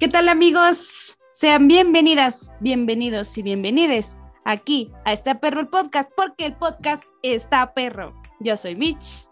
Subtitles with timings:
[0.00, 1.18] ¿Qué tal amigos?
[1.32, 7.74] Sean bienvenidas, bienvenidos y bienvenides aquí a este Perro el Podcast, porque el podcast está
[7.74, 8.14] perro.
[8.40, 9.28] Yo soy Mitch.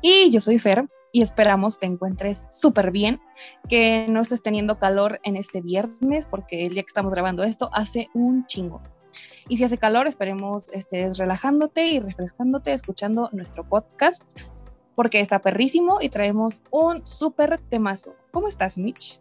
[0.00, 3.20] Y yo soy Fer, y esperamos te encuentres súper bien,
[3.68, 7.68] que no estés teniendo calor en este viernes, porque el día que estamos grabando esto
[7.72, 8.80] hace un chingo.
[9.48, 14.22] Y si hace calor, esperemos estés relajándote y refrescándote escuchando nuestro podcast,
[14.94, 18.14] porque está perrísimo y traemos un súper temazo.
[18.30, 19.20] ¿Cómo estás, Mitch?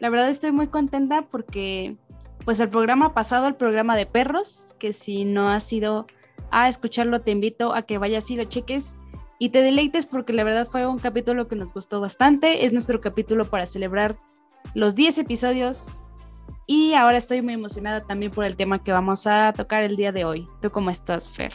[0.00, 1.96] La verdad estoy muy contenta porque
[2.44, 6.06] pues el programa pasado, el programa de perros, que si no has ido
[6.50, 8.98] a escucharlo, te invito a que vayas y lo cheques
[9.38, 12.64] y te deleites porque la verdad fue un capítulo que nos gustó bastante.
[12.64, 14.18] Es nuestro capítulo para celebrar
[14.74, 15.96] los 10 episodios
[16.66, 20.12] y ahora estoy muy emocionada también por el tema que vamos a tocar el día
[20.12, 20.48] de hoy.
[20.60, 21.52] ¿Tú cómo estás, Fer?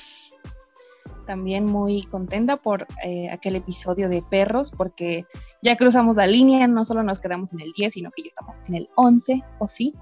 [1.25, 5.25] También muy contenta por eh, aquel episodio de perros porque
[5.61, 8.57] ya cruzamos la línea, no solo nos quedamos en el 10, sino que ya estamos
[8.67, 9.93] en el 11, ¿o sí?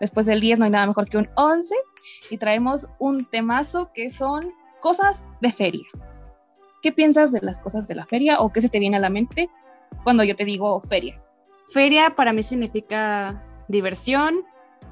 [0.00, 1.74] Después del 10 no hay nada mejor que un 11
[2.30, 5.86] y traemos un temazo que son cosas de feria.
[6.82, 9.10] ¿Qué piensas de las cosas de la feria o qué se te viene a la
[9.10, 9.50] mente
[10.02, 11.22] cuando yo te digo feria?
[11.68, 14.44] Feria para mí significa diversión,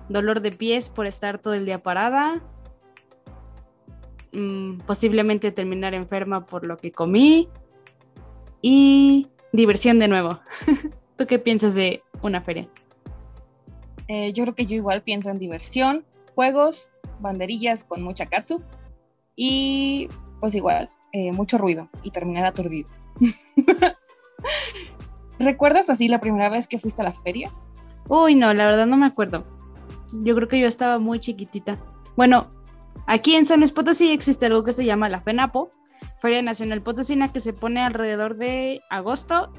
[0.09, 2.43] dolor de pies por estar todo el día parada,
[4.33, 7.49] mm, posiblemente terminar enferma por lo que comí
[8.63, 10.41] y diversión de nuevo.
[11.17, 12.69] ¿Tú qué piensas de una feria?
[14.09, 16.05] Eh, yo creo que yo igual pienso en diversión,
[16.35, 18.63] juegos, banderillas con mucha katsu
[19.37, 20.09] y
[20.41, 22.89] pues igual, eh, mucho ruido y terminar aturdido.
[25.39, 27.53] ¿Recuerdas así la primera vez que fuiste a la feria?
[28.09, 29.45] Uy, no, la verdad no me acuerdo.
[30.13, 31.79] Yo creo que yo estaba muy chiquitita.
[32.17, 32.49] Bueno,
[33.07, 35.71] aquí en San Luis Potosí existe algo que se llama la FENAPO,
[36.21, 39.53] Feria Nacional Potosina, que se pone alrededor de agosto.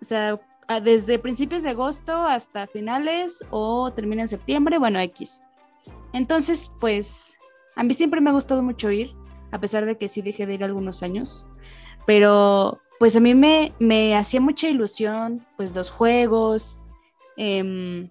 [0.00, 0.40] O sea,
[0.82, 5.42] desde principios de agosto hasta finales o termina en septiembre, bueno, X.
[6.12, 7.38] Entonces, pues,
[7.76, 9.10] a mí siempre me ha gustado mucho ir,
[9.50, 11.48] a pesar de que sí dejé de ir algunos años,
[12.06, 16.78] pero pues a mí me, me hacía mucha ilusión, pues los juegos,
[17.36, 18.10] Em,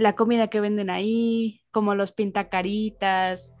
[0.00, 3.54] la comida que venden ahí, como los pintacaritas,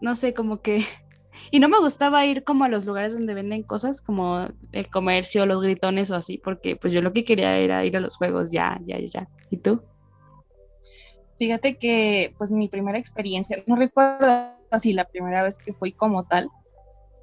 [0.00, 0.82] no sé, como que...
[1.50, 5.46] Y no me gustaba ir como a los lugares donde venden cosas como el comercio,
[5.46, 8.52] los gritones o así, porque pues yo lo que quería era ir a los juegos
[8.52, 9.28] ya, ya, ya.
[9.50, 9.82] ¿Y tú?
[11.40, 16.22] Fíjate que pues mi primera experiencia, no recuerdo así la primera vez que fui como
[16.22, 16.48] tal,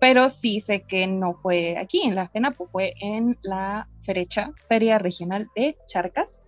[0.02, 5.00] pero sí sé que no fue aquí en la FENAPO, fue en la Ferecha, Feria
[5.00, 6.42] Regional de Charcas,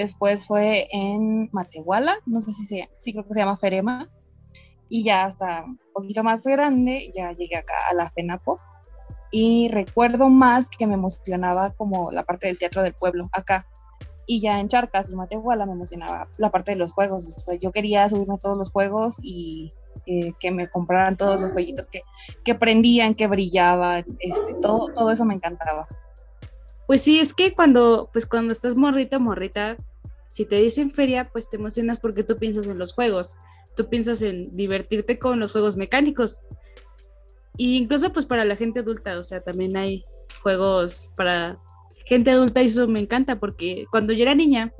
[0.00, 4.08] Después fue en Matehuala, no sé si se, sí creo que se llama Ferema.
[4.88, 8.58] Y ya hasta un poquito más grande, ya llegué acá a la FENAPO.
[9.30, 13.66] Y recuerdo más que me emocionaba como la parte del teatro del pueblo, acá.
[14.24, 17.36] Y ya en Charcas y Matehuala me emocionaba la parte de los juegos.
[17.60, 19.74] yo quería subirme a todos los juegos y
[20.06, 22.00] eh, que me compraran todos los jueguitos que,
[22.42, 24.06] que prendían, que brillaban.
[24.18, 25.86] Este, todo, todo eso me encantaba.
[26.86, 29.76] Pues sí, es que cuando, pues cuando estás morrita, morrita,
[30.30, 33.36] si te dicen feria, pues te emocionas porque tú piensas en los juegos,
[33.76, 36.42] tú piensas en divertirte con los juegos mecánicos.
[37.56, 40.04] Y incluso pues para la gente adulta, o sea, también hay
[40.40, 41.58] juegos para
[42.06, 44.72] gente adulta y eso me encanta porque cuando yo era niña,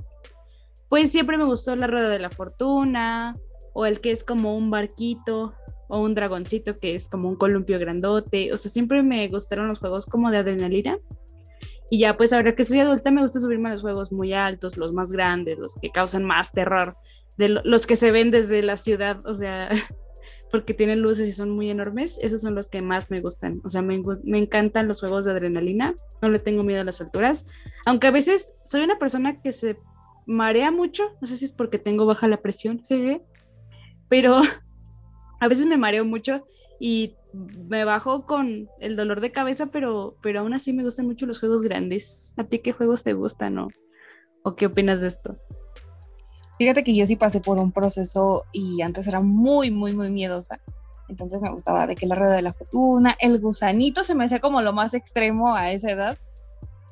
[0.88, 3.36] pues siempre me gustó la rueda de la fortuna
[3.72, 5.52] o el que es como un barquito
[5.88, 9.80] o un dragoncito que es como un columpio grandote, o sea, siempre me gustaron los
[9.80, 10.96] juegos como de adrenalina
[11.90, 14.76] y ya pues ahora que soy adulta me gusta subirme a los juegos muy altos,
[14.76, 16.96] los más grandes, los que causan más terror,
[17.36, 19.70] de los que se ven desde la ciudad, o sea,
[20.52, 23.60] porque tienen luces y son muy enormes, esos son los que más me gustan.
[23.64, 27.00] O sea, me, me, encantan los juegos de adrenalina, no le tengo miedo a las
[27.00, 27.46] alturas,
[27.86, 29.78] aunque a veces soy una persona que se
[30.26, 32.84] marea mucho, no sé si es porque tengo baja la presión,
[34.08, 34.38] pero
[35.40, 36.46] a veces me mareo mucho
[36.78, 41.26] y me bajo con el dolor de cabeza, pero, pero aún así me gustan mucho
[41.26, 42.34] los juegos grandes.
[42.36, 43.68] ¿A ti qué juegos te gustan o,
[44.42, 45.36] o qué opinas de esto?
[46.58, 50.60] Fíjate que yo sí pasé por un proceso y antes era muy, muy, muy miedosa.
[51.08, 54.40] Entonces me gustaba de que la rueda de la fortuna, el gusanito se me hacía
[54.40, 56.18] como lo más extremo a esa edad.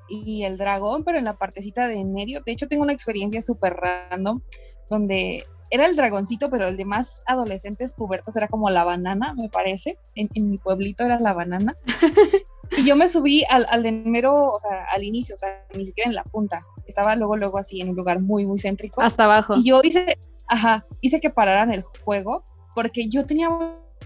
[0.09, 2.41] Y el dragón, pero en la partecita de en medio.
[2.47, 4.41] De hecho, tengo una experiencia súper random
[4.89, 9.49] donde era el dragoncito, pero el de más adolescentes pubertos era como la banana, me
[9.49, 9.99] parece.
[10.15, 11.77] En, mi pueblito era la banana.
[12.77, 15.87] y yo me subí al, al de mero, o sea, al inicio, o sea, ni
[15.87, 16.65] siquiera en la punta.
[16.87, 19.03] Estaba luego, luego así en un lugar muy, muy céntrico.
[19.03, 19.57] Hasta abajo.
[19.57, 22.45] Y yo hice, ajá, hice que pararan el juego
[22.75, 23.51] porque yo tenía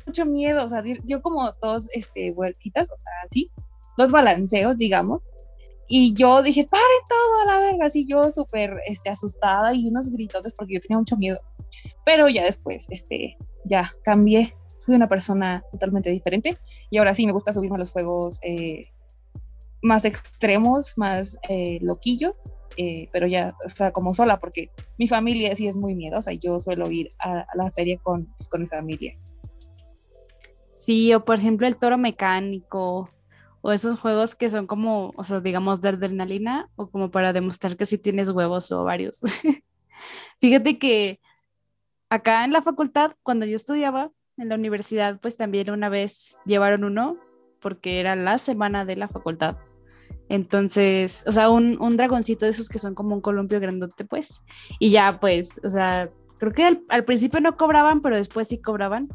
[0.07, 3.51] mucho miedo, o sea, yo como dos este, vueltitas, o sea, así,
[3.97, 5.23] dos balanceos, digamos.
[5.89, 10.11] Y yo dije, pare todo a la verga, así yo súper este, asustada y unos
[10.11, 11.41] gritotes porque yo tenía mucho miedo.
[12.05, 16.59] Pero ya después, este, ya cambié, fui una persona totalmente diferente
[16.91, 18.89] y ahora sí me gusta subirme a los juegos eh,
[19.83, 22.39] más extremos, más eh, loquillos,
[22.77, 26.39] eh, pero ya, o sea, como sola, porque mi familia sí es muy miedosa y
[26.39, 29.19] yo suelo ir a, la feria con, pues, con mi familia.
[30.73, 33.11] Sí, o por ejemplo el toro mecánico,
[33.63, 37.77] o esos juegos que son como, o sea, digamos, de adrenalina, o como para demostrar
[37.77, 39.21] que sí tienes huevos o varios.
[40.41, 41.21] Fíjate que
[42.11, 46.85] acá en la facultad, cuando yo estudiaba en la universidad, pues también una vez llevaron
[46.85, 47.17] uno,
[47.61, 49.57] porque era la semana de la facultad.
[50.29, 54.43] Entonces, o sea, un, un, dragoncito de esos que son como un columpio grandote, pues.
[54.79, 59.09] Y ya, pues, o sea, creo que al, principio no cobraban, pero después sí cobraban.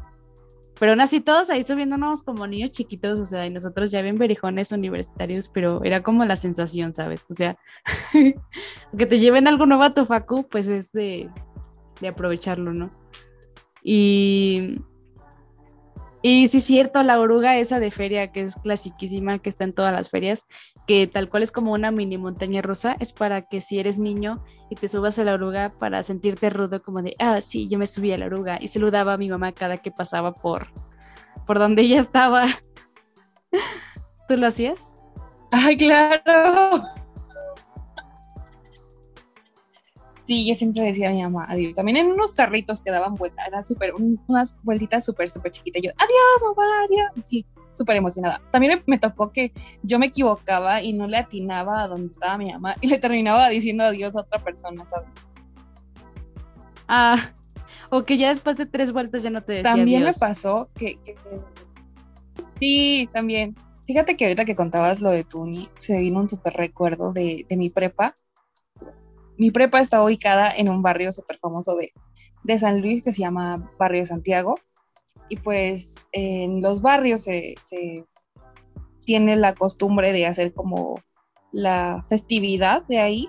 [0.78, 4.18] Pero aún así todos ahí subiéndonos como niños chiquitos, o sea, y nosotros ya bien
[4.18, 7.26] berijones universitarios, pero era como la sensación, ¿sabes?
[7.30, 7.58] O sea,
[8.96, 11.28] que te lleven algo nuevo a tu facu, pues es de,
[12.00, 12.90] de aprovecharlo, ¿no?
[13.82, 14.80] Y
[16.22, 19.92] y sí, cierto, la oruga esa de feria, que es clasiquísima, que está en todas
[19.92, 20.46] las ferias,
[20.86, 24.42] que tal cual es como una mini montaña rusa, es para que si eres niño
[24.70, 27.86] y te subas a la oruga para sentirte rudo, como de, ah, sí, yo me
[27.86, 28.58] subí a la oruga.
[28.60, 30.68] Y saludaba a mi mamá cada que pasaba por,
[31.46, 32.46] por donde ella estaba.
[34.28, 34.96] ¿Tú lo hacías?
[35.52, 36.82] Ay, claro.
[40.28, 41.74] Sí, yo siempre decía a mi mamá, adiós.
[41.74, 45.80] También en unos carritos que daban vuelta, era súper, unas vueltitas súper, súper chiquitas.
[45.82, 47.26] Yo, adiós, mamá, adiós.
[47.26, 48.42] Sí, súper emocionada.
[48.50, 52.52] También me tocó que yo me equivocaba y no le atinaba a donde estaba mi
[52.52, 55.14] mamá y le terminaba diciendo adiós a otra persona, ¿sabes?
[56.88, 57.32] Ah,
[57.88, 60.98] o que ya después de tres vueltas ya no te decía También me pasó que,
[62.60, 63.54] Sí, también.
[63.86, 67.56] Fíjate que ahorita que contabas lo de Tuni, se vino un súper recuerdo de, de
[67.56, 68.14] mi prepa
[69.38, 71.92] mi prepa está ubicada en un barrio súper famoso de,
[72.58, 74.56] San Luis que se llama Barrio Santiago.
[75.28, 77.54] Y pues en los barrios se,
[79.04, 81.00] tiene la costumbre de hacer como
[81.52, 83.28] la festividad de ahí.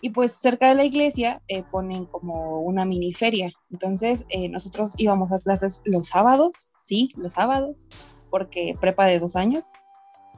[0.00, 3.52] Y pues cerca de la iglesia eh, ponen como una mini feria.
[3.70, 7.88] Entonces eh, nosotros íbamos a clases los sábados, sí, los sábados,
[8.30, 9.66] porque prepa de dos años.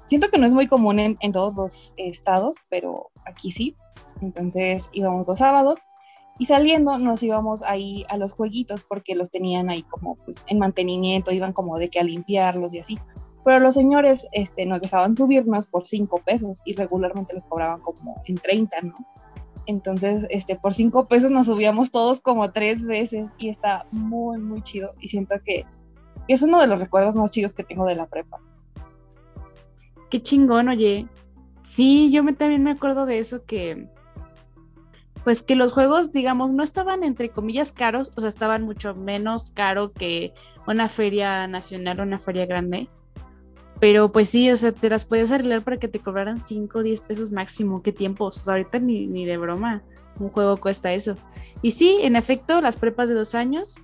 [0.07, 3.77] Siento que no es muy común en todos los estados, pero aquí sí.
[4.21, 5.81] Entonces íbamos los sábados
[6.39, 10.59] y saliendo nos íbamos ahí a los jueguitos porque los tenían ahí como pues en
[10.59, 12.99] mantenimiento, iban como de que a limpiarlos y así.
[13.45, 18.15] Pero los señores este, nos dejaban subirnos por cinco pesos y regularmente los cobraban como
[18.27, 18.95] en 30, ¿no?
[19.67, 24.63] Entonces, este, por cinco pesos nos subíamos todos como tres veces y está muy, muy
[24.63, 24.93] chido.
[25.01, 25.67] Y siento que
[26.27, 28.39] es uno de los recuerdos más chidos que tengo de la prepa.
[30.09, 31.07] Qué chingón, oye.
[31.63, 33.89] Sí, yo me, también me acuerdo de eso que,
[35.25, 39.51] pues que los juegos, digamos, no estaban entre comillas caros, o sea, estaban mucho menos
[39.51, 40.33] caro que
[40.67, 42.89] una feria nacional una feria grande.
[43.81, 46.83] Pero pues sí, o sea, te las puedes arreglar para que te cobraran 5 o
[46.83, 47.83] 10 pesos máximo.
[47.83, 48.39] ¿Qué tiempos?
[48.39, 49.83] O sea, ahorita ni, ni de broma
[50.19, 51.17] un juego cuesta eso.
[51.63, 53.77] Y sí, en efecto, las prepas de dos años,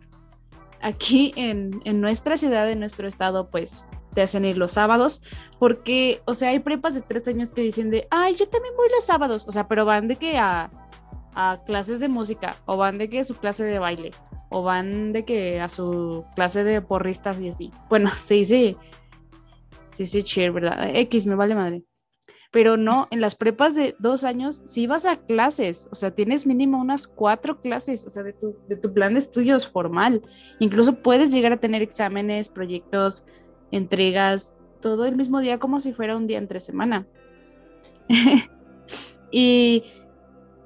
[0.81, 5.23] aquí en, en nuestra ciudad, en nuestro estado, pues te hacen ir los sábados,
[5.59, 8.89] porque, o sea, hay prepas de tres años que dicen de, ay, yo también voy
[8.95, 10.71] los sábados, o sea, pero van de que a
[11.35, 14.11] a clases de música, o van de que a su clase de baile,
[14.51, 17.71] o van de que a su clase de porristas y así.
[17.89, 18.77] Bueno, sí, sí,
[19.89, 20.95] sí, sí, cheer, ¿verdad?
[20.95, 21.85] X, me vale madre.
[22.51, 26.47] Pero no, en las prepas de dos años sí vas a clases, o sea, tienes
[26.47, 30.23] mínimo unas cuatro clases, o sea, de tu, de tu plan de estudios formal.
[30.61, 33.27] Incluso puedes llegar a tener exámenes, proyectos,
[33.73, 37.09] entregas, todo el mismo día como si fuera un día entre semana.
[39.33, 39.83] y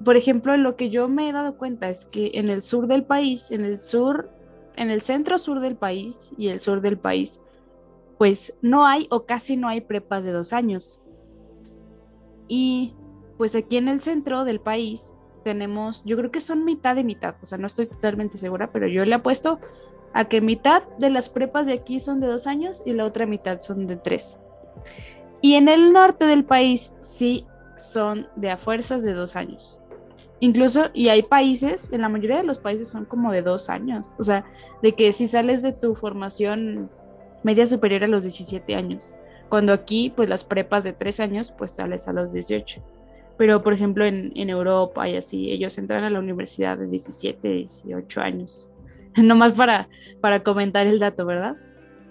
[0.03, 3.03] por ejemplo, lo que yo me he dado cuenta es que en el sur del
[3.03, 4.29] país, en el sur,
[4.75, 7.41] en el centro sur del país y el sur del país,
[8.17, 11.01] pues no hay o casi no hay prepas de dos años.
[12.47, 12.93] Y
[13.37, 15.13] pues aquí en el centro del país
[15.43, 18.87] tenemos, yo creo que son mitad y mitad, o sea, no estoy totalmente segura, pero
[18.87, 19.59] yo le apuesto
[20.13, 23.25] a que mitad de las prepas de aquí son de dos años y la otra
[23.25, 24.39] mitad son de tres.
[25.41, 27.45] Y en el norte del país sí
[27.77, 29.79] son de a fuerzas de dos años.
[30.41, 34.15] Incluso, y hay países, en la mayoría de los países son como de dos años,
[34.17, 34.45] o sea,
[34.81, 36.89] de que si sales de tu formación
[37.43, 39.13] media superior a los 17 años,
[39.49, 42.81] cuando aquí, pues las prepas de tres años, pues sales a los 18.
[43.37, 48.21] Pero, por ejemplo, en, Europa y así, ellos entran a la universidad de 17, 18
[48.21, 48.69] años.
[49.15, 49.89] Nomás para,
[50.21, 51.55] para comentar el dato, ¿verdad?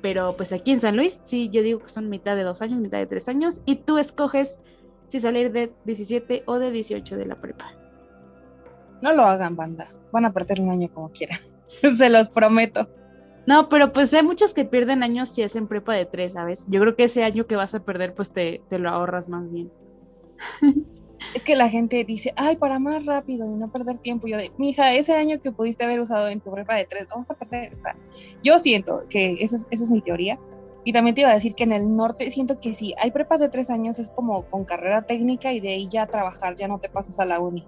[0.01, 2.81] Pero pues aquí en San Luis, sí, yo digo que son mitad de dos años,
[2.81, 4.59] mitad de tres años, y tú escoges
[5.09, 7.78] si salir de 17 o de 18 de la prepa.
[9.03, 9.89] No lo hagan, banda.
[10.13, 11.41] Van a perder un año como quieran.
[11.69, 12.89] Se los prometo.
[13.47, 16.67] No, pero pues hay muchos que pierden años si hacen prepa de tres, ¿sabes?
[16.69, 19.51] Yo creo que ese año que vas a perder, pues te, te lo ahorras más
[19.51, 19.73] bien.
[21.35, 24.27] es que la gente dice, ay, para más rápido y no perder tiempo.
[24.27, 27.31] Yo de, mija, ese año que pudiste haber usado en tu prepa de tres, vamos
[27.31, 27.75] a perder.
[27.75, 27.97] O sea,
[28.43, 30.39] yo siento que esa es, esa es mi teoría.
[30.85, 33.41] Y también te iba a decir que en el norte siento que sí, hay prepas
[33.41, 36.79] de tres años, es como con carrera técnica y de ahí ya trabajar, ya no
[36.79, 37.67] te pasas a la uni.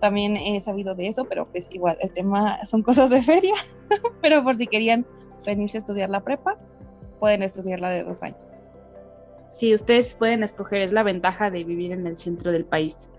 [0.00, 3.54] También he sabido de eso, pero pues igual, el tema son cosas de feria.
[4.22, 5.06] pero por si querían
[5.44, 6.58] venirse a estudiar la prepa,
[7.18, 8.64] pueden estudiarla de dos años.
[9.46, 13.10] Sí, ustedes pueden escoger, es la ventaja de vivir en el centro del país.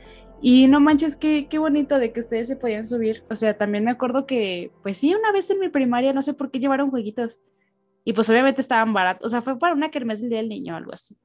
[0.42, 3.24] Y no manches, qué, qué bonito de que ustedes se podían subir.
[3.30, 6.34] O sea, también me acuerdo que, pues sí, una vez en mi primaria, no sé
[6.34, 7.42] por qué llevaron jueguitos.
[8.04, 9.28] Y pues obviamente estaban baratos.
[9.28, 11.16] O sea, fue para una kermés del Día del Niño o algo así.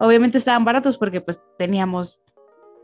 [0.00, 2.20] Obviamente estaban baratos porque pues teníamos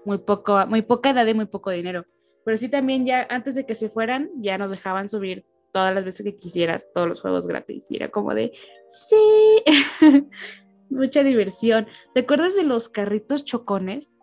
[0.04, 2.04] muy, poco, muy poca edad y muy poco dinero.
[2.50, 6.04] Pero sí también ya antes de que se fueran, ya nos dejaban subir todas las
[6.04, 7.88] veces que quisieras, todos los juegos gratis.
[7.92, 8.50] Y era como de,
[8.88, 9.62] sí,
[10.90, 11.86] mucha diversión.
[12.12, 14.18] ¿Te acuerdas de los carritos chocones?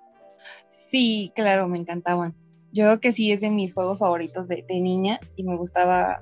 [0.68, 2.36] Sí, claro, me encantaban.
[2.74, 6.22] Yo creo que sí es de mis juegos favoritos de, niña y me gustaba.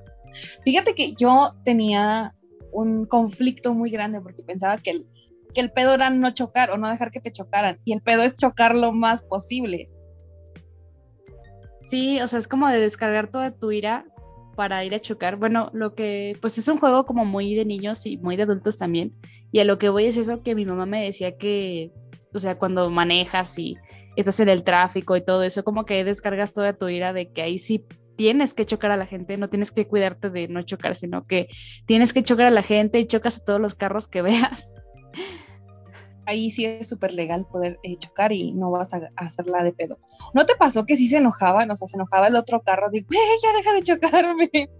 [0.64, 2.36] Fíjate que yo tenía
[2.70, 5.06] un conflicto muy grande porque pensaba que el,
[5.54, 7.80] que el pedo era no chocar o no dejar que te chocaran.
[7.84, 9.90] Y el pedo es chocar lo más posible.
[11.86, 14.06] Sí, o sea, es como de descargar toda tu ira
[14.56, 15.36] para ir a chocar.
[15.36, 18.76] Bueno, lo que, pues es un juego como muy de niños y muy de adultos
[18.76, 19.14] también.
[19.52, 21.92] Y a lo que voy es eso que mi mamá me decía que,
[22.34, 23.76] o sea, cuando manejas y
[24.16, 27.42] estás en el tráfico y todo eso, como que descargas toda tu ira de que
[27.42, 30.96] ahí sí tienes que chocar a la gente, no tienes que cuidarte de no chocar,
[30.96, 31.46] sino que
[31.86, 34.74] tienes que chocar a la gente y chocas a todos los carros que veas
[36.26, 39.98] ahí sí es súper legal poder eh, chocar y no vas a, hacerla de pedo.
[40.34, 41.70] ¿No te pasó que sí se enojaban?
[41.70, 43.08] O sea, se enojaba el otro carro, digo,
[43.42, 44.50] ya deja de chocarme!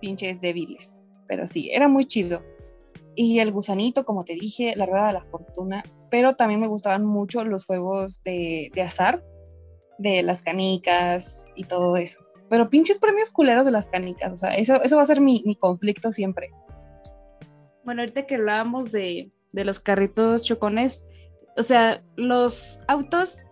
[0.00, 1.02] Pinches débiles.
[1.28, 2.42] Pero sí, era muy chido.
[3.14, 5.84] Y el gusanito, como te dije, la rueda de la fortuna.
[6.10, 9.24] Pero también me gustaban mucho los juegos de, azar,
[9.98, 12.24] de las canicas y todo eso.
[12.50, 14.32] Pero pinches premios culeros de las canicas.
[14.32, 16.50] O sea, eso, eso va a ser mi, mi conflicto siempre.
[17.84, 21.06] Bueno, ahorita que hablábamos de, de los carritos chocones,
[21.56, 23.44] o sea, los autos,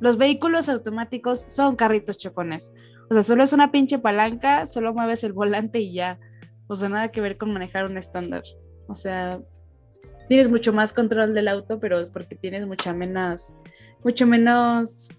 [0.00, 2.74] los vehículos automáticos son carritos chocones.
[3.10, 6.18] O sea, solo es una pinche palanca, solo mueves el volante y ya.
[6.66, 8.42] O sea, nada que ver con manejar un estándar.
[8.88, 9.40] O sea,
[10.28, 13.58] tienes mucho más control del auto, pero es porque tienes mucha menos,
[14.02, 15.10] mucho menos,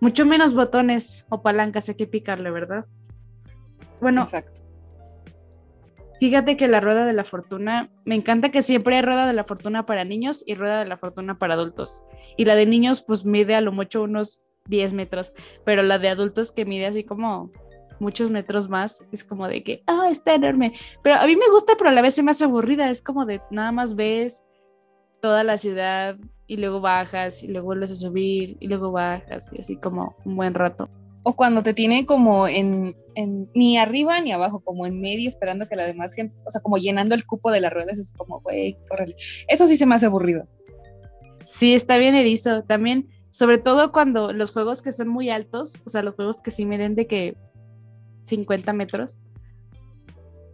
[0.00, 2.86] mucho menos botones o palancas hay que picarle, ¿verdad?
[4.00, 4.60] Bueno, Exacto.
[6.20, 9.44] Fíjate que la rueda de la fortuna, me encanta que siempre hay rueda de la
[9.44, 12.04] fortuna para niños y rueda de la fortuna para adultos.
[12.36, 15.32] Y la de niños pues mide a lo mucho unos 10 metros,
[15.64, 17.50] pero la de adultos que mide así como
[18.00, 20.74] muchos metros más, es como de que, ah, está enorme.
[21.02, 23.40] Pero a mí me gusta, pero a la vez se me aburrida, es como de
[23.50, 24.42] nada más ves
[25.22, 29.60] toda la ciudad y luego bajas y luego vuelves a subir y luego bajas y
[29.60, 30.88] así como un buen rato
[31.22, 32.96] o cuando te tiene como en,
[33.54, 36.78] ni arriba ni abajo, como en medio, esperando que la demás gente, o sea, como
[36.78, 39.16] llenando el cupo de las ruedas, es como, güey, córrele.
[39.48, 40.48] Eso sí se me hace aburrido.
[41.42, 42.62] Sí, está bien erizo.
[42.64, 46.50] También, sobre todo cuando los juegos que son muy altos, o sea, los juegos que
[46.50, 47.36] sí miden de que
[48.24, 49.18] 50 metros,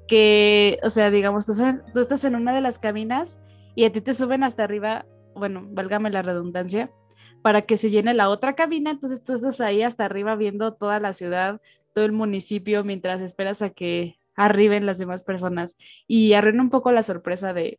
[0.08, 1.52] que, o sea, digamos, tú,
[1.92, 3.38] tú estás en una de las cabinas
[3.74, 6.90] y a ti te suben hasta arriba, bueno, válgame la redundancia,
[7.46, 10.98] para que se llene la otra cabina, entonces tú estás ahí hasta arriba viendo toda
[10.98, 11.60] la ciudad,
[11.94, 15.76] todo el municipio, mientras esperas a que arriben las demás personas
[16.08, 17.78] y arruina un poco la sorpresa de,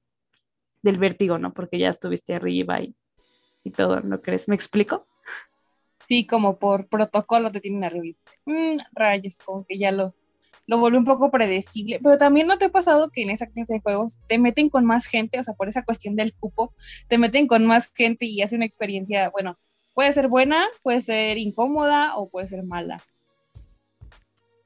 [0.84, 1.54] del vértigo, ¿no?
[1.54, 2.96] Porque ya estuviste arriba y,
[3.66, 4.48] y todo, ¿no crees?
[4.48, 5.06] ¿Me explico?
[6.08, 8.18] Sí, como por protocolo te tienen arriba.
[8.46, 10.16] Mm, rayos, como que ya lo,
[10.68, 12.00] lo vuelve un poco predecible.
[12.04, 14.86] Pero también no te ha pasado que en esa clase de juegos te meten con
[14.86, 16.74] más gente, o sea, por esa cuestión del cupo,
[17.08, 19.58] te meten con más gente y hace una experiencia, bueno,
[19.94, 23.02] puede ser buena, puede ser incómoda o puede ser mala.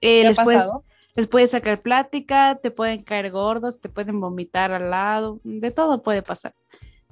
[0.02, 0.70] Eh, les, puedes,
[1.16, 6.02] les puedes sacar plática, te pueden caer gordos, te pueden vomitar al lado, de todo
[6.02, 6.56] puede pasar.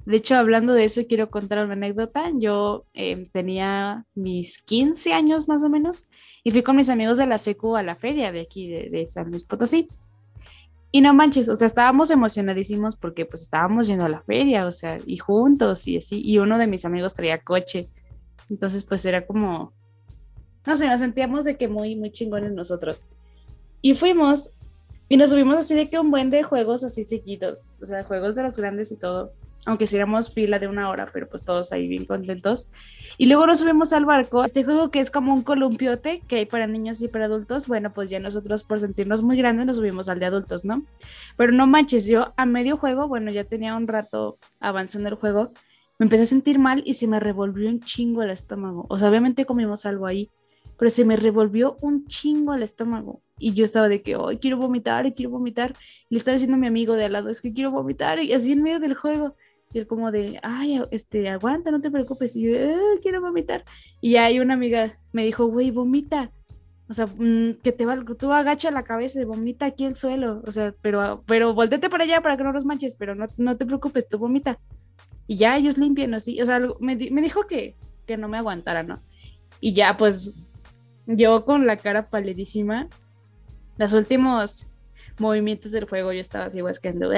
[0.06, 2.30] De hecho, hablando de eso, quiero contar una anécdota.
[2.34, 6.08] Yo em, tenía mis 15 años más o menos
[6.42, 9.30] y fui con mis amigos de la SECU a la feria de aquí, de, San
[9.30, 9.88] Luis Potosí.
[10.92, 14.72] Y no manches, o sea, estábamos emocionadísimos porque pues estábamos yendo a la feria, o
[14.72, 17.88] sea, y juntos y así, y uno de mis amigos traía coche.
[18.48, 19.72] Entonces, pues era como,
[20.66, 23.06] no sé, nos sentíamos de que muy, muy chingones nosotros.
[23.82, 24.50] Y fuimos
[25.08, 28.34] y nos subimos así de que un buen de juegos así seguidos, o sea, juegos
[28.34, 29.32] de los grandes y todo
[29.66, 32.70] aunque hiciéramos fila de una hora, pero pues todos ahí bien contentos.
[33.18, 36.46] Y luego nos subimos al barco, este juego que es como un columpiote que hay
[36.46, 40.08] para niños y para adultos, bueno, pues ya nosotros por sentirnos muy grandes nos subimos
[40.08, 40.82] al de adultos, ¿no?
[41.36, 45.52] Pero no manches, yo a medio juego, bueno, ya tenía un rato avanzando el juego,
[45.98, 48.86] me empecé a sentir mal y se me revolvió un chingo el estómago.
[48.88, 50.30] O sea, obviamente comimos algo ahí,
[50.78, 53.20] pero se me revolvió un chingo el estómago.
[53.38, 55.74] Y yo estaba de que, hoy quiero vomitar, quiero vomitar.
[56.08, 58.18] Y le estaba diciendo a mi amigo de al lado, es que quiero vomitar.
[58.18, 59.36] Y así en medio del juego.
[59.72, 62.34] Y él como de, ay, este, aguanta, no te preocupes.
[62.36, 62.58] Y yo,
[63.02, 63.64] quiero vomitar.
[64.00, 66.32] Y ahí una amiga me dijo, güey, vomita.
[66.88, 70.42] O sea, mm, que te va, tú agacha la cabeza y vomita aquí el suelo.
[70.44, 73.56] O sea, pero, pero voltete para allá para que no los manches, pero no, no
[73.56, 74.58] te preocupes, tú vomita.
[75.28, 76.40] Y ya ellos limpian así.
[76.42, 79.00] O sea, me, me dijo que, que no me aguantara, ¿no?
[79.60, 80.34] Y ya, pues,
[81.06, 82.88] yo con la cara palidísima,
[83.78, 84.66] los últimos
[85.18, 87.10] movimientos del juego yo estaba así huesqueando.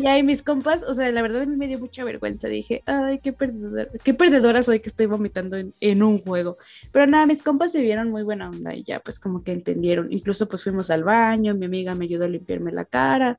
[0.00, 2.48] Y, ahí mis compas, o sea, la verdad a mí me dio mucha vergüenza.
[2.48, 6.56] Dije, ay, qué perdedora, qué perdedora soy que estoy vomitando en, un juego.
[6.92, 10.12] Pero nada, mis compas se vieron muy buena onda y ya pues como que entendieron.
[10.12, 13.38] Incluso pues fuimos al baño, mi amiga me ayudó a limpiarme la cara.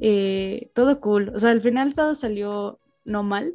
[0.00, 1.30] Eh, todo cool.
[1.34, 3.54] O sea, al final todo salió no mal.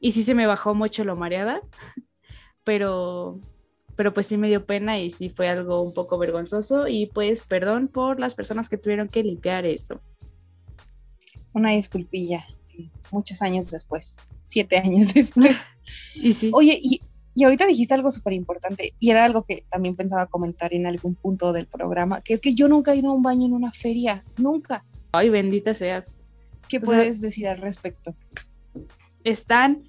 [0.00, 1.60] Y sí se me bajó mucho lo mareada.
[2.64, 3.40] Pero
[3.98, 7.42] pero pues sí me dio pena y sí fue algo un poco vergonzoso y pues
[7.42, 10.00] perdón por las personas que tuvieron que limpiar eso.
[11.52, 12.46] Una disculpilla,
[13.10, 15.56] muchos años después, siete años después.
[16.14, 16.52] y sí.
[16.54, 17.00] Oye, y,
[17.34, 21.16] y ahorita dijiste algo súper importante y era algo que también pensaba comentar en algún
[21.16, 23.72] punto del programa, que es que yo nunca he ido a un baño en una
[23.72, 24.84] feria, nunca.
[25.10, 26.20] Ay, bendita seas.
[26.68, 28.14] ¿Qué puedes decir al respecto?
[29.24, 29.87] Están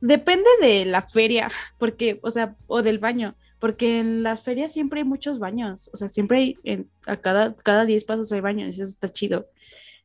[0.00, 5.00] Depende de la feria, porque, o sea, o del baño, porque en las ferias siempre
[5.00, 8.78] hay muchos baños, o sea, siempre hay, en, a cada, cada 10 pasos hay baños,
[8.78, 9.46] y eso está chido.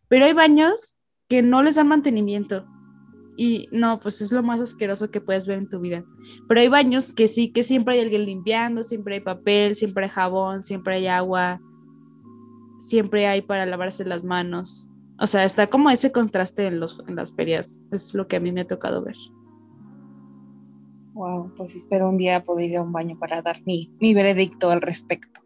[0.07, 0.97] Pero hay baños
[1.27, 2.65] que no les dan mantenimiento.
[3.35, 6.05] Y no, pues es lo más asqueroso que puedes ver en tu vida.
[6.47, 10.11] Pero hay baños que sí, que siempre hay alguien limpiando, siempre hay papel, siempre hay
[10.11, 11.59] jabón, siempre hay agua,
[12.77, 14.89] siempre hay para lavarse las manos.
[15.19, 17.83] O sea, está como ese contraste en, los, en las ferias.
[17.91, 19.15] Es lo que a mí me ha tocado ver.
[21.13, 24.71] Wow, pues espero un día poder ir a un baño para dar mi, mi veredicto
[24.71, 25.41] al respecto.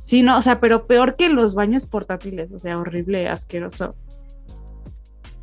[0.00, 3.94] Sí, no, o sea, pero peor que los baños portátiles, o sea, horrible, asqueroso.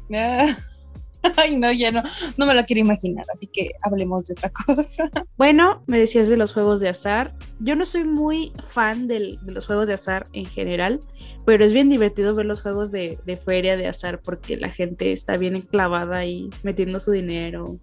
[1.38, 2.02] Ay, no, ya no,
[2.38, 5.10] no me lo quiero imaginar, así que hablemos de otra cosa.
[5.38, 7.34] Bueno, me decías de los juegos de azar.
[7.60, 11.02] Yo no soy muy fan de los juegos de azar en general,
[11.46, 15.12] pero es bien divertido ver los juegos de, de feria de azar porque la gente
[15.12, 17.80] está bien enclavada y metiendo su dinero,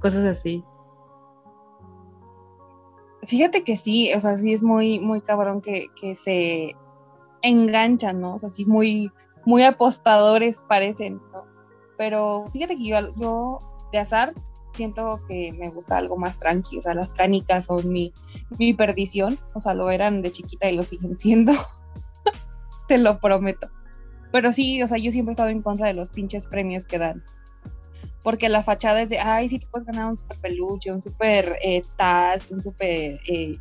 [0.00, 0.62] cosas así.
[3.24, 6.74] Fíjate que sí, o sea, sí es muy, muy cabrón que, se
[7.42, 8.34] enganchan, ¿no?
[8.34, 9.10] O sea, sí muy,
[9.44, 11.44] muy apostadores parecen, ¿no?
[11.96, 13.58] Pero fíjate que yo, yo
[13.92, 14.34] de azar
[14.74, 18.12] siento que me gusta algo más tranquilo, o sea, las canicas son mi,
[18.58, 21.52] mi perdición, o sea, lo eran de chiquita y lo siguen siendo,
[22.88, 23.68] te lo prometo.
[24.32, 26.98] Pero sí, o sea, yo siempre he estado en contra de los pinches premios que
[26.98, 27.22] dan
[28.22, 31.56] porque la fachada es de, ay, sí te puedes ganar un super peluche, un super
[31.62, 33.20] eh, taz, un super...
[33.26, 33.56] Eh".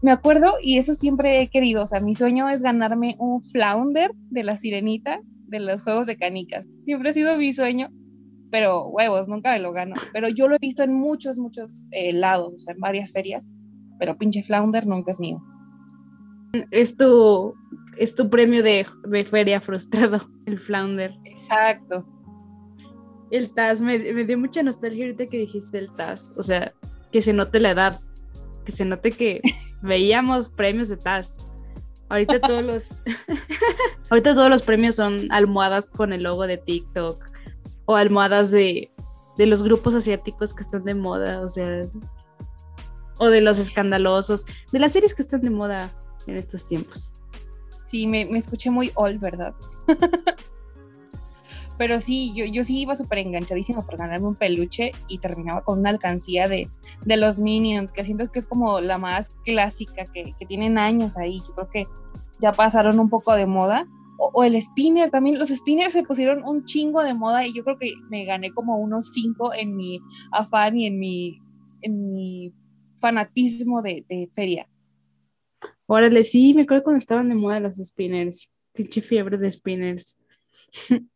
[0.00, 4.12] Me acuerdo y eso siempre he querido, o sea, mi sueño es ganarme un flounder
[4.30, 6.68] de la sirenita de los juegos de canicas.
[6.84, 7.88] Siempre ha sido mi sueño,
[8.52, 9.94] pero huevos, nunca me lo gano.
[10.12, 13.48] Pero yo lo he visto en muchos, muchos eh, lados, o sea, en varias ferias,
[13.98, 15.42] pero pinche flounder nunca es mío.
[16.70, 17.54] Es tu,
[17.98, 21.12] es tu premio de, de feria frustrado, el flounder.
[21.24, 22.06] Exacto.
[23.30, 26.32] El TAS, me, dio mucha nostalgia ahorita que dijiste el TAS.
[26.36, 26.72] O sea,
[27.12, 28.00] que se note la edad,
[28.64, 29.40] que se note que
[29.82, 31.38] veíamos premios de TAS.
[32.08, 33.00] Ahorita todos los
[34.10, 37.22] ahorita todos los premios son almohadas con el logo de TikTok
[37.84, 38.90] o almohadas de,
[39.36, 41.82] de los grupos asiáticos que están de moda, o sea,
[43.18, 45.92] o de los escandalosos, de las series que están de moda
[46.26, 47.14] en estos tiempos.
[47.86, 49.54] Sí, me, me escuché muy old, ¿verdad?
[51.78, 55.78] Pero sí, yo, yo sí iba súper enganchadísima por ganarme un peluche y terminaba con
[55.78, 56.68] una alcancía de,
[57.04, 61.16] de los Minions, que siento que es como la más clásica, que, que tienen años
[61.16, 61.40] ahí.
[61.40, 61.86] Yo creo que
[62.40, 63.86] ya pasaron un poco de moda.
[64.18, 67.78] O, el spinner también, los spinners se pusieron un chingo de moda y yo creo
[67.78, 70.00] que me gané como unos cinco en mi
[70.32, 71.40] afán y en mi,
[71.82, 72.52] en mi
[73.00, 74.68] fanatismo de, feria.
[75.86, 78.52] Órale, sí, me acuerdo cuando estaban de moda los spinners.
[78.72, 80.18] Pinche fiebre de spinners.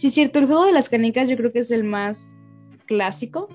[0.00, 2.42] Sí, cierto, el juego de las canicas yo creo que es el más
[2.86, 3.50] clásico,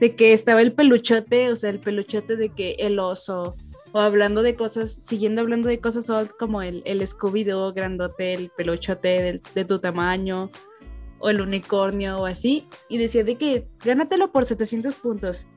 [0.00, 3.54] de que estaba el peluchote, o sea, el peluchote de que el oso,
[3.92, 8.48] O hablando de cosas, siguiendo hablando de cosas old como el, el Scooby-Doo grandote, el
[8.56, 10.50] peluchote de tu tamaño,
[11.18, 12.66] o el unicornio o así.
[12.88, 15.48] Y decía de que gánatelo por 700 puntos.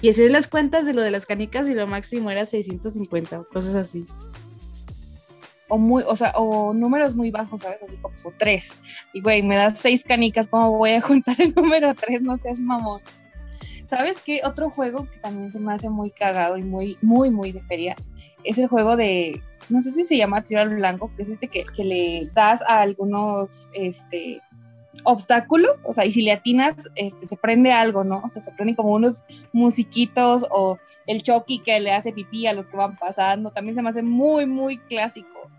[0.00, 3.74] Y hacías las cuentas de lo de las canicas y lo máximo era 650 cosas
[3.74, 4.06] así.
[5.68, 7.82] O muy, o sea, o números muy bajos, ¿sabes?
[7.82, 8.74] Así como tres.
[9.12, 12.22] Y güey, me das seis canicas, ¿cómo voy a juntar el número tres?
[12.22, 13.02] No seas mamón.
[13.84, 14.40] ¿Sabes qué?
[14.44, 17.96] Otro juego que también se me hace muy cagado y muy, muy, muy de feria
[18.44, 21.48] es el juego de, no sé si se llama tiro al blanco, que es este
[21.48, 24.40] que, que le das a algunos, este,
[25.04, 28.20] obstáculos, o sea, y si le atinas, este, se prende algo, ¿no?
[28.24, 32.52] O sea, se prenden como unos musiquitos o el choqui que le hace pipí a
[32.52, 35.50] los que van pasando, también se me hace muy, muy clásico.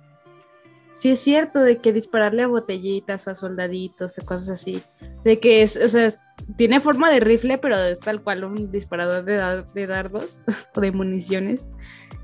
[1.00, 4.84] Sí, es cierto de que dispararle a botellitas o a soldaditos o cosas así.
[5.24, 6.10] De que es, o sea,
[6.58, 10.42] tiene forma de rifle, pero es tal cual un disparador de, de dardos
[10.76, 11.70] o de municiones.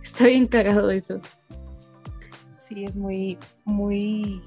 [0.04, 1.22] Está bien cagado eso.
[2.60, 4.42] Sí, es muy, muy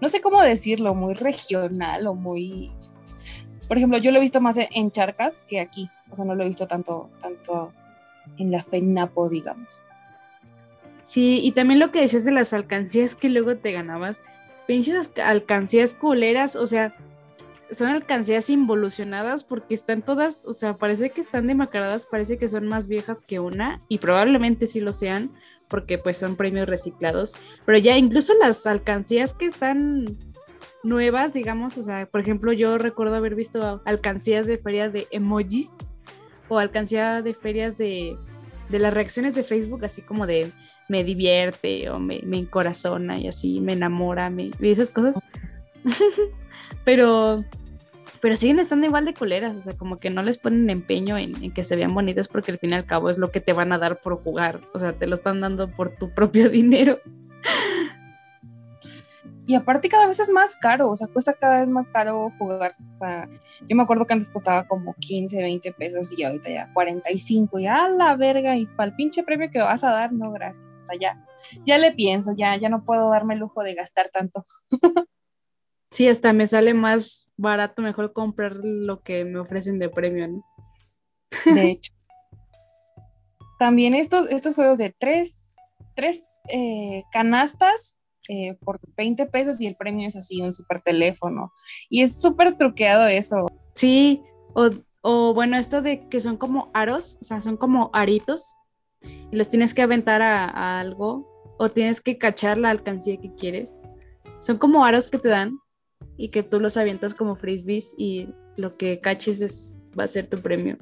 [0.00, 2.72] no sé cómo decirlo, muy regional o muy...
[3.68, 6.44] Por ejemplo, yo lo he visto más en Charcas que aquí, o sea, no lo
[6.44, 7.72] he visto tanto, tanto
[8.36, 9.84] en la FENAPO, digamos.
[11.02, 14.22] Sí, y también lo que decías de las alcancías que luego te ganabas,
[14.66, 16.94] pinches alcancías culeras, o sea,
[17.70, 22.68] son alcancías involucionadas porque están todas, o sea, parece que están demacradas, parece que son
[22.68, 25.32] más viejas que una, y probablemente sí lo sean,
[25.68, 27.34] porque pues son premios reciclados,
[27.64, 30.18] pero ya incluso las alcancías que están
[30.84, 35.72] nuevas, digamos, o sea, por ejemplo, yo recuerdo haber visto alcancías de ferias de emojis
[36.48, 38.16] o alcancía de ferias de,
[38.68, 40.52] de las reacciones de Facebook, así como de
[40.92, 45.18] me divierte o me, me encorazona y así me enamora, me, y esas cosas.
[46.84, 47.38] pero
[48.20, 51.50] pero siguen estando igual de coleras, o sea, como que no les ponen empeño en,
[51.52, 53.72] que se vean bonitas porque al fin y al cabo es lo que te van
[53.72, 57.00] a dar por jugar, o sea, te lo están dando por tu propio dinero.
[59.46, 62.74] Y aparte cada vez es más caro, o sea, cuesta cada vez más caro jugar.
[62.94, 63.28] O sea,
[63.68, 67.66] yo me acuerdo que antes costaba como 15, 20 pesos y ahorita ya 45 y
[67.66, 70.64] a la verga y para el pinche premio que vas a dar, no, gracias.
[70.78, 71.26] O sea, ya,
[71.64, 74.44] ya le pienso, ya, ya no puedo darme el lujo de gastar tanto.
[75.92, 80.44] Sí, hasta me sale más barato, mejor comprar lo que me ofrecen de premio, ¿no?
[81.44, 81.92] De hecho.
[83.58, 85.54] También estos, estos juegos de tres,
[85.94, 91.52] tres eh, canastas eh, por 20 pesos y el premio es así, un super teléfono.
[91.88, 93.46] Y es súper truqueado eso.
[93.74, 94.22] Sí,
[94.54, 98.54] o, bueno, esto de que son como aros, o sea, son como aritos
[99.30, 103.74] y los tienes que aventar a algo o tienes que cachar la alcancía que quieres.
[104.40, 105.58] Son como aros que te dan
[106.16, 110.28] y que tú los avientas como frisbees y lo que caches es, va a ser
[110.28, 110.78] tu premio.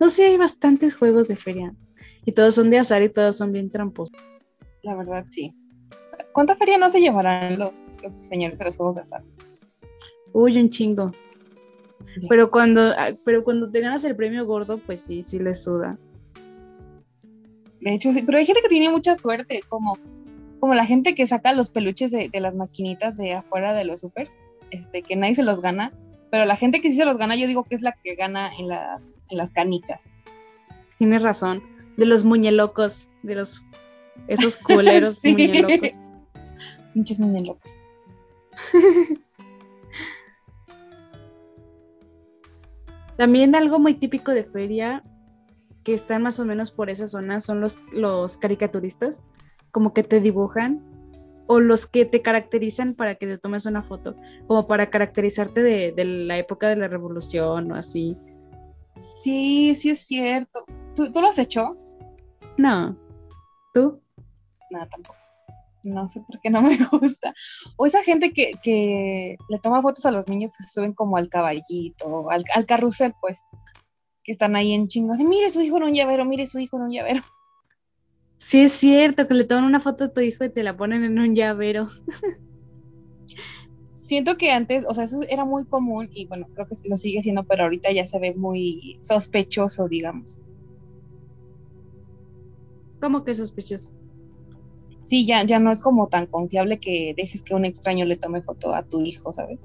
[0.00, 1.74] No sé, hay bastantes juegos de feria
[2.24, 4.16] y todos son de azar y todos son bien tramposos.
[4.82, 5.54] La verdad, sí.
[6.32, 9.22] ¿Cuánta feria no se llevarán los, los señores de los juegos de azar?
[10.32, 11.12] Uy, un chingo.
[12.28, 15.98] Pero cuando, ah, pero cuando te ganas el premio gordo, pues sí, sí les suda.
[17.80, 19.98] De hecho, sí, pero hay gente que tiene mucha suerte, como,
[20.60, 24.00] como la gente que saca los peluches de, de las maquinitas de afuera de los
[24.00, 24.40] supers
[24.72, 25.92] este, que nadie se los gana,
[26.30, 28.50] pero la gente que sí se los gana, yo digo que es la que gana
[28.58, 30.10] en las, en las canicas.
[30.96, 31.62] Tienes razón,
[31.96, 33.62] de los muñelocos, de los,
[34.28, 35.32] esos culeros sí.
[35.32, 36.00] muñelocos.
[36.94, 37.80] Muchos muñelocos.
[43.16, 45.02] También algo muy típico de feria
[45.84, 49.26] que están más o menos por esa zona son los, los caricaturistas,
[49.70, 50.82] como que te dibujan
[51.46, 56.04] o los que te caracterizan para que te tomes una foto, como para caracterizarte de,
[56.04, 58.16] la época de la revolución o así.
[58.96, 60.64] Sí, sí es cierto.
[60.94, 61.76] ¿Tú, lo has hecho?
[62.56, 62.96] No.
[63.74, 64.00] ¿Tú?
[64.70, 65.21] No, tampoco.
[65.84, 67.34] No sé por qué no me gusta.
[67.76, 71.28] O esa gente que, le toma fotos a los niños que se suben como al
[71.28, 73.42] caballito, al, al carrusel, pues,
[74.22, 75.18] que están ahí en chingos.
[75.18, 77.22] Mire su hijo en un llavero, mire su hijo en un llavero.
[78.38, 81.04] Sí, es cierto, que le toman una foto a tu hijo y te la ponen
[81.04, 81.88] en un llavero.
[83.86, 87.22] Siento que antes, o sea, eso era muy común y bueno, creo que lo sigue
[87.22, 90.42] siendo, pero ahorita ya se ve muy sospechoso, digamos.
[93.00, 94.01] ¿Cómo que sospechoso?
[95.04, 98.42] Sí, ya, ya no es como tan confiable que dejes que un extraño le tome
[98.42, 99.60] foto a tu hijo, ¿sabes?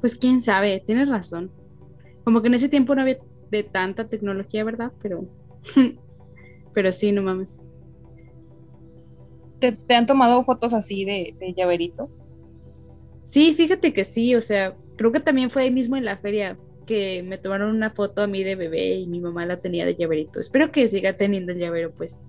[0.00, 1.50] Pues quién sabe, tienes razón.
[2.24, 3.18] Como que en ese tiempo no había
[3.50, 4.92] de tanta tecnología, ¿verdad?
[5.02, 5.24] Pero,
[6.74, 7.64] pero sí, no mames.
[9.60, 12.10] ¿Te, han tomado fotos así de, llaverito?
[13.22, 16.58] Sí, fíjate que sí, o sea, creo que también fue ahí mismo en la feria
[16.86, 19.94] que me tomaron una foto a mí de bebé y mi mamá la tenía de
[19.94, 20.38] llaverito.
[20.38, 22.22] Espero que siga teniendo el llavero, pues.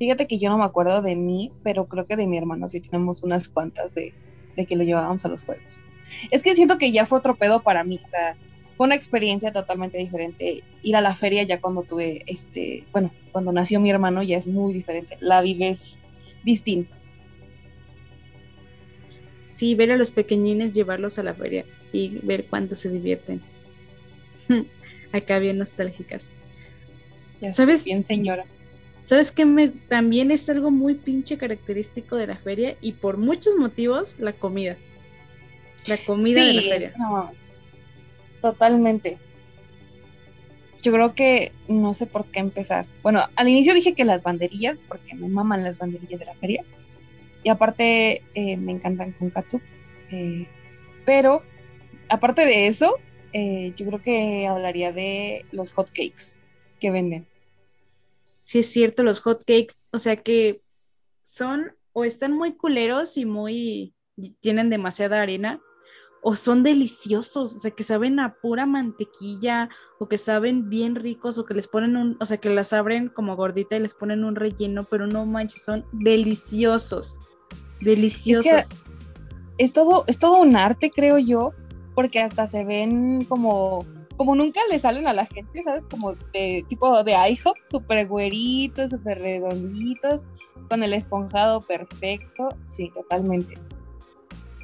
[0.00, 2.80] Fíjate que yo no me acuerdo de mí, pero creo que de mi hermano sí
[2.80, 4.14] tenemos unas cuantas de,
[4.56, 5.82] de que lo llevábamos a los juegos.
[6.30, 8.34] Es que siento que ya fue otro pedo para mí, o sea,
[8.78, 10.64] fue una experiencia totalmente diferente.
[10.80, 14.46] Ir a la feria ya cuando tuve, este, bueno, cuando nació mi hermano ya es
[14.46, 15.98] muy diferente, la vives
[16.44, 16.94] distinto.
[19.44, 23.42] Sí, ver a los pequeñines, llevarlos a la feria y ver cuánto se divierten.
[25.12, 26.32] Acá bien nostálgicas.
[27.50, 27.84] ¿Sabes?
[27.84, 28.46] Bien, señora.
[29.02, 29.44] ¿Sabes qué?
[29.44, 34.32] Me, también es algo muy pinche característico de la feria y por muchos motivos la
[34.32, 34.76] comida.
[35.86, 36.94] La comida de la feria.
[38.40, 39.18] totalmente.
[40.82, 42.86] Yo creo que no sé por qué empezar.
[43.02, 46.64] Bueno, al inicio dije que las banderillas, porque me maman las banderillas de la feria.
[47.42, 49.60] Y aparte eh, me encantan con katsu.
[50.10, 50.46] Eh,
[51.04, 51.42] pero
[52.08, 52.96] aparte de eso,
[53.32, 56.38] eh, yo creo que hablaría de los hot cakes
[56.78, 57.26] que venden.
[58.50, 60.64] Sí, es cierto, los hot cakes, o sea que
[61.22, 63.94] son o están muy culeros y muy
[64.40, 65.60] tienen demasiada arena,
[66.20, 69.68] o son deliciosos, o sea, que saben a pura mantequilla,
[70.00, 73.08] o que saben bien ricos, o que les ponen un, o sea, que las abren
[73.08, 77.20] como gordita y les ponen un relleno, pero no manches, son deliciosos,
[77.80, 78.70] deliciosos.
[79.58, 81.52] Es, todo, es todo un arte, creo yo,
[81.94, 83.86] porque hasta se ven como,
[84.20, 85.86] como nunca le salen a la gente, ¿sabes?
[85.86, 90.20] Como de tipo de IHOP, súper güeritos, súper redonditos,
[90.68, 93.54] con el esponjado perfecto, sí, totalmente.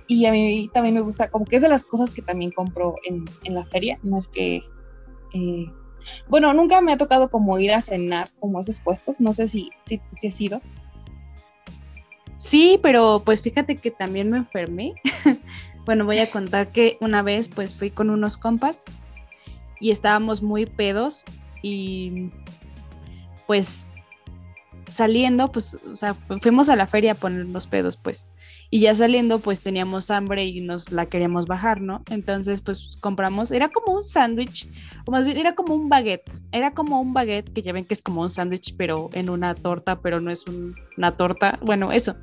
[0.09, 2.97] Y a mí también me gusta, como que es de las cosas que también compro
[3.07, 4.57] en, la feria, no es que...
[5.33, 5.73] Eh,
[6.29, 9.71] bueno, nunca me ha tocado como ir a cenar como esos puestos, no sé si,
[9.87, 10.61] si has ido.
[12.37, 14.93] Sí, pero pues fíjate que también me enfermé.
[15.87, 18.85] bueno, voy a contar que una vez pues fui con unos compas
[19.81, 21.25] y estábamos muy pedos
[21.63, 22.31] y
[23.47, 23.97] pues
[24.87, 28.27] saliendo, pues, o sea, fuimos a la feria a poner los pedos, pues.
[28.71, 32.03] Y ya saliendo, pues teníamos hambre y nos la queríamos bajar, ¿no?
[32.11, 34.69] Entonces, pues compramos, era como un sándwich,
[35.07, 37.95] o más bien era como un baguette, era como un baguette, que ya ven que
[37.95, 40.45] es como un sándwich, pero en una torta, pero no es
[40.97, 42.17] una torta, bueno, eso.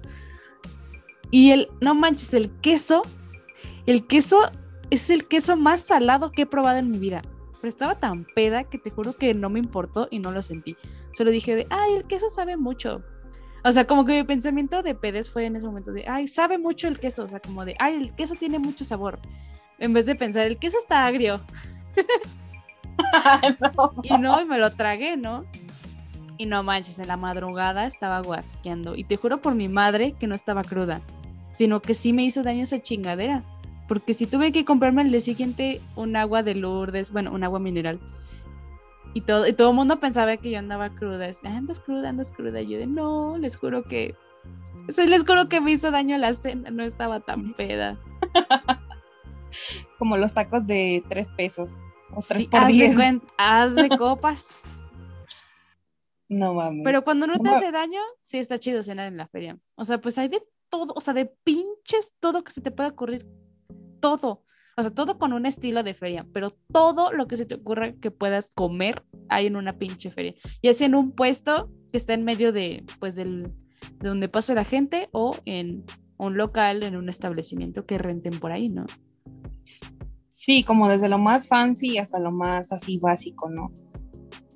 [1.32, 3.02] Y el, no manches, el queso,
[3.86, 4.39] el queso
[4.89, 7.22] es el queso más salado que he probado en mi vida.
[7.63, 10.76] Pero estaba tan peda que te juro que no me importó y no lo sentí.
[11.13, 13.02] Solo dije de, ay, el queso sabe mucho.
[13.63, 16.58] O sea, como que mi pensamiento de pedes fue en ese momento de, ay, sabe
[16.58, 19.17] mucho el queso, o sea, como de, ay, el queso tiene mucho sabor.
[19.80, 21.39] En vez de pensar, el queso está agrio.
[24.04, 25.45] Y no, y me lo tragué, ¿no?
[26.38, 28.95] Y no manches, en la madrugada estaba guasqueando.
[28.95, 31.02] Y te juro por mi madre que no estaba cruda,
[31.54, 33.43] sino que sí me hizo daño esa chingadera.
[33.88, 37.60] Porque si tuve que comprarme el día siguiente un agua de Lourdes, bueno, un agua
[37.60, 38.00] mineral,
[39.13, 41.30] y todo, y todo el mundo pensaba que yo andaba cruda.
[41.43, 42.62] andas cruda, andas cruda.
[42.62, 44.15] Y yo de no, les juro que.
[44.88, 48.00] les juro que me hizo daño la cena, no estaba tan peda.
[50.00, 51.78] Como los tacos de tres pesos.
[52.15, 54.60] O tres por haz De haz de copas.
[56.28, 56.82] No mames.
[56.84, 59.60] Pero cuando no te hace daño, sí está chido cenar en la feria.
[59.76, 62.89] O sea, pues hay de todo, o sea, de pinches todo que se te pueda
[62.89, 63.28] ocurrir.
[64.04, 64.44] Todo.
[64.76, 67.94] O sea, todo con un estilo de feria, pero todo lo que se te ocurra
[67.94, 70.34] que puedas comer hay en una pinche feria.
[70.62, 73.44] Ya sea en un puesto que está en medio de, pues, del,
[74.00, 75.86] de donde pasa la gente o en
[76.18, 78.86] un local, en un establecimiento que renten por ahí, ¿no?
[80.28, 83.72] Sí, como desde lo más fancy hasta lo más así básico, ¿no?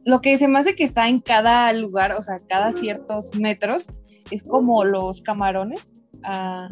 [0.06, 3.88] Lo que se me hace que está en cada lugar, o sea, cada ciertos metros,
[4.30, 6.02] es como los camarones.
[6.24, 6.68] Ah,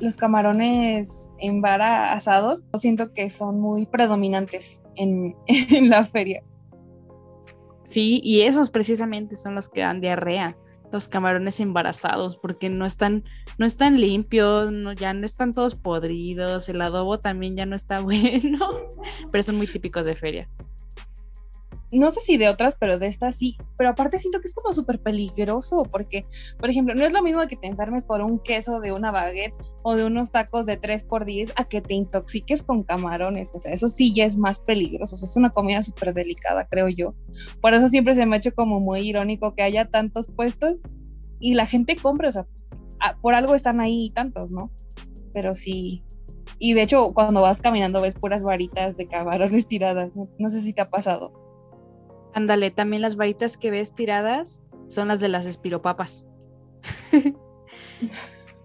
[0.00, 2.18] los camarones en vara
[2.74, 5.34] siento que son muy predominantes en,
[5.88, 6.42] la feria.
[7.82, 10.56] Sí, y esos precisamente son los que dan diarrea,
[10.92, 13.24] los camarones embarazados, porque no están,
[13.56, 18.00] no están limpios, no, ya no están todos podridos, el adobo también ya no está
[18.02, 18.70] bueno,
[19.32, 20.48] pero son muy típicos de feria
[21.92, 23.56] no sé si de otras, pero de estas sí.
[23.76, 26.24] Pero aparte siento que es como súper peligroso porque,
[26.58, 29.54] por ejemplo, no es lo mismo que te enfermes por un queso de una baguette
[29.82, 33.52] o de unos tacos de 3x10 a que te intoxiques con camarones.
[33.54, 35.14] O sea, eso sí ya es más peligroso.
[35.14, 37.14] Es una comida súper delicada, creo yo.
[37.62, 40.82] Por eso siempre se me ha hecho como muy irónico que haya tantos puestos
[41.40, 42.28] y la gente compre.
[42.28, 42.46] O sea,
[43.22, 44.70] por algo están ahí tantos, ¿no?
[45.32, 46.02] Pero sí.
[46.58, 50.12] Y de hecho, cuando vas caminando ves puras varitas de camarones tiradas.
[50.38, 51.47] no sé si te ha pasado.
[52.34, 56.24] Ándale, también las varitas que ves tiradas son las de las espiropapas.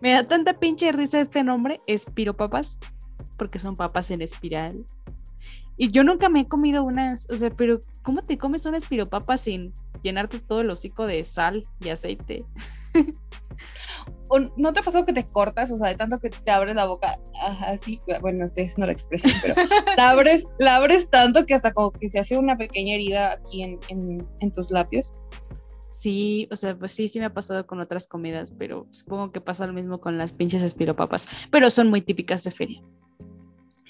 [0.01, 2.79] Me da tanta pinche risa este nombre, espiropapas,
[3.37, 4.85] porque son papas en espiral.
[5.77, 9.37] Y yo nunca me he comido unas, o sea, pero ¿cómo te comes una espiropapa
[9.37, 9.73] sin
[10.03, 12.45] llenarte todo el hocico de sal y aceite?
[14.57, 16.85] ¿No te ha pasado que te cortas, o sea, de tanto que te abres la
[16.85, 17.19] boca
[17.67, 17.99] así?
[18.21, 19.55] Bueno, es no la expresión, pero
[19.97, 23.63] la abres, la abres tanto que hasta como que se hace una pequeña herida aquí
[23.63, 23.79] en,
[24.39, 25.09] en tus labios.
[26.03, 29.39] Sí, o sea, pues sí, sí me ha pasado con otras comidas, pero supongo que
[29.39, 32.81] pasa lo mismo con las pinches espiropapas, pero son muy típicas de feria.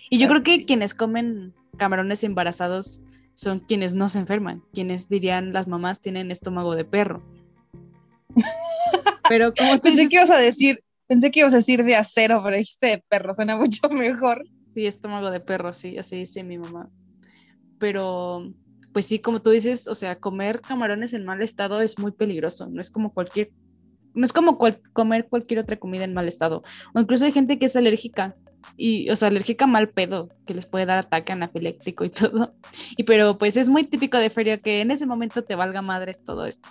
[0.10, 3.02] Y yo creo que quienes comen camarones embarazados
[3.34, 7.24] son quienes no se enferman, quienes dirían las mamás tienen estómago de perro.
[9.30, 12.58] Pero como pensé que ibas a decir, pensé que ibas a decir de acero, pero
[12.58, 14.46] dijiste de perro, suena mucho mejor.
[14.74, 16.90] Sí, estómago de perro, sí, así dice mi mamá.
[17.80, 18.54] Pero
[18.94, 22.70] pues sí, como tú dices, o sea, comer camarones en mal estado es muy peligroso,
[22.70, 23.52] no es como cualquier,
[24.14, 24.58] no es como
[24.94, 28.36] comer cualquier otra comida en mal estado, o incluso hay gente que es alérgica
[28.78, 32.56] y, o sea, alérgica mal pedo, que les puede dar ataque anafiléctico y todo,
[32.96, 36.24] y pero pues es muy típico de feria que en ese momento te valga madres
[36.24, 36.70] todo esto.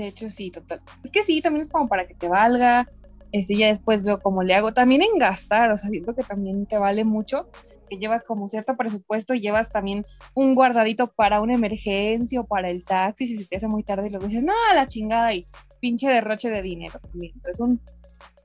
[0.00, 0.80] De hecho, sí, total.
[1.04, 2.88] Es que sí, también es como para que te valga,
[3.32, 6.64] este, ya después veo cómo le hago, también en gastar, o sea, siento que también
[6.64, 7.50] te vale mucho,
[7.86, 12.82] que llevas como cierto presupuesto, llevas también un guardadito para una emergencia o para el
[12.82, 15.44] taxi si se te hace muy tarde y luego dices, no, la chingada y
[15.80, 16.98] pinche derroche de dinero.
[17.12, 17.78] Entonces, un,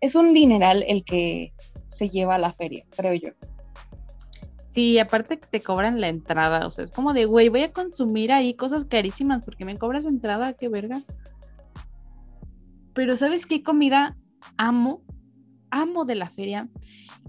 [0.01, 1.53] es un dineral el que
[1.85, 3.29] se lleva a la feria, creo yo.
[4.65, 7.71] Sí, aparte que te cobran la entrada, o sea, es como de, güey, voy a
[7.71, 11.01] consumir ahí cosas carísimas porque me cobras entrada, qué verga.
[12.95, 14.17] Pero ¿sabes qué comida
[14.57, 15.03] amo?
[15.69, 16.69] Amo de la feria,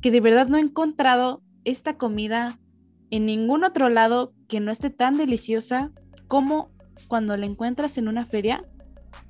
[0.00, 2.56] que de verdad no he encontrado esta comida
[3.10, 5.90] en ningún otro lado que no esté tan deliciosa
[6.28, 6.70] como
[7.08, 8.64] cuando la encuentras en una feria,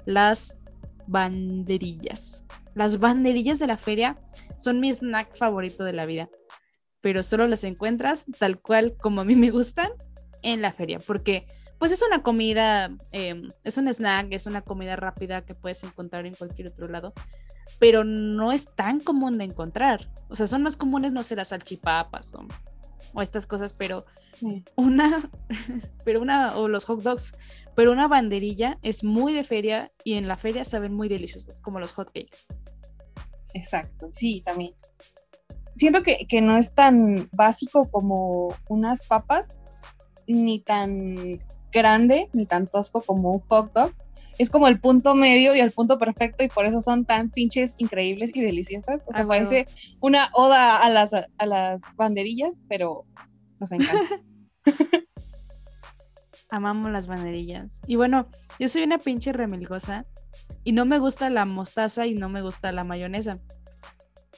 [0.05, 0.59] las
[1.07, 2.45] banderillas.
[2.75, 4.19] Las banderillas de la feria
[4.59, 6.29] son mi snack favorito de la vida,
[7.01, 9.89] pero solo las encuentras tal cual como a mí me gustan
[10.43, 11.47] en la feria, porque
[11.79, 16.27] pues es una comida, em, es un snack, es una comida rápida que puedes encontrar
[16.27, 17.13] en cualquier otro lado,
[17.79, 20.11] pero no es tan común de encontrar.
[20.29, 22.47] O sea, son más comunes, no sé, las salchipapas o,
[23.13, 24.05] o estas cosas, pero
[24.77, 25.31] una,
[26.05, 27.35] pero una, o los hot dogs,
[27.75, 31.79] pero una banderilla es muy de feria y en la feria saben muy deliciosas, como
[31.79, 32.39] los hot cakes.
[33.53, 34.75] Exacto, sí, también.
[35.75, 39.59] Siento que, que no es tan básico como unas papas,
[40.27, 41.39] ni tan
[41.73, 43.93] grande, ni tan tosco como un hot dog,
[44.39, 47.75] es como el punto medio y el punto perfecto y por eso son tan pinches
[47.79, 49.03] increíbles y deliciosas.
[49.07, 49.67] O sea, ah, parece
[50.01, 53.07] una oda a las, a las banderillas, pero
[53.59, 54.21] nos encanta.
[56.51, 57.81] Amamos las banderillas.
[57.87, 60.07] Y bueno, yo soy una pinche remilgosa
[60.65, 63.39] y no me gusta la mostaza y no me gusta la mayonesa,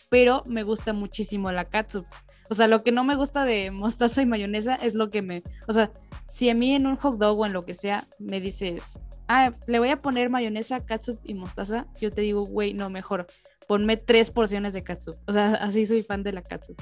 [0.08, 2.06] pero me gusta muchísimo la katsup.
[2.50, 5.42] O sea, lo que no me gusta de mostaza y mayonesa es lo que me,
[5.66, 5.92] o sea,
[6.26, 9.54] si a mí en un hot dog o en lo que sea me dices, ah,
[9.66, 13.26] le voy a poner mayonesa, katsup y mostaza, yo te digo, güey, no, mejor,
[13.66, 15.16] ponme tres porciones de katsup.
[15.26, 16.80] O sea, así soy fan de la katsup.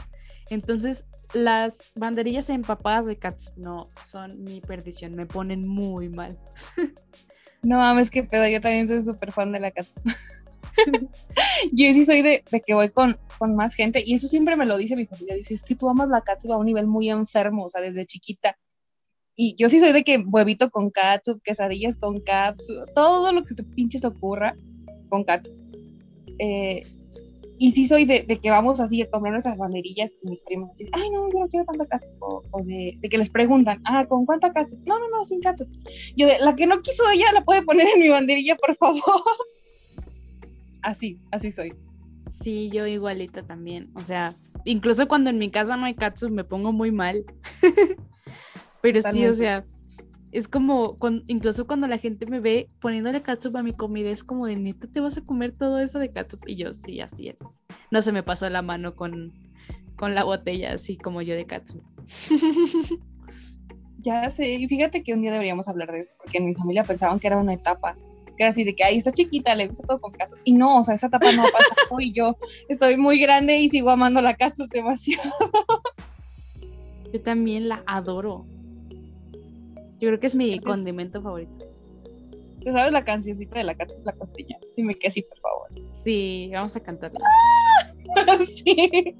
[0.48, 6.38] Entonces, las banderillas empapadas de katsup no son mi perdición, me ponen muy mal.
[7.62, 10.04] No mames, qué pedo, yo también soy súper fan de la katsup.
[11.72, 14.76] yo sí soy de, que voy con, con, más gente y eso siempre me lo
[14.76, 17.64] dice mi familia, dice, es que tú amas la katsup a un nivel muy enfermo,
[17.64, 18.58] o sea, desde chiquita.
[19.34, 23.54] Y yo sí soy de que huevito con katsup, quesadillas con katsup, todo lo que
[23.54, 24.56] te pinches ocurra
[25.10, 25.54] con katsup.
[26.38, 26.82] Eh,
[27.58, 30.90] y sí soy de, que vamos así a comer nuestras banderillas y mis primos dicen,
[30.92, 32.14] ay, no, yo no quiero tanta katsup.
[32.20, 34.80] O, de, que les preguntan, ah, ¿con cuánta katsup?
[34.86, 35.68] No, no, no, sin katsup.
[36.16, 39.02] Yo la que no quiso ella la puede poner en mi banderilla, por favor.
[40.86, 41.74] Así, así soy.
[42.28, 43.90] Sí, yo igualita también.
[43.94, 47.24] O sea, incluso cuando en mi casa no hay katsup me pongo muy mal.
[48.82, 49.64] Pero sí, o sea,
[50.32, 50.96] es como,
[51.26, 54.86] incluso cuando la gente me ve poniéndole katsup a mi comida, es como de neta,
[54.86, 56.40] ¿te vas a comer todo eso de katsup?
[56.46, 57.64] Y yo, sí, así es.
[57.90, 59.32] No se me pasó la mano con,
[59.96, 61.82] con la botella, así como yo de katsup.
[63.98, 66.84] ya sé, y fíjate que un día deberíamos hablar de eso, porque en mi familia
[66.84, 67.96] pensaban que era una etapa,
[68.36, 70.38] que era así de que ahí está chiquita, le gusta todo con katsup.
[70.44, 72.36] Y no, o sea, esa etapa no ha pasado y yo
[72.68, 75.30] estoy muy grande y sigo amando la katsup demasiado.
[77.12, 78.44] Yo también la adoro.
[80.00, 81.56] Yo creo que es mi condimento favorito.
[82.62, 84.58] ¿Tú sabes la cancioncita de la la costeña?
[84.76, 85.68] Dime que sí, por favor.
[86.02, 87.20] Sí, vamos a cantarla.
[88.46, 89.16] sí.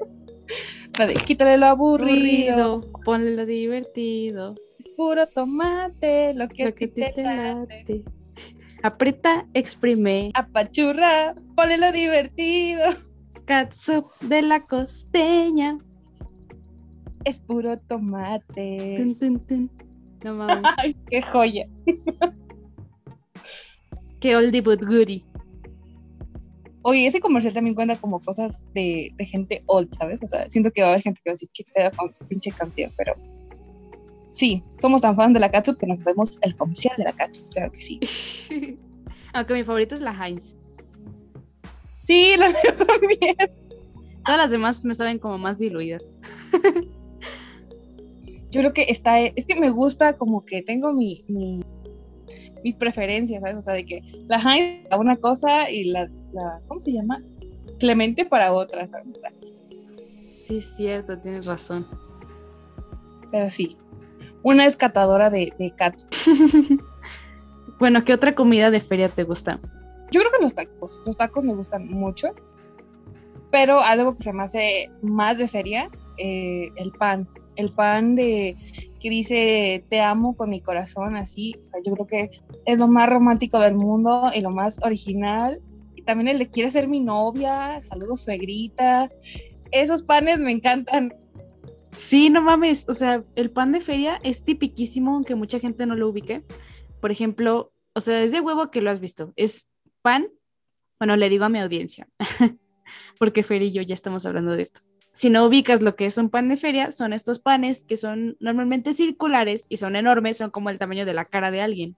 [0.99, 4.57] La de quítale lo aburrido, ponle lo divertido.
[4.79, 8.05] Es puro tomate, lo que, que te, te late.
[8.83, 10.31] Aprieta, exprime.
[10.35, 12.83] Apachurra, ponle lo divertido.
[13.47, 15.77] Catsup de la costeña.
[17.25, 18.95] es puro tomate.
[18.97, 19.71] Tun, tun, tun.
[20.25, 20.63] No mames.
[20.79, 21.65] Ay, qué joya.
[24.21, 25.25] Qué oldie but goodie.
[26.83, 30.23] Oye, ese comercial también cuenta como cosas de, de gente old, ¿sabes?
[30.23, 32.15] O sea, siento que va a haber gente que va a decir, qué pedo con
[32.15, 33.13] su pinche canción, pero
[34.29, 37.47] sí, somos tan fans de la Katsup que nos vemos el comercial de la Katsup,
[37.53, 38.01] claro que sí.
[39.33, 40.57] Aunque mi favorita es la Heinz.
[42.05, 43.37] Sí, la mía también.
[44.25, 46.13] Todas las demás me saben como más diluidas.
[48.51, 51.63] Yo creo que está, es que me gusta como que tengo mi, mi-
[52.65, 53.57] mis preferencias, ¿sabes?
[53.57, 57.23] O sea, de que la Heinz para una cosa y la, la, ¿cómo se llama?
[57.79, 59.09] Clemente para otra, ¿sabes?
[59.15, 59.33] O sea,
[60.27, 61.87] Sí, es cierto, tienes razón.
[63.31, 63.77] pero sí,
[64.47, 66.09] una es catadora de, de Katsup.
[67.79, 69.61] Bueno, ¿qué otra comida de feria te gusta?
[70.11, 72.29] Yo creo que los tacos, los tacos me gustan mucho,
[73.51, 78.57] pero algo que se me hace más de feria, eh, el pan, el pan de
[78.99, 82.31] que dice te amo con mi corazón, así, o sea, yo creo que
[82.65, 85.61] es lo más romántico del mundo y lo más original.
[85.97, 89.11] Y también el de quiere ser mi novia, saludos suegrita,
[89.71, 91.13] esos panes me encantan.
[91.97, 92.87] Sí, no mames.
[92.89, 96.45] O sea, el pan de feria es tipiquísimo, aunque mucha gente no lo ubique.
[97.01, 99.33] Por ejemplo, o sea, es de huevo que lo has visto.
[99.35, 99.71] Es
[100.03, 100.29] pan.
[100.99, 102.07] Bueno, le digo a mi audiencia,
[103.19, 104.81] porque Fer y yo ya estamos hablando de esto.
[105.13, 108.37] Si no ubicas lo que es un pan de feria, son estos panes que son
[108.41, 111.97] normalmente circulares y son enormes, son como el tamaño de la cara de alguien.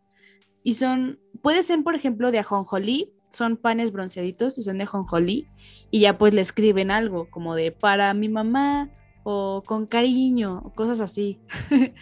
[0.63, 5.49] Y son, puede ser, por ejemplo, de ajonjolí, son panes bronceaditos y son de ajonjolí,
[5.91, 8.91] y ya pues le escriben algo como de para mi mamá,
[9.31, 11.39] o con cariño, o cosas así.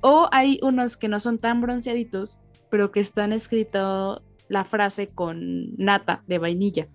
[0.00, 2.40] o hay unos que no son tan bronceaditos,
[2.70, 6.88] pero que están escrito la frase con nata de vainilla.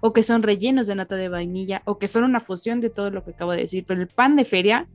[0.00, 3.10] O que son rellenos de nata de vainilla, o que son una fusión de todo
[3.10, 3.84] lo que acabo de decir.
[3.86, 4.88] Pero el pan de feria,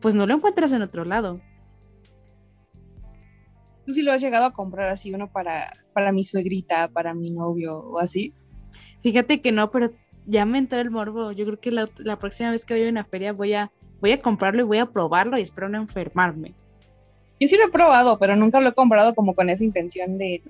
[0.00, 1.40] pues no lo encuentras en otro lado.
[3.86, 7.30] ¿Tú sí lo has llegado a comprar así, uno para, para mi suegrita, para mi
[7.30, 8.34] novio o así?
[9.00, 9.92] Fíjate que no, pero
[10.26, 11.32] ya me entró el morbo.
[11.32, 13.70] Yo creo que la, la próxima vez que vaya a una feria voy a,
[14.00, 16.54] voy a comprarlo y voy a probarlo y espero no enfermarme.
[17.40, 20.42] Yo sí lo he probado, pero nunca lo he comprado como con esa intención de,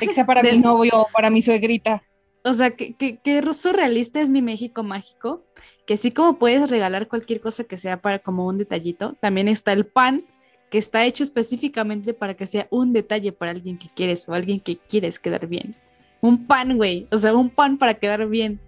[0.00, 2.02] de que sea para mi novio o para mi suegrita.
[2.44, 5.44] O sea, que, que, que surrealista es mi México mágico,
[5.86, 9.72] que sí como puedes regalar cualquier cosa que sea para como un detallito, también está
[9.72, 10.24] el pan,
[10.68, 14.58] que está hecho específicamente para que sea un detalle para alguien que quieres o alguien
[14.58, 15.76] que quieres quedar bien.
[16.20, 18.58] Un pan, güey, o sea, un pan para quedar bien.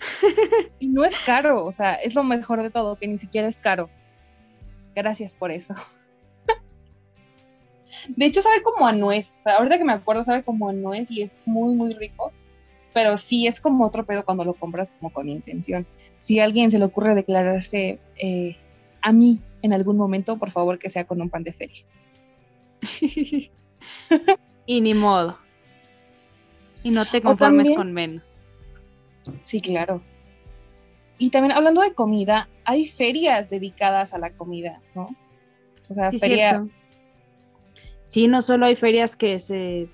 [0.78, 3.60] Y no es caro, o sea, es lo mejor de todo, que ni siquiera es
[3.60, 3.90] caro.
[4.94, 5.74] Gracias por eso.
[8.08, 9.34] De hecho, sabe como a nuez.
[9.40, 12.32] O sea, ahorita que me acuerdo, sabe como a nuez y es muy, muy rico.
[12.92, 15.86] Pero sí es como otro pedo cuando lo compras como con intención.
[16.20, 18.56] Si a alguien se le ocurre declararse eh,
[19.00, 21.84] a mí en algún momento, por favor que sea con un pan de feria.
[24.66, 25.38] y ni modo.
[26.82, 28.44] Y no te conformes también- con menos.
[29.42, 30.02] Sí, claro.
[31.18, 35.08] Y también hablando de comida, hay ferias dedicadas a la comida, ¿no?
[35.90, 36.50] O sea, Sí, feria.
[36.50, 36.70] cierto.
[38.06, 39.88] Sí, no solo hay ferias que se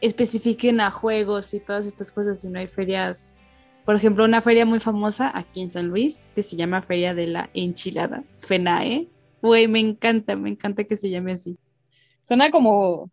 [0.00, 3.36] especifiquen a juegos y todas estas cosas, sino hay ferias,
[3.84, 7.26] por ejemplo, una feria muy famosa aquí en San Luis que se llama Feria de
[7.26, 9.08] la Enchilada, FENAE.
[9.42, 11.58] Güey, me encanta, me encanta que se llame así.
[12.22, 13.10] Suena como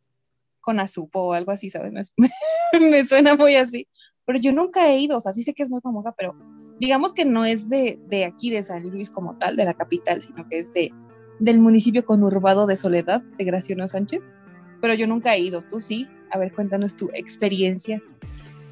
[0.67, 1.93] con azupo o algo así, ¿sabes?
[1.95, 2.13] Es-
[2.81, 3.87] me suena muy así.
[4.25, 6.35] Pero yo nunca he ido, o sea, sí sé que es muy famosa, pero
[6.81, 10.21] digamos que no es de, de aquí, de San Luis como tal, de la capital,
[10.21, 10.91] sino que es de,
[11.39, 14.29] del municipio conurbado de Soledad, de Graciano Sánchez.
[14.81, 16.05] Pero yo nunca he ido, tú sí.
[16.31, 18.03] A ver, cuéntanos tu experiencia.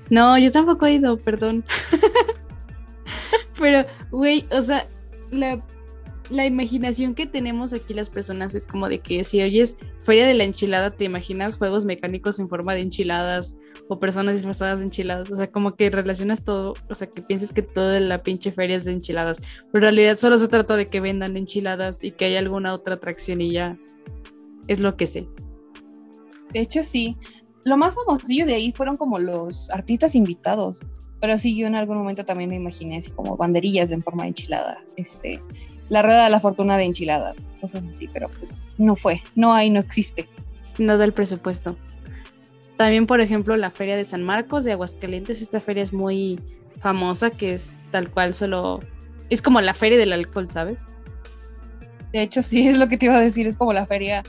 [0.10, 1.64] No, yo tampoco he ido, perdón.
[3.58, 4.86] Pero, güey, o sea,
[5.32, 5.58] la,
[6.30, 10.34] la imaginación que tenemos aquí las personas es como de que si oyes Feria de
[10.34, 13.58] la Enchilada, te imaginas juegos mecánicos en forma de enchiladas
[13.88, 15.32] o personas disfrazadas de enchiladas.
[15.32, 18.76] O sea, como que relacionas todo, o sea, que pienses que toda la pinche feria
[18.76, 19.40] es de enchiladas.
[19.72, 22.96] Pero en realidad solo se trata de que vendan enchiladas y que hay alguna otra
[22.96, 23.78] atracción y ya
[24.68, 25.28] es lo que sé.
[26.54, 27.18] De hecho, sí.
[27.66, 30.82] Lo más famosillo de ahí fueron como los artistas invitados.
[31.20, 34.30] Pero sí, yo en algún momento también me imaginé así como banderillas en forma de
[34.30, 34.84] enchilada.
[34.98, 35.40] Este,
[35.90, 39.22] la rueda de la fortuna de enchiladas, cosas así, pero pues no fue.
[39.36, 40.28] No hay, no existe.
[40.80, 41.78] no da el presupuesto.
[42.78, 46.40] También, por ejemplo, la feria de San Marcos de Aguascalientes, esta feria es muy
[46.80, 48.80] famosa, que es tal cual solo...
[49.30, 50.88] Es como la feria del alcohol, ¿sabes?
[52.12, 53.48] De hecho, sí es lo que te iba a decir.
[53.48, 54.24] Es como la feria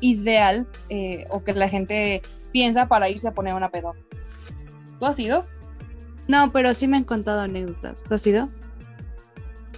[0.00, 2.22] ideal eh, o que la gente
[2.52, 3.98] piensa para irse a poner una pedota.
[4.98, 5.44] ¿Tú has ido?
[6.28, 8.04] No, pero sí me han contado anécdotas.
[8.04, 8.48] ¿Tú has ido?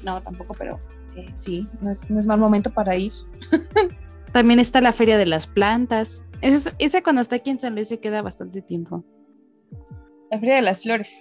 [0.04, 0.78] No, tampoco, pero
[1.34, 3.12] sí, no es, no es mal momento para ir.
[4.32, 6.22] También está la Feria de las Plantas.
[6.42, 9.04] Esa, esa cuando está aquí en San Luis se queda bastante tiempo.
[10.30, 11.20] La Feria de las Flores.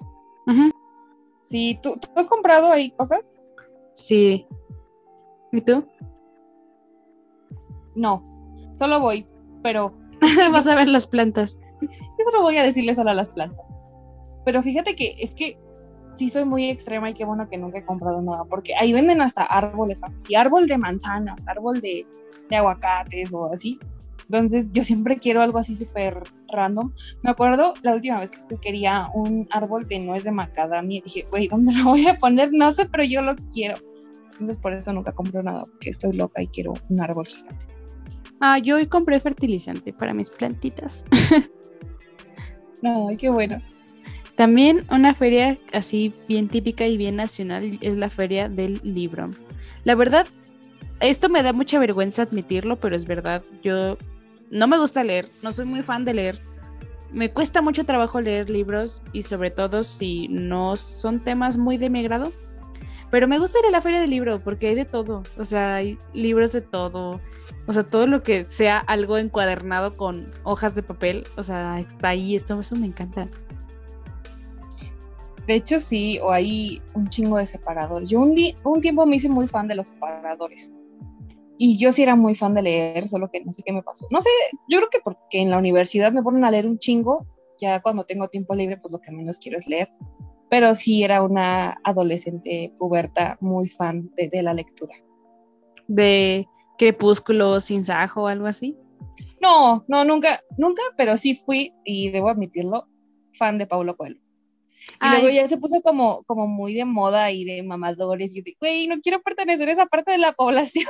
[1.42, 3.36] Sí, ¿tú, ¿tú has comprado ahí cosas?
[3.94, 4.46] Sí.
[5.52, 5.88] ¿Y tú?
[7.96, 9.26] No, solo voy,
[9.64, 9.94] pero
[10.52, 11.60] Vas a ver las plantas.
[11.82, 13.66] yo solo voy a decirle solo a las plantas.
[14.46, 15.58] Pero fíjate que es que
[16.16, 19.22] sí soy muy extrema y qué bueno que nunca he comprado nada, porque ahí venden
[19.22, 22.06] hasta árboles, así, árbol de manzanas, árbol de,
[22.50, 23.80] de aguacates o así.
[24.30, 26.92] Entonces yo siempre quiero algo así súper random.
[27.22, 31.26] Me acuerdo la última vez que quería un árbol de nuez de macadamia y dije,
[31.30, 32.52] güey, ¿dónde lo voy a poner?
[32.52, 33.76] No sé, pero yo lo quiero.
[34.32, 37.68] Entonces por eso nunca compro nada, porque estoy loca y quiero un árbol gigante.
[38.40, 41.06] Ah, yo hoy compré fertilizante para mis plantitas.
[42.84, 43.58] Ay, qué bueno.
[44.36, 49.30] También una feria así bien típica y bien nacional es la feria del libro.
[49.86, 50.28] La verdad,
[51.00, 53.44] esto me da mucha vergüenza admitirlo, pero es verdad.
[53.64, 53.98] Yo
[54.52, 56.40] no me gusta leer, no soy muy fan de leer.
[57.12, 61.90] Me cuesta mucho trabajo leer libros y sobre todo si no son temas muy de
[61.90, 62.34] mi agrado.
[63.12, 65.24] Pero me gusta ir a la feria del libro porque hay de todo.
[65.38, 67.22] O sea, hay libros de todo.
[67.68, 71.24] O sea, todo lo que sea algo encuadernado con hojas de papel.
[71.38, 72.36] O sea, está ahí.
[72.36, 73.30] Esto, eso me encanta.
[75.48, 78.10] De hecho, sí, o hay un chingo de separadores.
[78.10, 80.76] Yo un, un tiempo me hice muy fan de los separadores.
[81.58, 84.08] Y yo sí era muy fan de leer, solo que no sé qué me pasó.
[84.10, 84.30] No sé,
[84.68, 87.28] yo creo que porque en la universidad me ponen a leer un chingo,
[87.60, 89.90] ya cuando tengo tiempo libre, pues lo que menos quiero es leer.
[90.50, 94.96] Pero sí era una adolescente puberta muy fan de, de la lectura.
[95.88, 98.76] De Crepúsculo, Sin Sajo o algo así.
[99.42, 102.88] No, no, nunca, nunca, pero sí fui, y debo admitirlo,
[103.34, 104.25] fan de Paulo Coelho.
[104.94, 105.22] Y Ay.
[105.22, 108.36] luego ya se puso como, como muy de moda y de mamadores.
[108.36, 110.88] Y yo güey, no quiero pertenecer a esa parte de la población.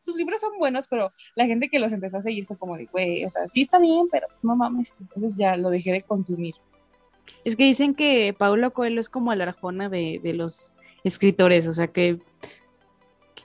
[0.00, 2.86] Sus libros son buenos, pero la gente que los empezó a seguir fue como de,
[2.86, 4.96] güey, o sea, sí está bien, pero no mames.
[5.00, 6.54] Entonces ya lo dejé de consumir.
[7.44, 10.74] Es que dicen que Paulo Coelho es como la arjona de, de los
[11.04, 12.18] escritores, o sea que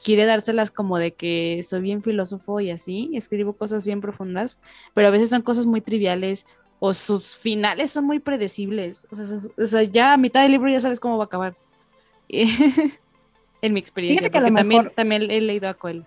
[0.04, 4.60] quiere dárselas como de que soy bien filósofo y así, escribo cosas bien profundas,
[4.94, 6.46] pero a veces son cosas muy triviales
[6.80, 9.08] o sus finales son muy predecibles.
[9.12, 9.26] O sea,
[9.58, 11.56] o sea, ya a mitad del libro ya sabes cómo va a acabar.
[12.30, 16.06] en mi experiencia, que porque también, mejor- también he leído a Coelho.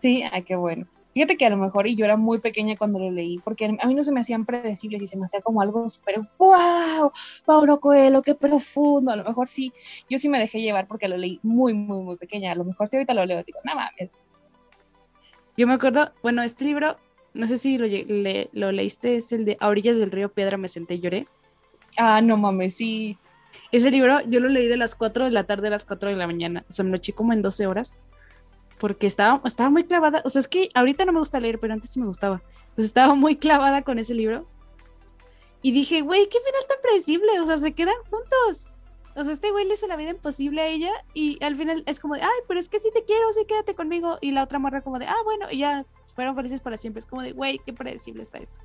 [0.00, 0.86] Sí, ay, qué bueno.
[1.14, 3.86] Fíjate que a lo mejor, y yo era muy pequeña cuando lo leí, porque a
[3.86, 7.10] mí no se me hacían predecibles y se me hacía como algo súper, wow,
[7.44, 9.12] Paulo Coelho, qué profundo.
[9.12, 9.72] A lo mejor sí,
[10.08, 12.52] yo sí me dejé llevar porque lo leí muy, muy, muy pequeña.
[12.52, 14.10] A lo mejor si ahorita lo leo, digo, no mames.
[15.54, 16.96] Yo me acuerdo, bueno, este libro,
[17.34, 20.30] no sé si lo, lle- le- lo leíste, es el de A orillas del río
[20.32, 21.26] Piedra me senté y lloré.
[21.98, 23.18] Ah, no mames, sí.
[23.70, 26.16] Ese libro yo lo leí de las 4 de la tarde a las 4 de
[26.16, 26.64] la mañana.
[26.68, 27.98] O sea, me lo eché como en 12 horas.
[28.78, 30.22] Porque estaba, estaba muy clavada.
[30.24, 32.42] O sea, es que ahorita no me gusta leer, pero antes sí me gustaba.
[32.70, 34.46] Entonces estaba muy clavada con ese libro.
[35.60, 37.40] Y dije, güey, qué final tan predecible.
[37.40, 38.66] O sea, se quedan juntos.
[39.14, 40.90] O sea, este güey le hizo la vida imposible a ella.
[41.14, 43.74] Y al final es como de, ay, pero es que sí te quiero, sí quédate
[43.74, 44.18] conmigo.
[44.20, 45.84] Y la otra morra como de, ah, bueno, y ya
[46.14, 46.98] fueron felices para siempre.
[47.00, 48.60] Es como de, güey, qué predecible está esto.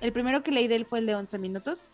[0.00, 1.88] El primero que leí de él fue el de 11 minutos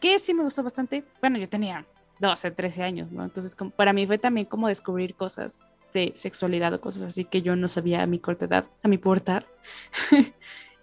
[0.00, 1.04] que sí me gustó bastante.
[1.20, 1.86] Bueno, yo tenía
[2.18, 3.22] 12, 13 años, ¿no?
[3.24, 7.42] Entonces, como- para mí fue también como descubrir cosas de sexualidad o cosas así que
[7.42, 9.44] yo no sabía a mi corta edad, a mi pubertad.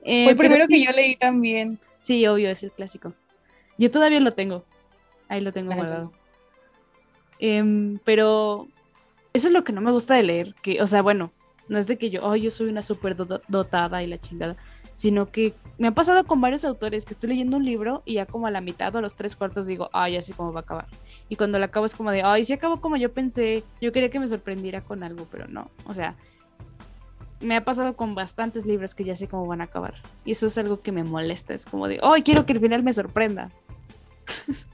[0.01, 1.77] Eh, Fue el primero sí, que yo leí también.
[1.99, 3.13] Sí, obvio, es el clásico.
[3.77, 4.63] Yo todavía lo tengo.
[5.27, 6.13] Ahí lo tengo guardado.
[7.39, 8.67] Em, pero
[9.33, 11.31] eso es lo que no me gusta de leer, que, o sea, bueno,
[11.69, 14.57] no es de que yo, oh, yo soy una súper do- dotada y la chingada,
[14.93, 18.25] sino que me ha pasado con varios autores que estoy leyendo un libro y ya
[18.25, 20.59] como a la mitad o a los tres cuartos digo, ay, ya sé cómo va
[20.59, 20.87] a acabar.
[21.29, 24.09] Y cuando lo acabo es como de, ay, sí acabó como yo pensé, yo quería
[24.09, 26.17] que me sorprendiera con algo, pero no, o sea,
[27.39, 29.93] me ha pasado con bastantes libros que ya sé cómo van a acabar.
[30.25, 32.83] Y eso es algo que me molesta, es como de, ay, quiero que el final
[32.83, 33.49] me sorprenda.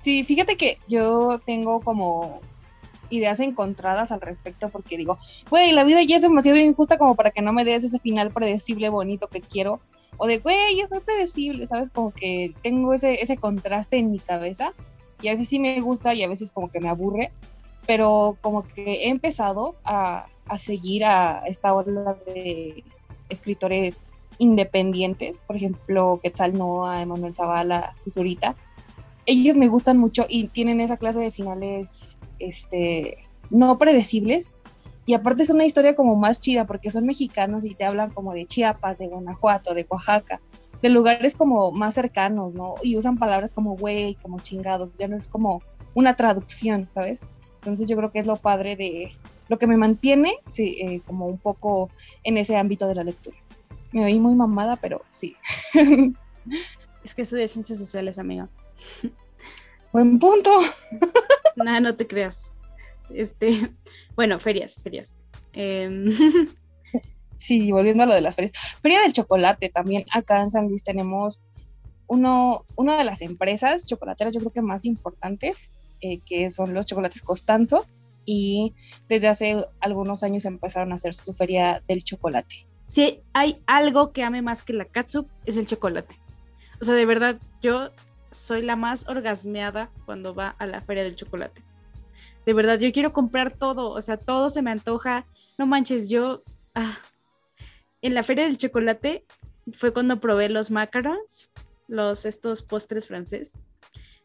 [0.00, 2.42] Sí, fíjate que yo tengo como
[3.10, 5.18] ideas encontradas al respecto porque digo,
[5.50, 8.30] güey, la vida ya es demasiado injusta como para que no me des ese final
[8.30, 9.80] predecible bonito que quiero.
[10.18, 11.90] O de, güey, es muy predecible, ¿sabes?
[11.90, 14.72] Como que tengo ese, ese contraste en mi cabeza
[15.20, 17.32] y a veces sí me gusta y a veces como que me aburre,
[17.86, 22.84] pero como que he empezado a, a seguir a esta ola de
[23.28, 24.06] escritores
[24.38, 28.54] independientes, por ejemplo, Quetzal Noa, Emanuel Zavala, Susurita,
[29.26, 33.18] ellos me gustan mucho y tienen esa clase de finales este,
[33.50, 34.52] no predecibles.
[35.04, 38.32] Y aparte es una historia como más chida porque son mexicanos y te hablan como
[38.32, 40.40] de Chiapas, de Guanajuato, de Oaxaca,
[40.82, 42.74] de lugares como más cercanos, ¿no?
[42.82, 45.62] Y usan palabras como güey, como chingados, ya no es como
[45.94, 47.20] una traducción, ¿sabes?
[47.60, 49.12] Entonces yo creo que es lo padre de
[49.48, 51.90] lo que me mantiene sí, eh, como un poco
[52.24, 53.36] en ese ámbito de la lectura.
[53.92, 55.36] Me oí muy mamada, pero sí.
[57.04, 58.48] Es que soy de ciencias sociales, amiga.
[59.96, 60.50] Buen punto.
[61.56, 62.52] Nada, no te creas.
[63.08, 63.72] Este,
[64.14, 65.22] bueno, ferias, ferias.
[65.54, 66.10] Em,
[67.38, 68.52] sí, volviendo a lo de las ferias.
[68.82, 70.04] Feria del chocolate también.
[70.12, 71.40] Acá en San Luis tenemos
[72.08, 75.70] uno, una de las empresas chocolateras, yo creo que más importantes,
[76.02, 77.86] eh, que son los chocolates Costanzo.
[78.26, 78.74] Y
[79.08, 82.66] desde hace algunos años empezaron a hacer su feria del chocolate.
[82.90, 86.20] Si hay algo que ame más que la katsup, es el chocolate.
[86.82, 87.92] O sea, de verdad, yo
[88.36, 91.62] soy la más orgasmeada cuando va a la feria del chocolate.
[92.44, 95.26] De verdad, yo quiero comprar todo, o sea, todo se me antoja.
[95.58, 96.42] No manches, yo
[96.74, 96.98] ah,
[98.02, 99.24] en la feria del chocolate
[99.72, 101.50] fue cuando probé los macarons,
[101.88, 103.58] los estos postres francés.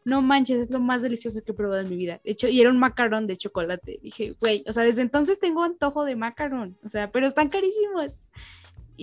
[0.04, 2.20] No manches, es lo más delicioso que he probado en mi vida.
[2.24, 3.98] De hecho, y era un macarón de chocolate.
[4.02, 8.20] Dije, güey, o sea, desde entonces tengo antojo de macarón, o sea, pero están carísimos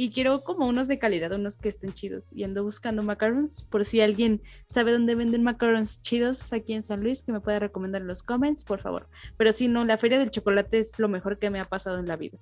[0.01, 2.31] y quiero como unos de calidad, unos que estén chidos.
[2.31, 7.03] Y ando buscando macarons, por si alguien sabe dónde venden macarons chidos aquí en San
[7.03, 9.09] Luis, que me pueda recomendar en los comments, por favor.
[9.35, 12.07] Pero si no, la feria del chocolate es lo mejor que me ha pasado en
[12.07, 12.37] la vida.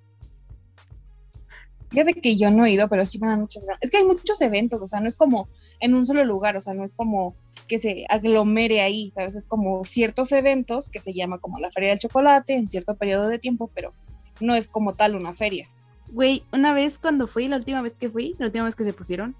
[1.89, 4.39] Fíjate que yo no he ido, pero sí me dan muchos Es que hay muchos
[4.41, 5.49] eventos, o sea, no es como
[5.79, 7.35] en un solo lugar, o sea, no es como
[7.67, 9.35] que se aglomere ahí, ¿sabes?
[9.35, 13.27] Es como ciertos eventos que se llama como la Feria del Chocolate en cierto periodo
[13.27, 13.95] de tiempo, pero
[14.41, 15.67] no es como tal una feria.
[16.09, 18.93] Güey, una vez cuando fui, la última vez que fui, la última vez que se
[18.93, 19.35] pusieron,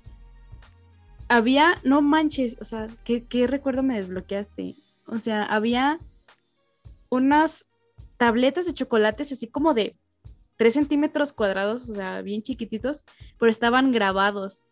[1.30, 4.76] había, no manches, o sea, ¿qué, recuerdo me desbloqueaste?
[5.06, 6.00] O sea, había
[7.10, 7.70] unas
[8.18, 9.96] tabletas de chocolates así como de
[10.58, 13.06] 3 centímetros cuadrados, o sea, bien chiquititos,
[13.40, 14.66] pero estaban grabados.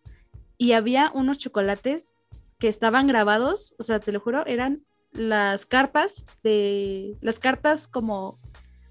[0.58, 2.14] Y había unos chocolates
[2.60, 8.38] que estaban grabados, o sea, te lo juro, eran las cartas de, las cartas como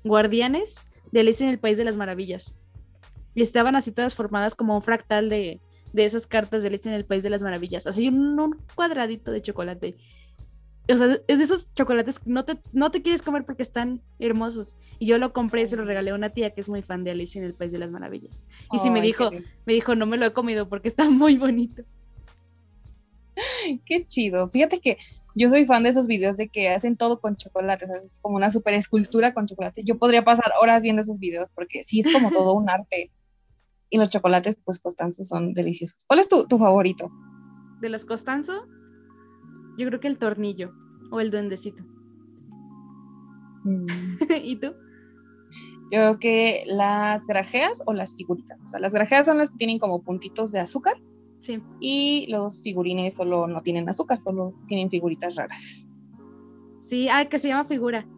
[0.04, 0.82] guardianes
[1.12, 2.54] de Alicia en el País de las Maravillas
[3.34, 5.60] y estaban así todas formadas como un fractal de,
[5.94, 9.96] esas cartas de leche en el País de las Maravillas, así un, cuadradito de chocolate.
[10.86, 14.02] O sea, es de esos chocolates que no te, no te quieres comer porque están
[14.18, 14.76] hermosos.
[14.98, 17.04] Y yo lo compré y se lo regalé a una tía que es muy fan
[17.04, 18.44] de Alicia en el País de las Maravillas.
[18.70, 19.30] Y sí me dijo,
[19.64, 21.84] me dijo, no me lo he comido porque está muy bonito.
[23.86, 24.50] Qué chido.
[24.50, 24.98] Fíjate que
[25.34, 28.50] yo soy fan de esos videos de que hacen todo con chocolate, es como una
[28.50, 29.82] super escultura con chocolate.
[29.84, 33.10] Yo podría pasar horas viendo esos videos porque sí es como todo un arte.
[33.94, 36.04] Y los chocolates, pues, Costanzo son deliciosos.
[36.08, 37.12] ¿Cuál es tu, favorito?
[37.80, 38.66] De los Costanzo,
[39.78, 40.72] yo creo que el tornillo
[41.12, 41.84] o el duendecito.
[43.62, 43.86] Mm.
[44.42, 44.74] ¿Y tú?
[45.92, 48.58] Yo creo que las grajeas o las figuritas.
[48.64, 51.00] O sea, las grajeas son las que tienen como puntitos de azúcar.
[51.38, 51.62] Sí.
[51.78, 55.86] Y los figurines solo no tienen azúcar, solo tienen figuritas raras.
[56.78, 58.08] Sí, ah, que se llama figura.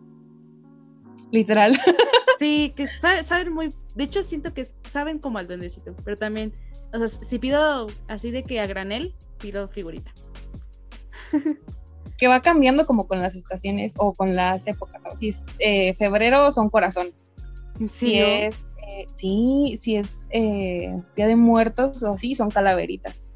[1.31, 1.77] Literal.
[2.39, 3.75] Sí, que saben muy.
[3.97, 6.53] De hecho, siento que saben como al duendecito, pero también.
[6.93, 10.13] O sea, si pido así de que a granel, pido figurita.
[12.19, 15.03] que va cambiando como con las estaciones o con las épocas.
[15.15, 17.35] Si es eh, febrero, son corazones.
[17.79, 23.35] Sí, si es, eh, sí, si es eh, Día de Muertos o así, son calaveritas.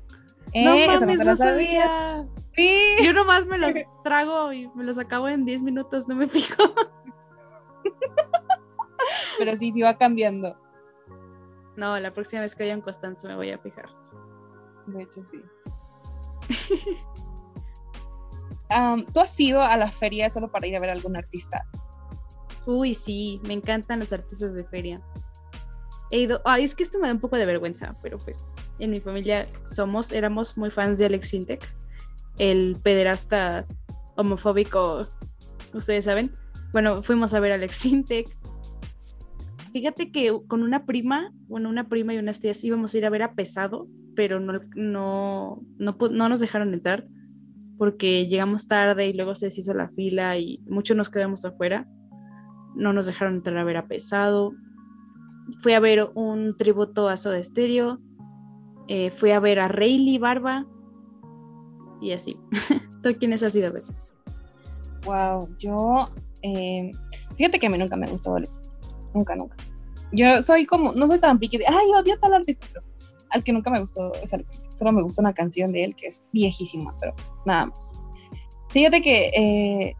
[0.54, 2.26] no mames, no sabía.
[2.54, 2.78] Sí.
[3.02, 6.62] Yo nomás me los trago y me los acabo en 10 minutos, no me fijo.
[9.38, 10.56] Pero sí, sí va cambiando.
[11.76, 13.86] No, la próxima vez que vaya en Constanzo me voy a fijar.
[14.86, 15.40] De hecho, sí.
[19.12, 21.64] ¿Tú has ido a la feria solo para ir a ver a algún artista?
[22.66, 25.00] Uy, sí, me encantan los artistas de feria.
[26.10, 28.90] He ido, ay, es que esto me da un poco de vergüenza, pero pues en
[28.90, 31.64] mi familia somos, éramos muy fans de Alex Sintek,
[32.38, 33.66] el pederasta
[34.16, 35.06] homofóbico,
[35.72, 36.36] ustedes saben.
[36.72, 38.28] Bueno, fuimos a ver a Alex Sintek,
[39.72, 43.10] Fíjate que con una prima, bueno, una prima y unas tías íbamos a ir a
[43.10, 47.06] ver a Pesado, pero no, no, no, nos dejaron entrar
[47.78, 51.86] porque llegamos tarde y luego se deshizo la fila y muchos nos quedamos afuera.
[52.74, 54.52] No nos dejaron entrar a ver a Pesado.
[55.60, 58.00] Fui a ver un tributo a Soda Stereo.
[58.88, 60.66] Eh, fui a ver a Rayleigh Barba.
[62.02, 62.36] Y así.
[63.02, 63.84] ¿Tú quiénes has ido a ver?
[65.06, 66.08] Wow, yo.
[66.42, 66.92] Eh,
[67.36, 68.62] fíjate que a mí nunca me ha gustado Alex
[69.14, 69.56] nunca, nunca.
[70.12, 72.84] Yo soy como, no soy tan pique de, ay, odio tal artista, pero
[73.30, 76.08] al que nunca me gustó es Alex Solo me gusta una canción de él que
[76.08, 77.14] es viejísima, pero
[77.46, 77.98] nada más.
[78.70, 79.96] Fíjate que, eh,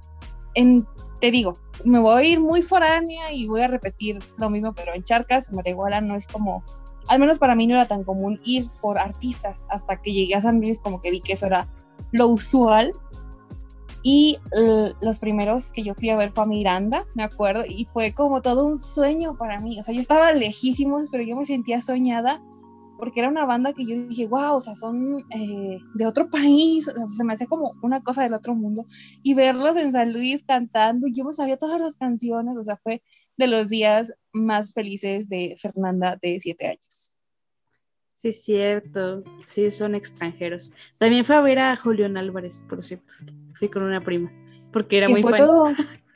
[0.54, 0.86] en,
[1.20, 4.94] te digo, me voy a ir muy foránea y voy a repetir lo mismo, pero
[4.94, 6.64] en Charcas, Matehuala no es como,
[7.08, 10.40] al menos para mí no era tan común ir por artistas hasta que llegué a
[10.40, 11.68] San Luis, como que vi que eso era
[12.12, 12.94] lo usual.
[14.02, 17.86] Y eh, los primeros que yo fui a ver fue a Miranda, me acuerdo, y
[17.86, 19.78] fue como todo un sueño para mí.
[19.78, 22.40] O sea, yo estaba lejísimos, pero yo me sentía soñada
[23.00, 26.86] porque era una banda que yo dije, wow, o sea, son eh, de otro país,
[26.86, 28.86] o sea, se me hacía como una cosa del otro mundo.
[29.22, 33.02] Y verlos en San Luis cantando, yo me sabía todas las canciones, o sea, fue
[33.38, 37.16] de los días más felices de Fernanda de siete años.
[38.20, 39.24] Sí, es cierto.
[39.40, 40.72] Sí, son extranjeros.
[40.98, 43.06] También fue a ver a Julián Álvarez, por cierto.
[43.54, 44.30] Fui con una prima,
[44.72, 45.70] porque era muy fue Todo...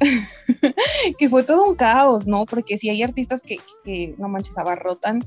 [1.18, 2.44] que fue todo un caos, ¿no?
[2.44, 5.26] Porque si hay artistas que, que, no manches, abarrotan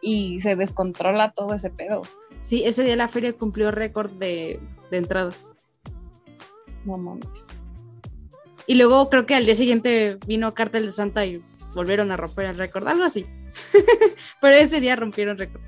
[0.00, 2.02] y se descontrola todo ese pedo.
[2.38, 4.60] Sí, ese día la feria cumplió récord de,
[4.92, 5.56] de entradas.
[6.84, 7.48] No mames.
[8.66, 11.42] Y luego creo que al día siguiente vino Cartel de Santa y
[11.74, 13.26] volvieron a romper el récord, algo así.
[14.40, 15.62] Pero ese día rompieron récord.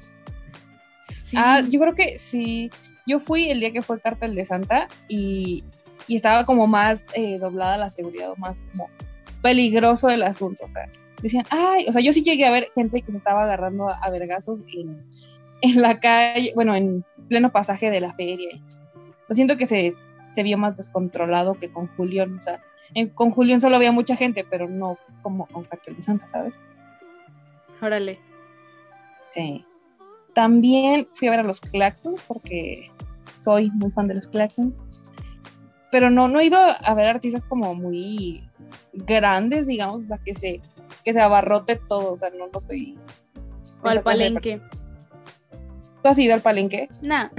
[1.36, 2.70] Ah, yo creo que sí.
[3.06, 5.64] Yo fui el día que fue Cartel de Santa y,
[6.06, 8.88] y estaba como más eh, doblada la seguridad, más como
[9.42, 10.64] peligroso el asunto.
[10.64, 10.88] O sea,
[11.22, 14.10] decían, ay, o sea, yo sí llegué a ver gente que se estaba agarrando a,
[14.10, 15.04] vergazos en,
[15.62, 18.50] en, la calle, bueno, en pleno pasaje de la feria.
[18.64, 19.92] O sea, siento que se,
[20.32, 22.36] se vio más descontrolado que con Julián.
[22.38, 22.62] O sea,
[23.14, 26.60] con Julián solo había mucha gente, pero no como con Cartel de Santa, ¿sabes?
[27.80, 28.18] Órale.
[29.28, 29.64] Sí.
[30.34, 32.90] También fui a ver a los Claxons porque
[33.36, 34.84] soy muy fan de los Claxons.
[35.90, 38.48] Pero no, no he ido a ver artistas como muy
[38.92, 40.60] grandes, digamos, o sea, que se,
[41.04, 42.96] que se abarrote todo, o sea, no lo soy.
[43.82, 44.60] O al palenque.
[46.02, 46.88] ¿Tú has ido al palenque?
[47.02, 47.30] No.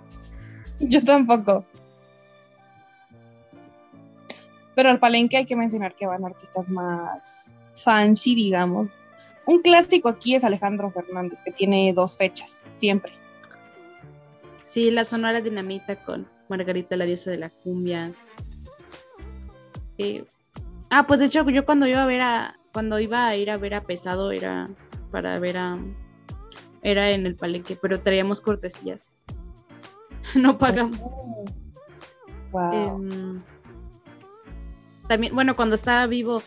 [0.78, 1.64] Yo tampoco.
[4.74, 8.88] Pero al palenque hay que mencionar que van artistas más fancy, digamos,
[9.46, 13.12] un clásico aquí es Alejandro Fernández, que tiene dos fechas, siempre.
[14.62, 18.12] Sí, la Sonora Dinamita con Margarita, la diosa de la cumbia.
[19.98, 20.24] Eh,
[20.90, 23.58] ah, pues de hecho, yo cuando iba a ver a, cuando iba a ir a
[23.58, 24.70] ver a Pesado era
[25.10, 25.78] para ver a,
[26.82, 29.12] era en el palenque, pero traíamos cortesías.
[30.34, 31.04] no pagamos.
[32.50, 32.72] Wow.
[32.72, 33.42] Em,
[35.08, 36.42] también, bueno, cuando estaba vivo,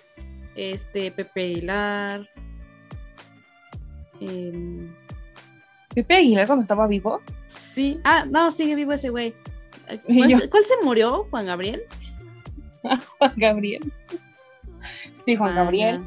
[0.55, 2.27] este Pepe Aguilar,
[4.19, 4.87] eh,
[5.97, 7.21] ¿Pepe Aguilar cuando estaba vivo?
[7.47, 7.99] Sí.
[8.03, 9.33] Ah, no, sigue vivo ese güey.
[10.05, 11.25] ¿Cuál, se murió?
[11.31, 11.83] ¿Juan Gabriel?
[13.17, 13.93] Juan Gabriel.
[15.25, 16.01] Sí, Juan Gabriel.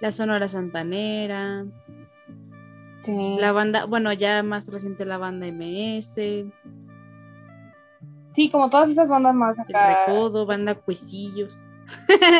[0.00, 1.64] La Sonora Santanera.
[3.00, 3.36] Sí.
[3.38, 6.44] La banda, bueno, ya más reciente la banda MS.
[8.34, 10.06] Sí, como todas esas bandas más acá.
[10.06, 11.70] El Recodo, banda Cuesillos.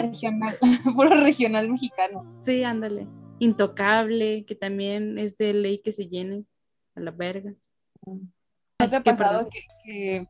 [0.00, 0.56] Regional,
[0.96, 2.28] puro regional mexicano.
[2.44, 3.06] Sí, ándale.
[3.38, 6.44] Intocable, que también es de ley que se llene
[6.96, 7.54] a la verga.
[8.04, 10.26] ¿No te ha pasado que,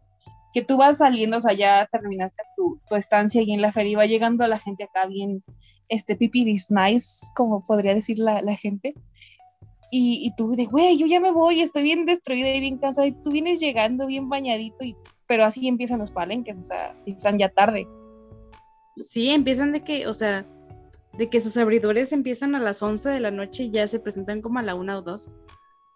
[0.53, 3.93] que, tú vas saliendo, o sea, ya terminaste tu, tu, estancia ahí en la feria
[3.93, 5.43] y va llegando a la gente acá bien,
[5.89, 8.93] este, pipi is nice, como podría decir la, la gente?
[9.91, 13.07] Y, y, tú de, güey, yo ya me voy, estoy bien destruida y bien cansada,
[13.07, 14.95] y tú vienes llegando bien bañadito, y,
[15.27, 17.89] pero así empiezan los palenques, o sea, están ya tarde.
[18.97, 20.47] Sí, empiezan de que, o sea,
[21.17, 24.43] de que sus abridores empiezan a las 11 de la noche y ya se presentan
[24.43, 25.35] como a la 1 o 2.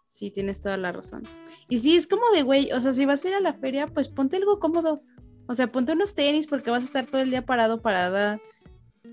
[0.05, 1.23] Sí, tienes toda la razón.
[1.69, 3.87] Y sí, es como de, güey, o sea, si vas a ir a la feria,
[3.87, 5.03] pues ponte algo cómodo.
[5.47, 8.41] O sea, ponte unos tenis porque vas a estar todo el día parado, parada.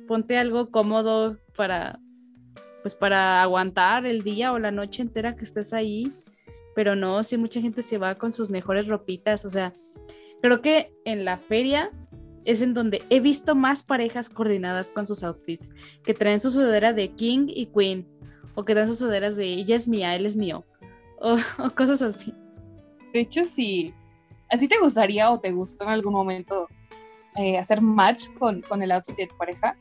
[0.08, 2.00] Ponte algo cómodo para,
[2.82, 6.12] pues para aguantar el día o la noche entera que estés ahí.
[6.76, 9.46] Pero no, sí, mucha gente se va con sus mejores ropitas.
[9.46, 9.74] O sea,
[10.42, 11.92] creo que en la feria
[12.46, 15.74] es en donde he visto más parejas coordinadas con sus outfits,
[16.04, 18.08] que traen su sudadera de King y Queen,
[18.54, 20.64] o que dan sus sudaderas de ella es mía, él es mío,
[21.20, 21.38] o,
[21.76, 22.34] cosas así.
[23.14, 23.94] De hecho, sí.
[24.52, 26.68] ¿A ti te gustaría o te gustó en algún momento
[27.36, 29.76] eh, hacer match con, con el outfit de tu pareja?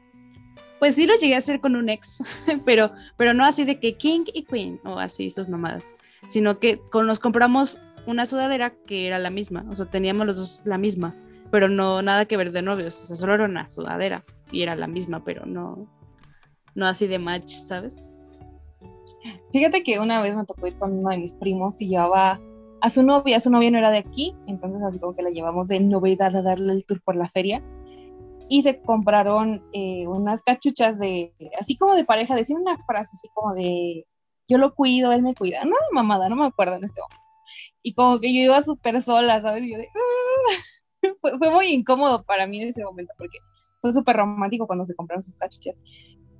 [0.78, 2.22] Pues sí lo llegué a hacer con un ex,
[2.64, 5.90] pero, pero no así de que King y Queen, o así sus mamadas,
[6.26, 10.36] sino que con, nos compramos una sudadera que era la misma, o sea, teníamos los
[10.36, 11.14] dos la misma
[11.54, 14.74] pero no nada que ver de novios, o sea, solo era una sudadera y era
[14.74, 15.86] la misma, pero no,
[16.74, 18.04] no así de match, ¿sabes?
[19.52, 22.40] Fíjate que una vez me tocó ir con uno de mis primos que llevaba
[22.80, 25.68] a su novia, su novia no era de aquí, entonces así como que la llevamos
[25.68, 27.62] de novedad a darle el tour por la feria
[28.48, 33.28] y se compraron eh, unas cachuchas de, así como de pareja, decir una frase así
[33.32, 34.08] como de,
[34.48, 37.22] yo lo cuido, él me cuida, no mamada, no me acuerdo en este momento.
[37.82, 39.64] Y como que yo iba súper sola, ¿sabes?
[39.64, 39.88] Y yo de,
[41.20, 43.38] fue, muy incómodo para mí en ese momento porque
[43.80, 45.74] fue súper romántico cuando se compraron sus cachuchas.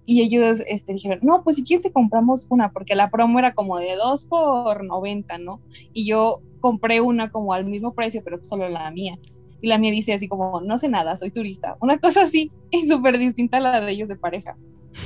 [0.06, 3.54] Y ellos este, dijeron, no, pues si quieres te compramos una, porque la promo era
[3.54, 5.62] como de 2 por 90, ¿no?
[5.94, 9.18] Y yo compré una como al mismo precio, pero solo la mía.
[9.62, 11.78] y la mía dice así como, no sé nada, soy turista.
[11.80, 14.56] Una cosa así, y súper distinta a la de ellos de pareja.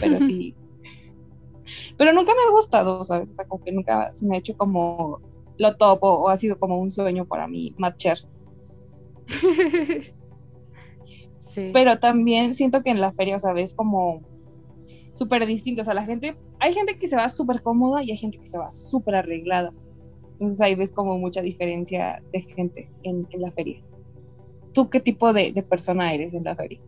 [0.01, 0.55] Pero sí.
[1.97, 3.31] Pero nunca me ha gustado, ¿sabes?
[3.31, 5.21] O sea, como que nunca se me ha hecho como
[5.59, 8.19] lo topo o ha sido como un sueño para mí matchar.
[11.39, 11.71] sí.
[11.73, 14.23] Pero también siento que en la feria, o sea, ves como
[15.12, 15.83] súper distinto.
[15.83, 18.47] O sea, la gente, hay gente que se va súper cómoda y hay gente que
[18.47, 19.73] se va súper arreglada.
[20.33, 23.83] Entonces ahí ves como mucha diferencia de gente en, en la feria.
[24.73, 26.81] ¿Tú qué tipo de, de, persona eres en la feria?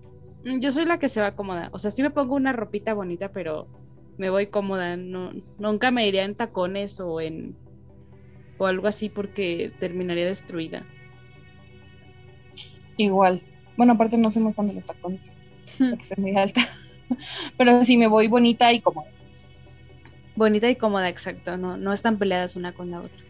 [0.44, 1.68] Mm, yo soy la que se va cómoda.
[1.72, 3.66] O sea, sí me pongo una ropita bonita, pero
[4.20, 4.98] me voy cómoda.
[4.98, 7.56] No, nunca me iría en tacones o en
[8.58, 10.84] o algo así porque terminaría destruida.
[12.98, 13.40] Igual.
[13.78, 15.38] Bueno, aparte no soy muy fan de los tacones,
[15.78, 16.60] porque soy muy alta.
[17.56, 19.08] pero sí me voy bonita y cómoda.
[20.36, 21.56] Bonita y cómoda, exacto.
[21.56, 23.24] No, no están peleadas una con la otra.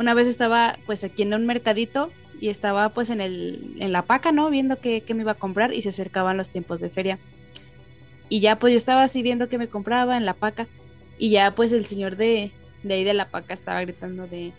[0.00, 2.10] Una vez estaba pues aquí en un mercadito
[2.40, 4.50] y estaba pues en, el, en la paca, ¿no?
[4.50, 7.20] Viendo qué, me iba a comprar y se acercaban los tiempos de feria.
[8.28, 10.66] Y ya pues yo estaba así viendo qué me compraba en la paca
[11.18, 12.52] y ya pues el señor de,
[12.82, 14.52] de ahí de la paca estaba gritando de,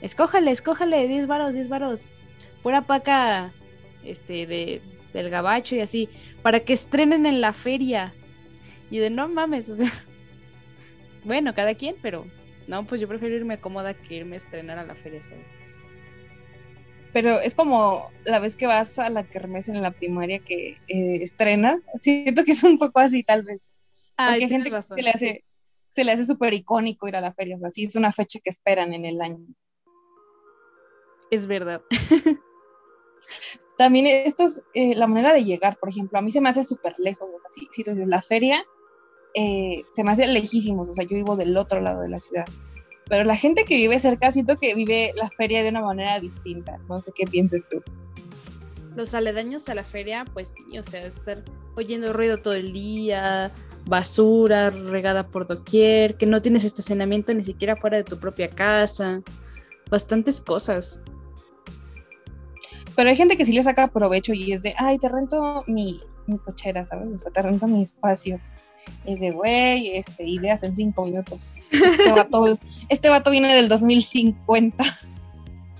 [0.00, 2.08] escójale, escójale, 10 varos, 10 varos,
[2.62, 3.52] pura paca
[4.04, 6.08] este, de, del gabacho y así,
[6.42, 8.12] para que estrenen en la feria.
[8.90, 9.90] Y de no mames, o sea,
[11.24, 12.26] bueno, cada quien, pero
[12.66, 15.54] no, pues yo prefiero irme cómoda que irme a estrenar a la feria, ¿sabes?
[17.14, 21.22] Pero es como la vez que vas a la kermés en la primaria que eh,
[21.22, 21.80] estrenas.
[21.98, 23.62] Siento que es un poco así, tal vez.
[24.16, 25.44] Porque hay gente que se le hace,
[25.88, 27.56] se le hace súper icónico ir a la feria.
[27.56, 29.46] O sea, sí es una fecha que esperan en el año.
[31.30, 31.82] Es verdad.
[33.78, 36.62] También esto es eh, la manera de llegar, por ejemplo, a mí se me hace
[36.62, 38.64] súper lejos, o sea, si, si desde la feria
[39.34, 42.46] eh, se me hace lejísimos, o sea, yo vivo del otro lado de la ciudad.
[43.08, 46.78] Pero la gente que vive cerca siento que vive la feria de una manera distinta.
[46.88, 47.82] No sé qué piensas tú.
[48.96, 51.42] Los aledaños a la feria, pues sí, o sea, estar
[51.74, 53.52] oyendo ruido todo el día,
[53.86, 59.20] basura regada por doquier, que no tienes estacionamiento ni siquiera fuera de tu propia casa,
[59.90, 61.02] bastantes cosas.
[62.96, 66.00] Pero hay gente que sí le saca provecho y es de, ay, te rento mi,
[66.26, 67.08] mi cochera, ¿sabes?
[67.12, 68.40] O sea, te rento mi espacio.
[69.04, 71.64] Es de, güey, este, ideas en cinco minutos.
[71.70, 72.58] Este vato,
[72.88, 74.84] este vato viene del 2050.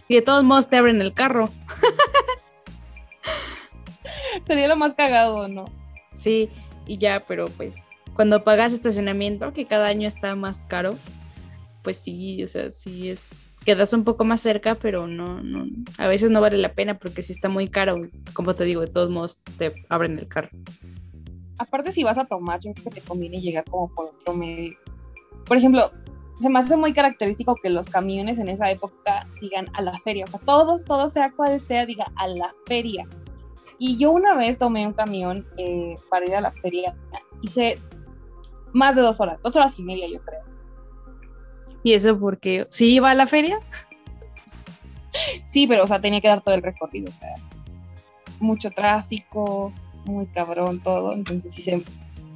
[0.08, 1.48] Y de todos modos te abren el carro.
[4.42, 5.64] Sería lo más cagado, ¿no?
[6.10, 6.50] Sí,
[6.86, 10.94] y ya, pero pues cuando pagas estacionamiento, que cada año está más caro,
[11.82, 15.66] pues sí, o sea, sí es, quedas un poco más cerca, pero no, no,
[15.98, 18.88] a veces no vale la pena porque si está muy caro, como te digo, de
[18.88, 20.50] todos modos te abren el carro
[21.58, 24.76] aparte si vas a tomar, yo creo que te conviene llegar como por otro medio.
[25.44, 25.90] Por ejemplo,
[26.38, 30.24] se me hace muy característico que los camiones en esa época digan a la feria,
[30.24, 33.06] o sea, todos, todo sea cual sea, diga a la feria.
[33.78, 36.96] Y yo una vez tomé un camión eh, para ir a la feria,
[37.42, 37.78] hice
[38.72, 40.42] más de dos horas, dos horas y media yo creo.
[41.82, 43.60] ¿Y eso porque sí iba a la feria?
[45.44, 47.34] Sí, pero o sea, tenía que dar todo el recorrido, o sea,
[48.40, 49.72] mucho tráfico,
[50.04, 51.82] muy cabrón todo, entonces hice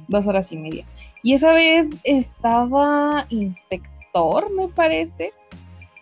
[0.07, 0.85] dos horas y media.
[1.23, 5.33] Y esa vez estaba inspector, me parece.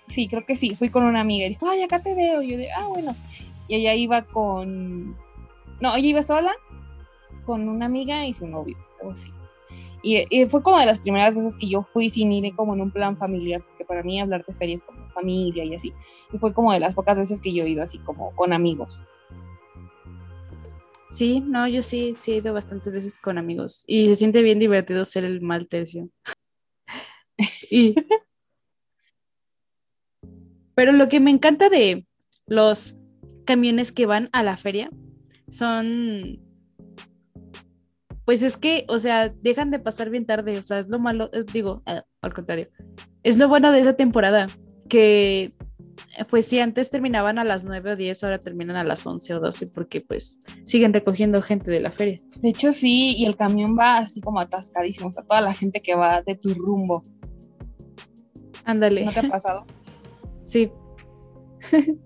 [0.05, 2.41] Sí, creo que sí, fui con una amiga y dijo, ay, acá te veo.
[2.41, 3.15] Y yo de, ah, bueno.
[3.67, 5.17] Y ella iba con,
[5.81, 6.53] no, ella iba sola,
[7.43, 9.29] con una amiga y su novio, algo así.
[10.03, 12.81] Y, y, fue como de las primeras veces que yo fui sin ir como en
[12.81, 15.91] un plan familiar, porque para mí hablar de ferias como familia y así.
[16.31, 19.03] Y fue como de las pocas veces que yo he ido así como con amigos.
[21.09, 24.59] Sí, no, yo sí, sí he ido bastantes veces con amigos y se siente bien
[24.59, 26.09] divertido ser el mal tercio.
[27.71, 27.95] y...
[30.75, 32.05] Pero lo que me encanta de
[32.45, 32.97] los
[33.45, 34.91] camiones que van a la feria
[35.49, 36.39] son,
[38.25, 41.31] pues es que, o sea, dejan de pasar bien tarde, o sea, es lo malo,
[41.51, 42.69] digo, ah, al contrario,
[43.23, 44.47] es lo bueno de esa temporada,
[44.87, 45.53] que
[46.29, 49.39] pues sí, antes terminaban a las 9 o 10, ahora terminan a las 11 o
[49.39, 52.19] 12 porque pues siguen recogiendo gente de la feria.
[52.41, 55.81] De hecho sí, y el camión va así como atascadísimo, o sea, toda la gente
[55.81, 57.03] que va de tu rumbo.
[58.65, 59.05] Ándale.
[59.05, 59.65] ¿No te ha pasado?
[60.41, 60.71] sí.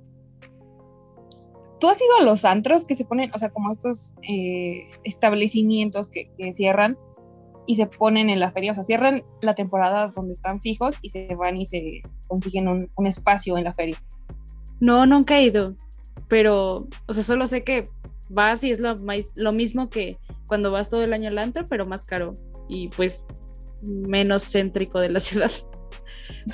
[1.80, 6.10] ¿Tú has ido a los antros que se ponen, o sea, como estos eh, establecimientos
[6.10, 6.96] que, que cierran
[7.66, 11.09] y se ponen en la feria, o sea, cierran la temporada donde están fijos y
[11.09, 13.97] se van y se consiguen un, espacio en la feria.
[14.80, 15.76] No, nunca he ido,
[16.28, 17.88] pero, o sea, solo sé que
[18.30, 18.95] vas y es lo,
[19.36, 22.34] lo mismo que cuando vas todo el año al antro, pero más caro
[22.68, 23.26] y pues
[23.82, 25.51] menos céntrico de la ciudad.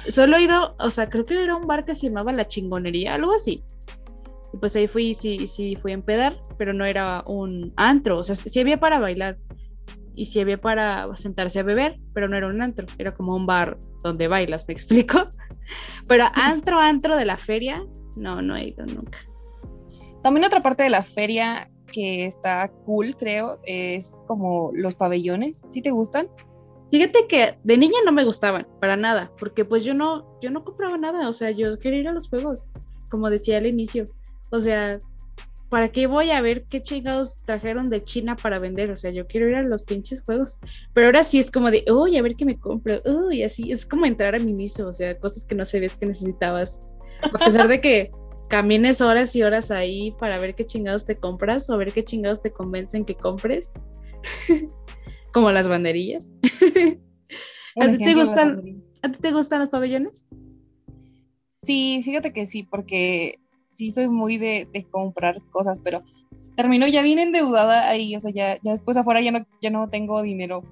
[0.08, 3.16] Solo he ido, o sea, creo que era un bar que se llamaba La Chingonería,
[3.16, 3.64] algo así.
[4.54, 8.24] Y pues ahí fui, sí, sí fui a empedar, pero no era un antro, o
[8.24, 9.38] sea, sí había para bailar
[10.18, 13.78] y había para sentarse a beber, pero no era un antro, era como un bar
[14.04, 15.28] donde bailas, ¿me explico?
[16.08, 19.20] Pero antro, antro de la feria, no, no he ido nunca.
[20.24, 25.64] También otra parte de la feria que está cool, creo, es como los pabellones.
[25.70, 26.30] ¿Sí te gustan?
[26.90, 30.64] Fíjate que de niña no me gustaban para nada, porque pues yo no, yo no
[30.64, 32.70] compraba nada, o sea, yo quería ir a los juegos,
[33.10, 34.06] como decía al inicio.
[34.52, 35.00] O sea,
[35.70, 38.92] ¿para qué voy a ver qué chingados trajeron de China para vender?
[38.92, 40.58] O sea, yo quiero ir a los pinches juegos.
[40.94, 43.86] Pero ahora sí es como de, uy, a ver qué me compro, uy, así, es
[43.86, 46.80] como entrar a inicio, o sea, cosas que no ves que necesitabas.
[47.22, 48.12] A pesar de que
[48.48, 52.04] camines horas y horas ahí para ver qué chingados te compras o a ver qué
[52.04, 53.72] chingados te convencen que compres.
[55.34, 56.36] Como las banderillas.
[57.80, 60.28] ¿A ti, te gustan, ¿A ti te gustan los pabellones?
[61.52, 63.40] Sí, fíjate que sí, porque
[63.70, 66.04] sí soy muy de, comprar cosas, pero
[66.56, 69.90] termino ya bien endeudada ahí, o sea, ya, ya después afuera ya no, ya no
[69.90, 70.64] tengo dinero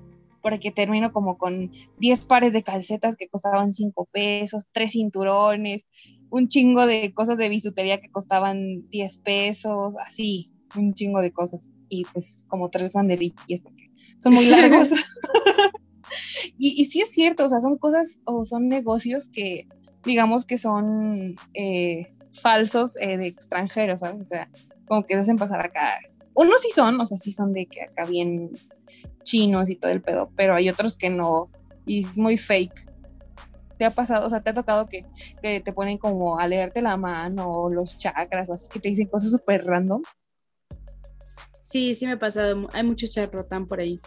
[0.42, 5.88] porque termino como con 10 pares de calcetas que costaban 5 pesos, 3 cinturones,
[6.30, 11.74] un chingo de cosas de bisutería que costaban 10 pesos, así, un chingo de cosas.
[11.90, 13.90] Y pues como tres banderillas, porque
[14.20, 14.90] son muy largos.
[16.58, 19.68] y, y sí es cierto, o sea, son cosas o son negocios que
[20.06, 24.22] digamos que son eh, falsos eh, de extranjeros, ¿sabes?
[24.22, 24.50] O sea,
[24.88, 26.00] como que se hacen pasar acá.
[26.34, 28.52] Unos sí son, o sea, sí son de que acá bien
[29.24, 31.50] chinos y todo el pedo, pero hay otros que no,
[31.86, 32.86] y es muy fake
[33.78, 35.06] te ha pasado, o sea, te ha tocado que,
[35.42, 39.32] te ponen como a leerte la mano los chakras o así que te dicen cosas
[39.32, 40.02] súper random?
[41.62, 42.68] Sí, sí me ha pasado.
[42.74, 44.00] Hay mucho charlatán por ahí.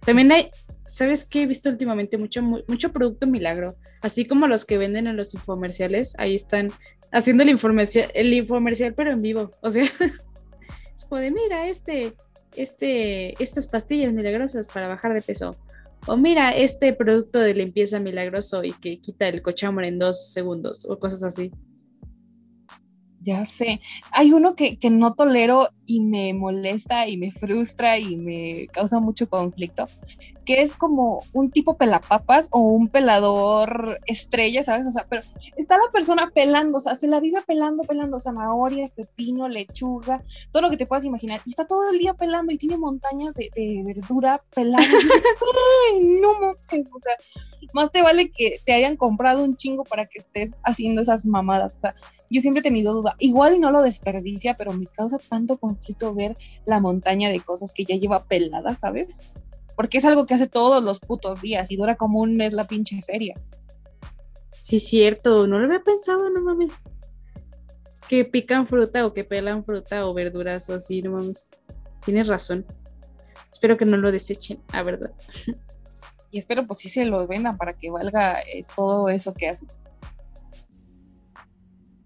[0.00, 0.50] También hay,
[0.92, 1.42] ¿sabes qué?
[1.42, 3.76] He visto últimamente mucho, mucho producto milagro.
[4.02, 6.70] Así como los que venden en los infomerciales, ahí están
[7.12, 9.50] haciendo el infomercial, el infomercial pero en vivo.
[9.60, 9.84] O sea,
[10.94, 12.14] es como de, mira, este,
[12.54, 15.56] este, estas pastillas milagrosas para bajar de peso
[16.06, 20.86] o mira, este producto de limpieza milagroso y que quita el cochambre en dos segundos
[20.88, 21.52] o cosas así.
[23.22, 23.80] Ya sé.
[24.12, 29.00] Hay uno que, que, no tolero y me molesta y me frustra y me causa
[29.00, 29.88] mucho conflicto,
[30.44, 34.86] que es como un tipo pelapapas o un pelador estrella, ¿sabes?
[34.86, 35.22] O sea, pero
[35.56, 40.22] está la persona pelando, o sea, se la vive pelando, pelando zanahorias, pepino, lechuga,
[40.52, 41.40] todo lo que te puedas imaginar.
[41.44, 43.50] Y está todo el día pelando y tiene montañas de,
[43.84, 44.86] verdura pelando.
[45.92, 46.88] ¡Ay, no mames!
[46.94, 47.14] O sea,
[47.74, 51.74] más te vale que te hayan comprado un chingo para que estés haciendo esas mamadas.
[51.74, 51.94] O sea,
[52.30, 53.16] yo siempre he tenido duda.
[53.18, 57.72] Igual y no lo desperdicia, pero me causa tanto conflicto ver la montaña de cosas
[57.72, 59.18] que ya lleva pelada, ¿sabes?
[59.76, 62.66] Porque es algo que hace todos los putos días y dura como un mes la
[62.66, 63.34] pinche feria.
[64.60, 66.74] Sí, cierto, no lo había pensado, no mames.
[68.08, 71.50] Que pican fruta o que pelan fruta o verduras o así, no mames.
[72.04, 72.66] Tienes razón.
[73.50, 75.12] Espero que no lo desechen, a verdad.
[76.30, 79.68] Y espero pues sí se lo vendan para que valga eh, todo eso que hacen.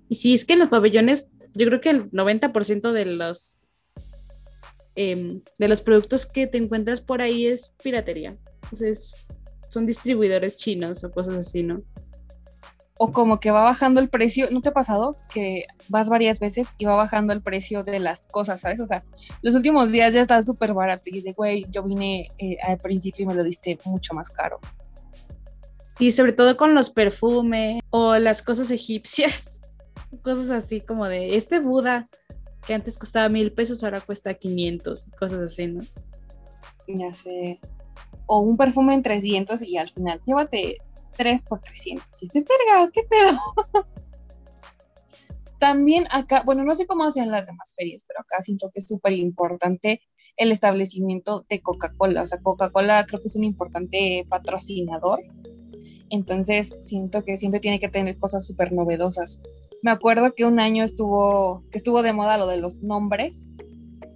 [0.09, 3.64] Y sí, es que en los pabellones, yo creo que el 90% de los
[4.97, 8.37] em, de los productos que te encuentras por ahí es piratería.
[8.65, 9.27] Entonces,
[9.71, 11.83] son distribuidores chinos o cosas así, ¿no?
[12.97, 16.75] O como que va bajando el precio, ¿no te ha pasado que vas varias veces
[16.79, 18.81] y va bajando el precio de las cosas, ¿sabes?
[18.81, 19.05] O sea,
[19.43, 23.25] los últimos días ya está súper barato y de, güey, yo vine eh, al principio
[23.25, 24.61] y me lo diste mucho más caro.
[25.99, 29.61] Y sobre todo con los perfumes o las cosas egipcias
[30.23, 32.09] cosas así como de este Buda
[32.67, 35.83] que antes costaba mil pesos, ahora cuesta 500, cosas así, ¿no?
[36.87, 37.61] Ya sé.
[38.27, 40.79] O un perfume en 300 y al final llévate
[41.17, 42.23] 3 por 300.
[42.23, 43.87] Y estoy verga, ¿qué pedo?
[45.59, 48.89] También acá, bueno, no sé cómo hacían las demás ferias, pero acá siento que es
[48.89, 50.03] súper importante
[50.37, 52.23] el establecimiento de Coca-Cola.
[52.23, 55.21] O sea, Coca-Cola creo que es un importante patrocinador.
[56.11, 59.41] Entonces siento que siempre tiene que tener cosas súper novedosas.
[59.85, 63.47] Me acuerdo que un año estuvo, que estuvo de moda lo de los nombres.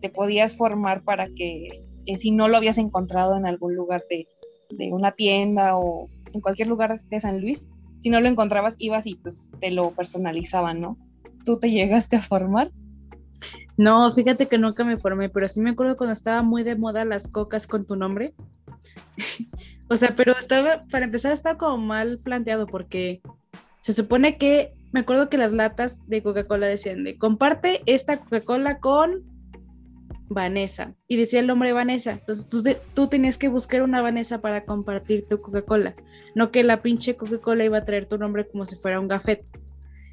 [0.01, 4.27] Te podías formar para que eh, si no lo habías encontrado en algún lugar de,
[4.91, 9.17] una tienda o en cualquier lugar de San Luis, si no lo encontrabas, ibas y
[9.17, 10.97] pues te lo personalizaban, ¿no?
[11.45, 12.73] ¿Tú te llegaste a formar?
[13.77, 17.05] No, fíjate que nunca me formé, pero sí me acuerdo cuando estaba muy de moda
[17.05, 18.33] las cocas con tu nombre.
[19.91, 23.21] o sea, pero estaba, para empezar, estaba como mal planteado porque
[23.83, 28.79] se supone que me acuerdo que las latas de Coca-Cola decían de comparte esta Coca-Cola
[28.81, 29.25] con
[30.29, 32.13] Vanessa y decía el nombre Vanessa.
[32.13, 32.63] Entonces tú,
[32.95, 35.95] tú tenías que buscar una Vanessa para compartir tu Coca-Cola,
[36.35, 39.45] no que la pinche Coca-Cola iba a traer tu nombre como si fuera un gafet.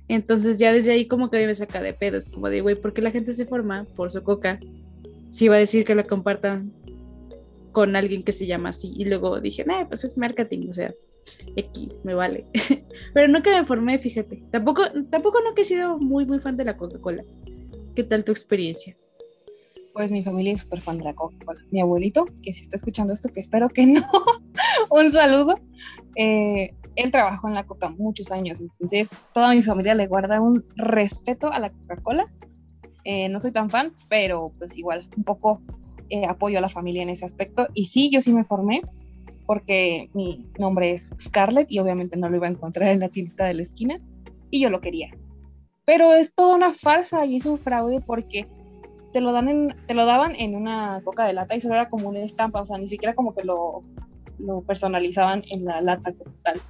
[0.07, 2.75] Entonces ya desde ahí como que a mí me saca de pedos, como de, güey,
[2.75, 4.59] ¿por qué la gente se forma por su coca?
[5.29, 6.71] Si va a decir que la compartan
[7.75, 8.93] con alguien que se llama así.
[8.95, 10.93] Y luego dije, nah, pues es marketing, o sea,
[11.55, 12.45] X, me vale.
[13.13, 14.43] Pero nunca me formé, fíjate.
[14.51, 17.23] Tampoco, tampoco que he sido muy, muy fan de la Coca-Cola.
[17.95, 18.97] ¿Qué tal tu experiencia?
[19.93, 21.61] Pues mi familia es súper fan de la Coca-Cola.
[21.71, 24.01] Mi abuelito, que si está escuchando esto, que espero que no,
[24.89, 25.59] un saludo.
[26.15, 30.65] Eh, él trabajó en la Coca muchos años, entonces toda mi familia le guarda un
[30.75, 32.25] respeto a la Coca-Cola.
[33.03, 35.61] Eh, no soy tan fan, pero pues igual, un poco
[36.09, 37.67] eh, apoyo a la familia en ese aspecto.
[37.73, 38.81] Y sí, yo sí me formé
[39.45, 43.45] porque mi nombre es Scarlett y obviamente no lo iba a encontrar en la tiendita
[43.45, 43.99] de la esquina
[44.49, 45.09] y yo lo quería.
[45.85, 48.47] Pero es toda una farsa y es un fraude porque
[49.11, 51.87] te lo, dan en, te lo daban en una coca de lata y solo era
[51.87, 53.81] como una estampa, o sea, ni siquiera como que lo,
[54.39, 56.61] lo personalizaban en la lata como tal.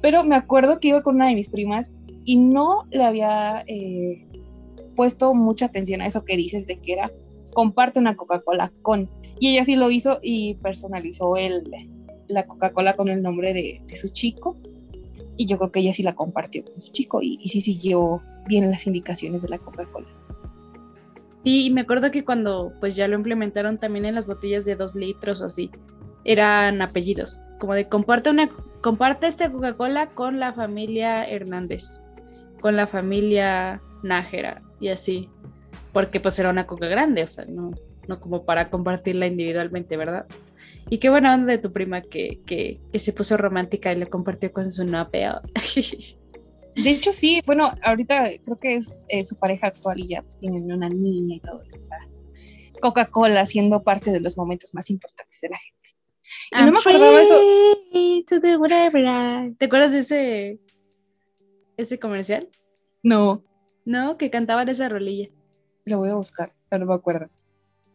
[0.00, 1.94] Pero me acuerdo que iba con una de mis primas
[2.24, 4.26] y no le había eh,
[4.94, 7.10] puesto mucha atención a eso que dices de que era
[7.52, 9.10] comparte una Coca-Cola con.
[9.38, 11.64] Y ella sí lo hizo y personalizó el,
[12.28, 14.56] la Coca-Cola con el nombre de, su chico.
[15.36, 18.22] Y yo creo que ella sí la compartió con su chico y, y sí siguió
[18.46, 20.08] bien las indicaciones de la Coca-Cola.
[21.38, 24.74] Sí, y me acuerdo que cuando pues ya lo implementaron también en las botellas de
[24.74, 25.70] dos litros o así,
[26.24, 28.50] eran apellidos, como de comparte una,
[28.82, 32.00] comparte esta Coca-Cola con la familia Hernández,
[32.60, 35.28] con la familia Nájera y así,
[35.92, 37.70] porque pues era una coca grande, o sea, no,
[38.08, 40.26] no como para compartirla individualmente, ¿verdad?
[40.88, 44.06] Y qué buena onda de tu prima que, que, que se puso romántica y la
[44.06, 45.40] compartió con su novio.
[46.76, 50.70] De hecho, sí, bueno, ahorita creo que es su pareja actual y ya pues, tienen
[50.70, 51.78] una niña y todo eso.
[51.78, 51.98] O sea,
[52.82, 55.96] Coca-Cola siendo parte de los momentos más importantes de la gente.
[56.52, 57.40] Y no me acordaba eso.
[59.58, 60.60] ¿Te acuerdas de ese,
[61.78, 62.50] ese comercial?
[63.02, 63.42] No.
[63.86, 65.30] No, que cantaban esa rolilla.
[65.84, 67.30] Lo voy a buscar, no me acuerdo.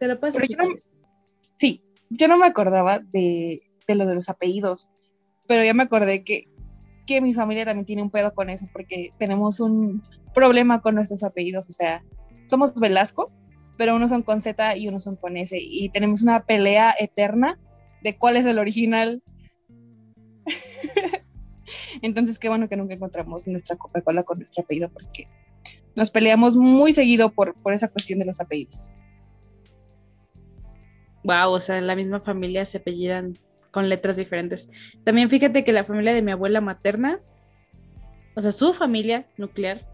[0.01, 0.39] Te lo paso.
[1.53, 4.89] sí, yo no me acordaba de, de lo de los apellidos,
[5.45, 6.47] pero ya me acordé que
[7.05, 10.01] que mi familia también tiene un pedo con eso, porque tenemos un
[10.33, 12.03] problema con nuestros apellidos, o sea,
[12.47, 13.31] somos Velasco,
[13.77, 17.59] pero unos son con Z y unos son con S, y tenemos una pelea eterna
[18.01, 19.21] de cuál es el original.
[22.01, 25.27] Entonces, qué bueno que nunca encontramos nuestra Coca-Cola con nuestro apellido, porque
[25.95, 28.91] nos peleamos muy seguido por, por esa cuestión de los apellidos.
[31.23, 33.37] Wow, o sea, en la misma familia se apellidan
[33.71, 34.69] con letras diferentes.
[35.03, 37.19] También fíjate que la familia de mi abuela materna,
[38.35, 39.87] o sea, su familia nuclear,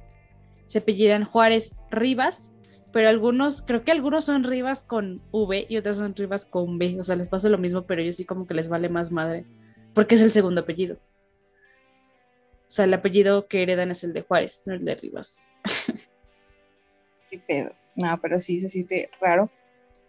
[0.65, 2.53] se apellidan Juárez Rivas,
[2.91, 6.97] pero algunos, creo que algunos son Rivas con V y otros son Rivas con B,
[6.99, 9.45] o sea, les pasa lo mismo, pero ellos sí como que les vale más madre,
[9.93, 10.95] porque es el segundo apellido.
[10.95, 15.51] O sea, el apellido que heredan es el de Juárez, no el de Rivas.
[17.29, 17.71] Qué pedo.
[17.95, 19.49] No, pero sí se siente raro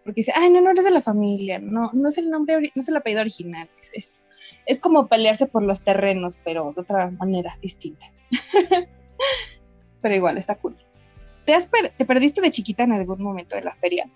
[0.09, 2.80] porque dice, ay, no, no eres de la familia, no, no es el nombre, no
[2.80, 4.26] es el apellido original, es,
[4.64, 8.06] es, como pelearse por los terrenos, pero de otra manera distinta.
[10.00, 10.78] pero igual, está cool.
[11.44, 14.11] ¿Te, has ¿Te perdiste de chiquita en algún momento de la feria?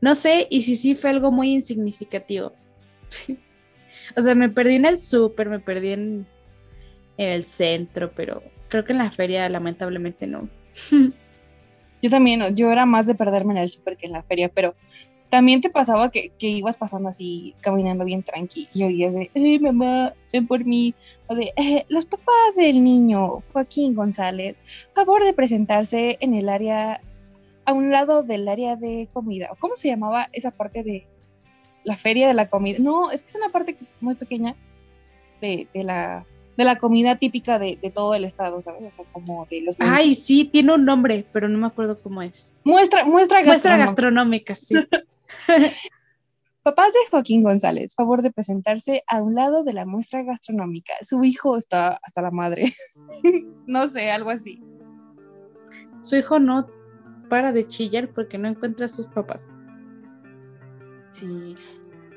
[0.00, 2.54] No sé, y si sí fue algo muy insignificativo.
[4.16, 6.26] o sea, me perdí en el súper, me perdí en,
[7.18, 10.48] en el centro, pero creo que en la feria lamentablemente no.
[12.02, 14.74] Yo también, yo era más de perderme en el súper que en la feria, pero
[15.28, 19.58] también te pasaba que, que, ibas pasando así, caminando bien tranqui, y oías de, eh,
[19.58, 20.94] mamá, ven por mí,
[21.26, 24.60] o de, eh, los papás del niño, Joaquín González,
[24.94, 27.00] favor de presentarse en el área,
[27.64, 31.06] a un lado del área de comida, ¿cómo se llamaba esa parte de
[31.82, 32.78] la feria de la comida?
[32.80, 34.54] No, es que es una parte muy pequeña
[35.40, 36.24] de, de la
[36.56, 38.82] de la comida típica de, todo el estado, ¿sabes?
[38.82, 39.76] O sea, como de los...
[39.78, 42.56] Ay, sí, tiene un nombre, pero no me acuerdo cómo es.
[42.64, 43.52] Muestra, muestra gastronómica.
[43.52, 44.74] Muestra gastronómica, sí.
[46.62, 50.94] Papás de Joaquín González, favor de presentarse a un lado de la muestra gastronómica.
[51.00, 52.72] Su hijo está hasta la madre.
[53.66, 54.60] no sé, algo así.
[56.02, 56.66] Su hijo no
[57.28, 59.50] para de chillar porque no encuentra a sus papás.
[61.10, 61.54] Sí,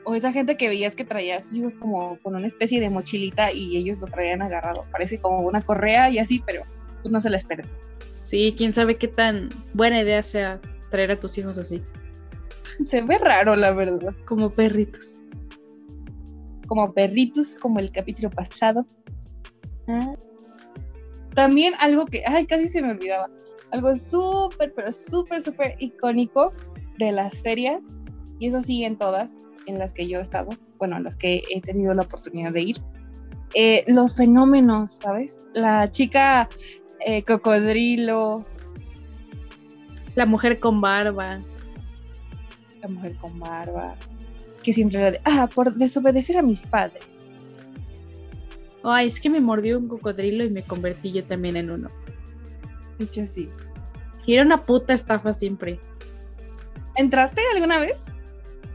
[0.09, 2.89] o esa gente que veías que traía a sus hijos como con una especie de
[2.89, 4.81] mochilita y ellos lo traían agarrado.
[4.91, 6.63] Parece como una correa y así, pero
[7.03, 7.63] pues no se la espera.
[8.07, 10.59] Sí, quién sabe qué tan buena idea sea
[10.89, 11.83] traer a tus hijos así.
[12.83, 14.15] Se ve raro, la verdad.
[14.25, 15.19] Como perritos.
[16.67, 18.87] Como perritos, como el capítulo pasado.
[19.87, 20.15] Ah.
[21.35, 23.29] También algo que, ay, casi se me olvidaba.
[23.69, 26.51] Algo súper, pero súper, súper icónico
[26.97, 27.93] de las ferias.
[28.39, 29.37] Y eso sí en todas
[29.69, 32.61] en las que yo he estado, bueno, en las que he tenido la oportunidad de
[32.61, 32.81] ir,
[33.53, 35.37] eh, los fenómenos, ¿sabes?
[35.53, 36.49] La chica
[37.05, 38.45] eh, cocodrilo.
[40.15, 41.37] La mujer con barba.
[42.81, 43.95] La mujer con barba.
[44.63, 47.29] Que siempre era de, ah, por desobedecer a mis padres.
[48.83, 51.89] Ay, es que me mordió un cocodrilo y me convertí yo también en uno.
[52.97, 53.49] De hecho, sí.
[54.25, 55.79] Y era una puta estafa siempre.
[56.95, 58.05] ¿Entraste alguna vez?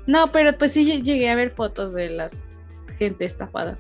[0.06, 2.58] No, pero pues sí llegué a ver fotos de las
[2.98, 3.78] gente estafada.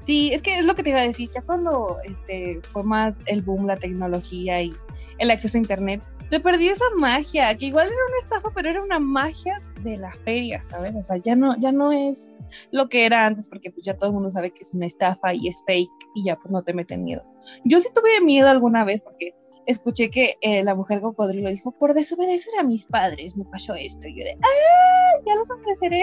[0.00, 3.20] Sí, es que es lo que te iba a decir, ya cuando este, fue más
[3.26, 4.72] el boom, la tecnología y
[5.18, 8.82] el acceso a internet, se perdió esa magia, que igual era una estafa, pero era
[8.82, 10.94] una magia de la feria, ¿sabes?
[10.96, 12.34] O sea, ya no, ya no es
[12.70, 15.34] lo que era antes, porque pues ya todo el mundo sabe que es una estafa
[15.34, 17.24] y es fake y ya pues no te meten miedo.
[17.64, 19.34] Yo sí tuve miedo alguna vez porque
[19.66, 24.06] escuché que eh, la mujer cocodrilo dijo, por desobedecer a mis padres me pasó esto.
[24.06, 25.22] Y yo de, ¡ah!
[25.26, 26.02] Ya los ofreceré.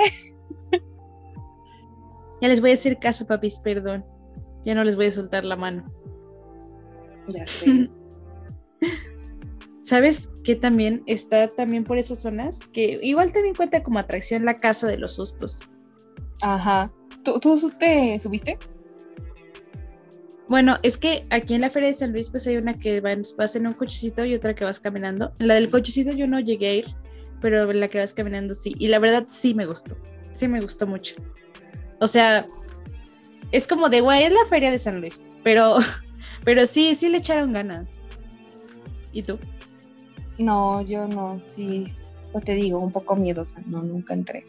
[2.41, 4.05] Ya les voy a hacer caso, papis, perdón.
[4.63, 5.91] Ya no les voy a soltar la mano.
[7.27, 7.89] Ya sé.
[9.81, 12.59] ¿Sabes que también está también por esas zonas?
[12.71, 15.61] Que igual también cuenta como atracción la casa de los sustos.
[16.41, 16.93] Ajá.
[17.23, 18.57] ¿Tú, tú te subiste?
[20.49, 23.55] Bueno, es que aquí en la Feria de San Luis pues hay una que vas
[23.55, 25.31] en un cochecito y otra que vas caminando.
[25.37, 26.85] En la del cochecito yo no llegué a ir,
[27.39, 28.73] pero en la que vas caminando sí.
[28.79, 29.95] Y la verdad sí me gustó.
[30.33, 31.15] Sí me gustó mucho.
[31.99, 32.47] O sea,
[33.51, 35.77] es como de, guay, es la feria de San Luis, pero,
[36.43, 37.97] pero sí, sí le echaron ganas.
[39.11, 39.37] ¿Y tú?
[40.39, 41.93] No, yo no, sí,
[42.31, 44.47] pues te digo, un poco miedosa, no, nunca entré.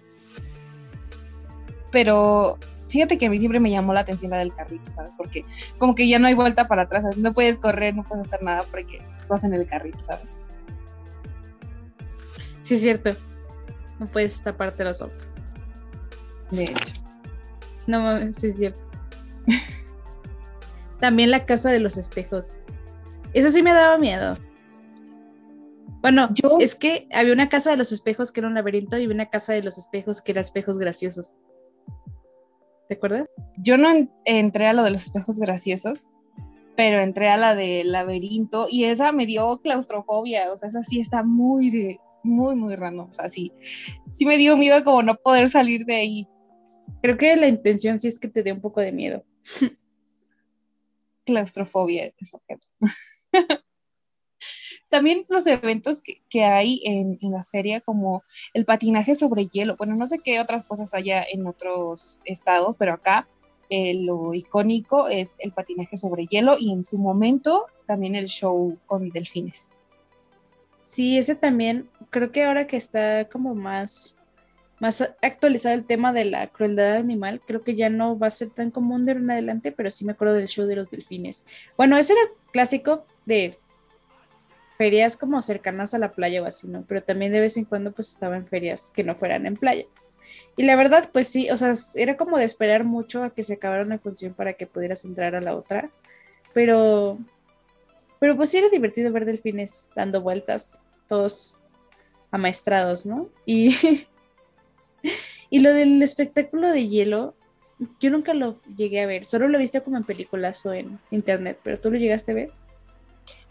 [1.93, 2.59] Pero
[2.91, 5.13] fíjate que a mí siempre me llamó la atención la del carrito, ¿sabes?
[5.17, 5.45] Porque
[5.79, 8.63] como que ya no hay vuelta para atrás, no puedes correr, no puedes hacer nada
[8.71, 10.37] porque vas en el carrito, ¿sabes?
[12.63, 13.11] Sí, es cierto.
[13.99, 15.37] No puedes taparte los ojos.
[16.51, 16.95] De hecho.
[17.87, 18.81] No mames, sí es cierto.
[21.01, 22.63] También la casa de los espejos.
[23.33, 24.37] Eso sí me daba miedo.
[26.01, 26.59] Bueno, Yo...
[26.61, 29.53] es que había una casa de los espejos que era un laberinto y una casa
[29.53, 31.37] de los espejos que era espejos graciosos.
[32.91, 33.29] ¿Te acuerdas?
[33.57, 33.89] Yo no
[34.25, 36.09] entré a lo de los espejos graciosos,
[36.77, 40.53] pero entré a la del laberinto y esa me dio claustrofobia.
[40.53, 43.09] O sea, esa sí está muy, muy, muy random.
[43.09, 43.53] O sea, sí,
[44.09, 46.29] sí me dio miedo como no poder salir de ahí.
[47.01, 49.25] Creo que la intención sí es que te dé un poco de miedo.
[51.25, 52.59] Claustrofobia es lo que.
[54.91, 59.77] También los eventos que, hay en, la feria, como el patinaje sobre hielo.
[59.77, 63.29] Bueno, no sé qué otras cosas haya en otros estados, pero acá
[63.71, 68.79] eh, lo icónico es el patinaje sobre hielo y en su momento también el show
[68.87, 69.73] con delfines.
[70.81, 74.21] Sí, ese también, creo que ahora que está como más
[74.81, 78.51] más actualizado el tema de la crueldad animal, creo que ya no va a ser
[78.51, 81.47] tan común de en adelante, pero sí me acuerdo del show de los delfines.
[81.77, 83.59] Bueno, ese era clásico de
[84.81, 86.87] ferias como cercanas a la playa o así, ¿no?
[86.89, 89.85] Pero también de vez en cuando pues estaba en ferias que no fueran en playa.
[90.57, 93.53] Y la verdad, pues sí, o sea, era como de esperar mucho a que se
[93.53, 95.91] acabara una función para que pudieras entrar a la otra,
[96.55, 97.19] pero,
[98.21, 101.59] pero pues sí era divertido ver delfines dando vueltas, todos
[102.31, 103.29] amaestrados, ¿no?
[103.45, 103.77] Y
[105.51, 107.35] y lo del espectáculo de hielo,
[108.01, 110.99] yo nunca lo llegué a ver, solo lo he visto como en películas o en
[111.11, 112.60] internet, pero tú lo llegaste a ver.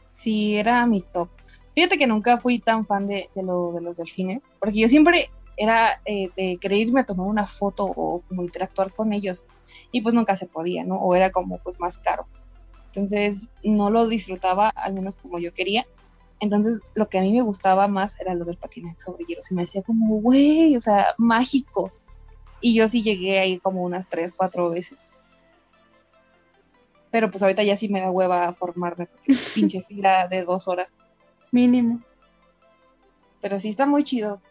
[0.09, 1.29] Sí, era mi top.
[1.75, 6.01] Fíjate que nunca fui tan fan de, lo, de los delfines, porque yo siempre era
[6.05, 9.45] eh, de querer irme a tomar una foto o como interactuar con ellos,
[9.91, 10.95] y pues nunca se podía, ¿no?
[10.95, 12.27] O era como pues más caro.
[12.87, 15.85] Entonces no lo disfrutaba al menos como yo quería.
[16.39, 19.43] Entonces, lo que a mí me gustaba más era lo del patinaje sobre hielo.
[19.43, 21.91] Se me hacía como, güey, o sea, mágico.
[22.61, 25.11] Y yo sí llegué ahí como unas tres, cuatro veces.
[27.11, 30.89] Pero pues ahorita ya sí me da hueva formarme, porque pinche fila de dos horas.
[31.51, 32.01] Mínimo.
[33.41, 34.41] Pero sí está muy chido.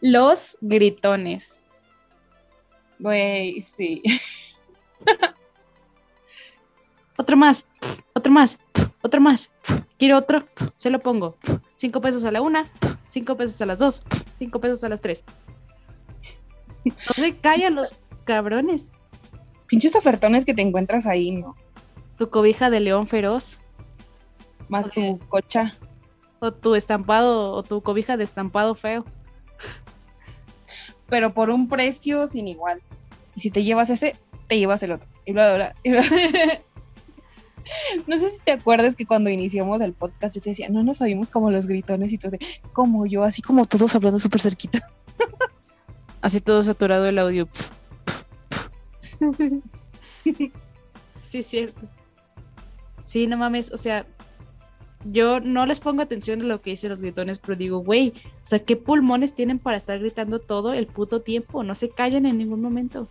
[0.00, 1.66] Los gritones.
[2.98, 4.02] Güey, sí.
[7.16, 7.66] otro más,
[8.12, 8.60] otro más,
[9.02, 9.52] otro más.
[9.98, 11.36] Quiero otro, se lo pongo.
[11.74, 12.70] Cinco pesos a la una,
[13.06, 14.02] cinco pesos a las dos,
[14.34, 15.24] cinco pesos a las tres.
[16.84, 18.92] No se callan los cabrones.
[19.70, 21.54] Pinches ofertones que te encuentras ahí, ¿no?
[22.18, 23.60] Tu cobija de león feroz.
[24.68, 25.78] Más tu cocha.
[26.40, 29.04] O tu estampado, o tu cobija de estampado feo.
[31.08, 32.82] Pero por un precio sin igual.
[33.36, 34.16] Y si te llevas ese,
[34.48, 35.08] te llevas el otro.
[35.24, 36.00] Y bla, bla, bla.
[38.08, 41.00] No sé si te acuerdas que cuando iniciamos el podcast yo te decía, no nos
[41.00, 42.36] oímos como los gritones y todo,
[42.72, 44.90] como yo, así como todos hablando súper cerquita.
[46.22, 47.48] Así todo saturado el audio.
[51.22, 51.82] Sí, cierto.
[53.04, 54.06] Sí, no mames, o sea,
[55.04, 58.46] yo no les pongo atención a lo que dicen los gritones, pero digo, güey, o
[58.46, 61.62] sea, ¿qué pulmones tienen para estar gritando todo el puto tiempo?
[61.62, 63.08] No se callan en ningún momento.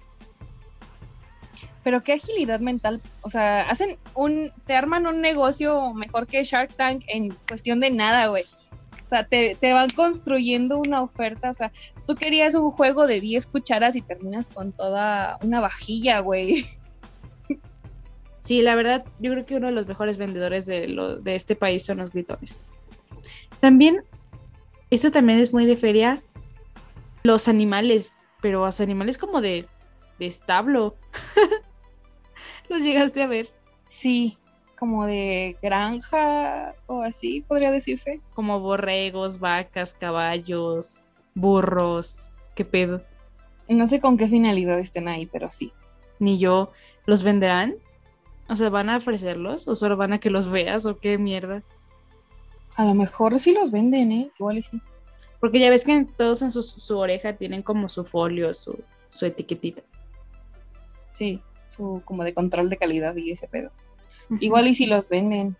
[1.83, 6.75] Pero qué agilidad mental, o sea, hacen un, te arman un negocio mejor que Shark
[6.75, 8.45] Tank en cuestión de nada, güey.
[9.09, 11.49] O sea, te, te, van construyendo una oferta.
[11.49, 11.71] O sea,
[12.05, 16.63] tú querías un juego de 10 cucharas y terminas con toda una vajilla, güey.
[18.39, 21.55] Sí, la verdad, yo creo que uno de los mejores vendedores de, lo, de este
[21.55, 22.65] país son los gritones.
[23.59, 24.03] También,
[24.89, 26.23] esto también es muy de feria,
[27.23, 29.67] los animales, pero los animales como de,
[30.19, 30.95] de establo.
[32.69, 33.49] ¿Los llegaste a ver?
[33.87, 34.38] Sí,
[34.79, 38.21] como de granja o así, podría decirse.
[38.33, 43.03] Como borregos, vacas, caballos, burros, qué pedo.
[43.67, 45.73] No sé con qué finalidad estén ahí, pero sí.
[46.17, 46.71] Ni yo.
[47.05, 47.75] ¿Los venderán?
[48.47, 49.67] O sea, ¿van a ofrecerlos?
[49.67, 50.85] ¿O solo van a que los veas?
[50.85, 51.61] ¿O qué mierda?
[52.75, 54.31] A lo mejor sí los venden, ¿eh?
[54.39, 54.81] Igual y sí.
[55.39, 59.83] Porque ya ves que todos en su, oreja tienen como su folio, su, su etiquetita.
[61.11, 63.71] Sí, su como de control de calidad y ese pedo.
[64.39, 65.55] Igual y si los venden.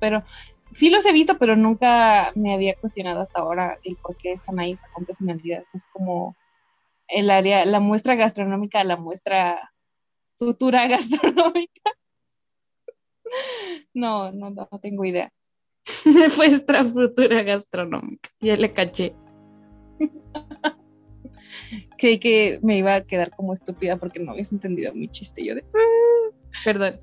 [0.00, 0.24] Pero
[0.70, 4.58] sí los he visto, pero nunca me había cuestionado hasta ahora el por qué están
[4.58, 5.64] ahí, o sea, con qué finalidad.
[5.72, 6.36] Es como
[7.08, 9.72] el área, la muestra gastronómica, la muestra
[10.36, 11.90] futura gastronómica.
[13.94, 15.32] No, no, no tengo idea.
[16.36, 18.30] Nuestra futura gastronómica.
[18.40, 19.14] Ya le caché.
[21.98, 25.44] Creí que me iba a quedar como estúpida porque no habías entendido mi chiste.
[25.44, 25.64] Yo de.
[26.64, 26.98] Perdón.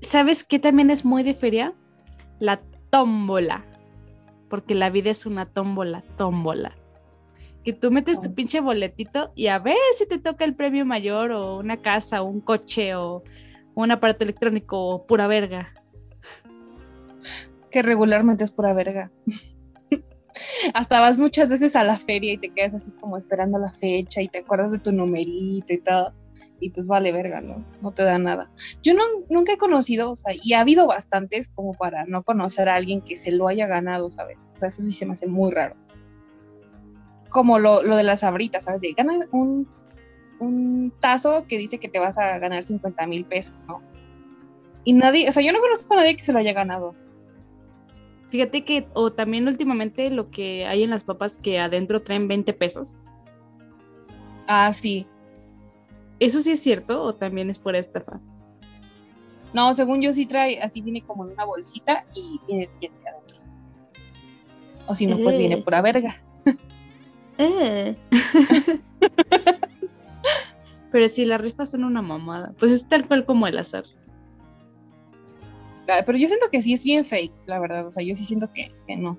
[0.00, 1.74] ¿Sabes qué también es muy de feria?
[2.38, 2.60] La
[2.90, 3.64] tómbola.
[4.48, 6.74] Porque la vida es una tómbola, tómbola
[7.68, 11.32] que tú metes tu pinche boletito y a ver si te toca el premio mayor
[11.32, 13.22] o una casa o un coche o
[13.74, 15.74] un aparato electrónico o pura verga.
[17.70, 19.10] Que regularmente es pura verga.
[20.72, 24.22] Hasta vas muchas veces a la feria y te quedas así como esperando la fecha
[24.22, 26.14] y te acuerdas de tu numerito y todo.
[26.60, 27.64] Y pues vale verga, ¿no?
[27.80, 28.50] No te da nada.
[28.82, 32.68] Yo no, nunca he conocido, o sea, y ha habido bastantes como para no conocer
[32.68, 34.38] a alguien que se lo haya ganado, ¿sabes?
[34.56, 35.76] O sea, eso sí se me hace muy raro
[37.28, 38.80] como lo, de las abritas, ¿sabes?
[38.80, 39.68] De gana un,
[40.40, 43.82] un tazo que dice que te vas a ganar 50 mil pesos, ¿no?
[44.84, 46.94] Y nadie, o sea, yo no conozco a nadie que se lo haya ganado.
[48.30, 52.52] Fíjate que, o también últimamente lo que hay en las papas que adentro traen 20
[52.54, 52.98] pesos.
[54.46, 55.06] Ah, sí.
[56.20, 58.20] ¿Eso sí es cierto o también es por estafa?
[59.52, 63.38] No, según yo sí trae, así viene como en una bolsita y viene bien adentro.
[64.86, 65.62] O si no, pues viene eh.
[65.62, 66.22] pura verga.
[67.38, 67.96] Eh.
[70.92, 73.84] pero si las rifas son una mamada, pues es tal cual como el azar.
[75.88, 77.86] Ah, pero yo siento que sí es bien fake, la verdad.
[77.86, 79.18] O sea, yo sí siento que, no.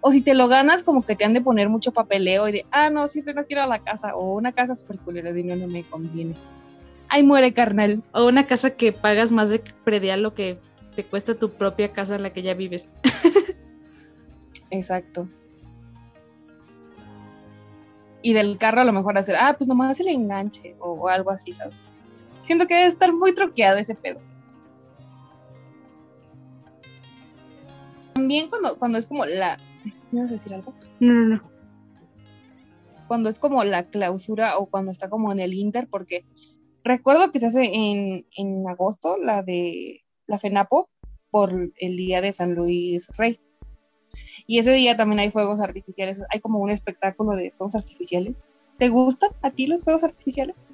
[0.00, 2.66] O si te lo ganas, como que te han de poner mucho papeleo y de,
[2.70, 4.14] ah, no, siempre no quiero a la casa.
[4.16, 6.36] O una casa súper culera de no, no me conviene.
[7.08, 8.02] Ay, muere, carnal.
[8.12, 10.58] O una casa que pagas más de predial lo que
[10.96, 12.94] te cuesta tu propia casa en la que ya vives.
[14.70, 15.28] Exacto
[18.22, 21.52] y del carro a lo mejor hacer, ah, pues nomás el enganche o, algo así,
[21.54, 21.82] ¿sabes?
[22.42, 24.20] Siento que debe estar muy troqueado ese pedo.
[28.14, 29.58] También cuando, cuando es como la...
[30.12, 30.74] ¿Me vas a decir algo?
[30.98, 31.50] No, no, no.
[33.08, 36.24] Cuando es como la clausura o cuando está como en el Inter, porque
[36.84, 40.88] recuerdo que se hace en, en agosto, la de la FENAPO,
[41.30, 43.40] por el día de San Luis Rey.
[44.46, 48.50] Y ese día también hay fuegos artificiales, hay como un espectáculo de fuegos artificiales.
[48.78, 50.68] ¿Te gustan a ti los fuegos artificiales?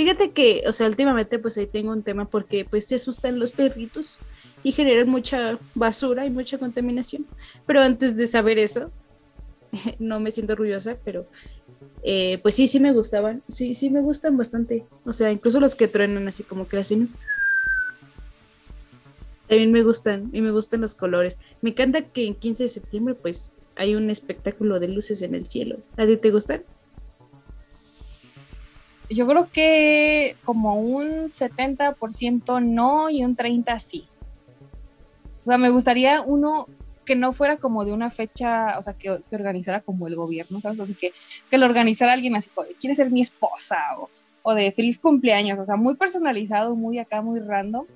[0.00, 3.52] Fíjate que, o sea, últimamente pues ahí tengo un tema porque pues se asustan los
[3.52, 4.16] perritos
[4.62, 7.26] y generan mucha basura y mucha contaminación.
[7.66, 8.90] Pero antes de saber eso,
[9.98, 11.26] no me siento orgullosa, pero
[12.02, 14.86] eh, pues sí, sí me gustaban, sí, sí me gustan bastante.
[15.04, 17.10] O sea, incluso los que truenan así como que hacen
[19.48, 21.36] también me gustan y me gustan los colores.
[21.60, 25.46] Me encanta que en 15 de septiembre pues hay un espectáculo de luces en el
[25.46, 25.76] cielo.
[25.98, 26.62] ¿A ti te gustan?
[29.10, 34.06] Yo creo que como un 70% no y un 30% sí.
[35.42, 36.66] O sea, me gustaría uno
[37.04, 40.78] que no fuera como de una fecha, o sea, que, organizara como el gobierno, ¿sabes?
[40.78, 41.12] O sea, que,
[41.50, 44.08] que lo organizara alguien así, quiere ser mi esposa o,
[44.42, 47.86] o de feliz cumpleaños, o sea, muy personalizado, muy acá, muy random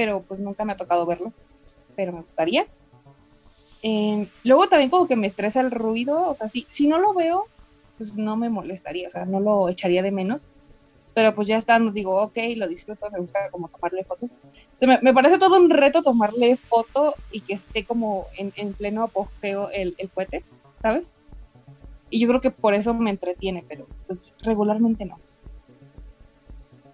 [0.00, 1.30] pero pues nunca me ha tocado verlo,
[1.94, 2.66] pero me gustaría.
[3.82, 7.12] Em, luego también como que me estresa el ruido, o sea, si, si no lo
[7.12, 7.44] veo,
[8.00, 10.48] pues no me molestaría, o sea, no lo echaría de menos,
[11.12, 14.30] pero pues ya estando, digo, ok, lo disfruto, me gusta como tomarle fotos.
[15.02, 19.94] me, parece todo un reto tomarle foto y que esté como en, pleno apogeo el,
[19.98, 20.42] el cohete,
[20.80, 21.12] ¿sabes?
[22.08, 25.18] Y yo creo que por eso me entretiene, pero pues regularmente no.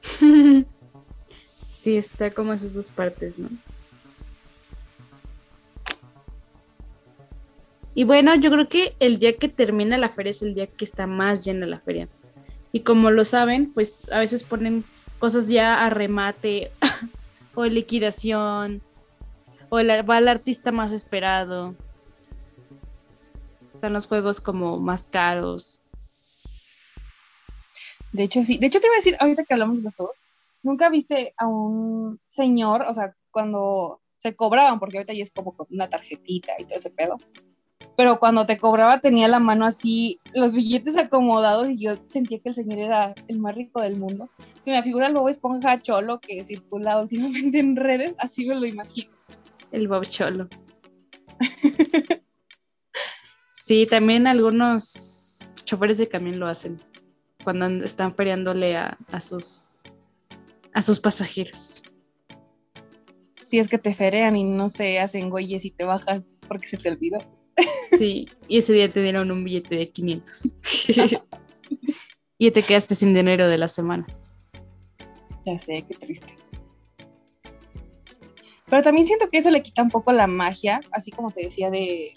[1.73, 3.49] sí, está como esas dos partes, ¿no?
[7.97, 10.85] Y bueno, yo creo que el día que termina la feria es el día que
[10.85, 12.07] está más llena la feria.
[12.71, 14.85] Y como lo saben, pues a veces ponen
[15.19, 16.71] cosas ya a remate
[17.55, 18.83] o liquidación
[19.71, 21.75] o va el artista más esperado.
[23.73, 25.81] Están los juegos como más caros.
[28.13, 28.59] De hecho, sí.
[28.59, 30.19] De hecho, te iba a decir, ahorita que hablamos de los juegos,
[30.63, 35.57] ¿nunca viste a un señor, o sea, cuando se cobraban, porque ahorita ya es como
[35.71, 37.17] una tarjetita y todo ese pedo,
[37.97, 42.51] pero cuando te cobraba tenía la mano así, los billetes acomodados y yo sentía que
[42.51, 44.29] el señor era el más rico del mundo.
[44.61, 48.67] Se me figura el Bob Esponja Cholo que circula últimamente en redes, así me lo
[48.67, 49.11] imagino.
[49.73, 50.49] El Bob Cholo.
[53.53, 56.77] sí, también algunos choferes de camión lo hacen
[57.43, 59.71] cuando están feriándole a, a sus,
[60.73, 61.83] a sus pasajeros.
[63.37, 66.79] Si es que te ferean y no se hacen güeyes y te bajas porque se
[66.79, 67.19] te olvidó.
[67.99, 70.57] Sí, y ese día te dieron un billete de 500.
[72.39, 74.07] y te quedaste sin dinero de la semana.
[75.45, 76.37] Ya sé, qué triste.
[78.69, 81.71] Pero también siento que eso le quita un poco la magia, así como te decía
[81.71, 82.13] de,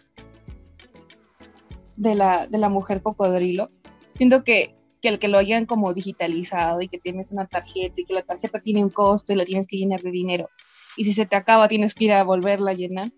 [1.96, 3.70] de, la, de la mujer cocodrilo.
[4.16, 8.06] Siento que, que el que lo hayan como digitalizado y que tienes una tarjeta y
[8.06, 10.50] que la tarjeta tiene un costo y la tienes que llenar de dinero.
[10.98, 13.12] Y si se te acaba, tienes que ir a volverla a llenar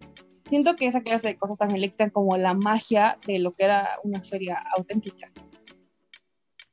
[0.51, 3.63] siento que esa clase de cosas también le quitan como la magia de lo que
[3.63, 5.31] era una feria auténtica.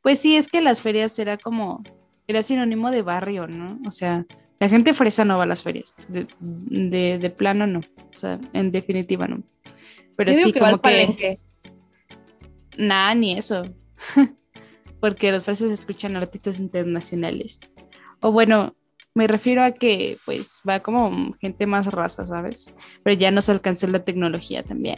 [0.02, 1.84] Pues sí, es que las ferias era como,
[2.26, 3.78] era sinónimo de barrio, ¿no?
[3.86, 4.26] O sea,
[4.58, 9.28] la gente fresa no va a las ferias, de, plano no, o sea, en definitiva
[9.28, 9.44] no.
[10.16, 11.38] Pero sí, como que...
[12.76, 13.62] Nada, ni eso.
[15.00, 17.60] Porque los fresas escuchan artistas internacionales.
[18.20, 18.74] O bueno,
[19.18, 22.72] me refiero a que pues va como gente más raza, ¿sabes?
[23.02, 24.96] Pero ya nos alcanzó la tecnología también.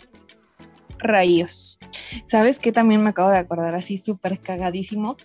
[0.98, 1.78] Rayos.
[2.26, 5.16] ¿Sabes qué también me acabo de acordar así súper cagadísimo?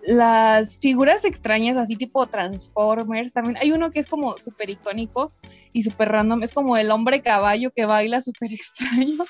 [0.00, 5.30] Las figuras extrañas, así tipo Transformers, también hay uno que es como súper icónico
[5.74, 9.26] y súper random, es como el hombre caballo que baila súper extraño,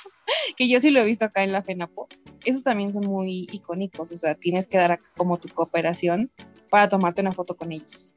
[0.56, 2.06] que yo sí lo he visto acá en la FENAPO.
[2.44, 6.30] Esos también son muy icónicos, o sea, tienes que dar como tu cooperación
[6.70, 8.12] para tomarte una foto con ellos.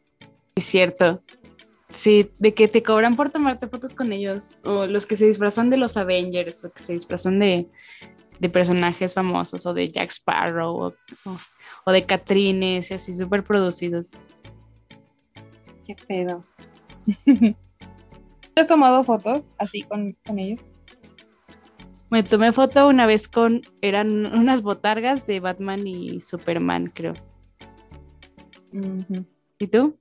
[0.56, 1.22] Es cierto.
[1.94, 5.70] Sí, de que te cobran por tomarte fotos con ellos, o los que se disfrazan
[5.70, 7.68] de los Avengers, o que se disfrazan de,
[8.52, 10.94] personajes famosos, o de Jack Sparrow,
[11.86, 14.20] o, de Catrines, y así súper producidos.
[15.86, 16.46] Qué pedo.
[18.54, 20.72] ¿Te has tomado fotos así con, ellos?
[22.10, 27.14] Me tomé foto una vez con, eran unas botargas de Batman y Superman, creo.
[29.60, 29.98] ¿Y tú?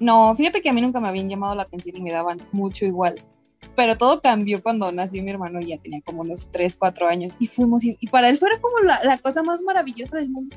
[0.00, 2.84] No, fíjate que a mí nunca me habían llamado la atención y me daban mucho
[2.84, 3.16] igual.
[3.74, 7.32] Pero todo cambió cuando nació mi hermano y ya tenía como unos 3, 4 años.
[7.38, 10.56] Y fuimos, y, para él fue como la, cosa más maravillosa del mundo.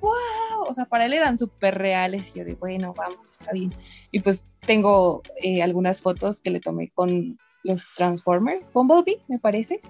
[0.00, 2.32] Wow, o sea, para él eran súper reales.
[2.34, 3.72] Y yo de, bueno, vamos, está bien.
[4.10, 9.80] Y pues tengo eh, algunas fotos que le tomé con los Transformers, Bumblebee, me parece.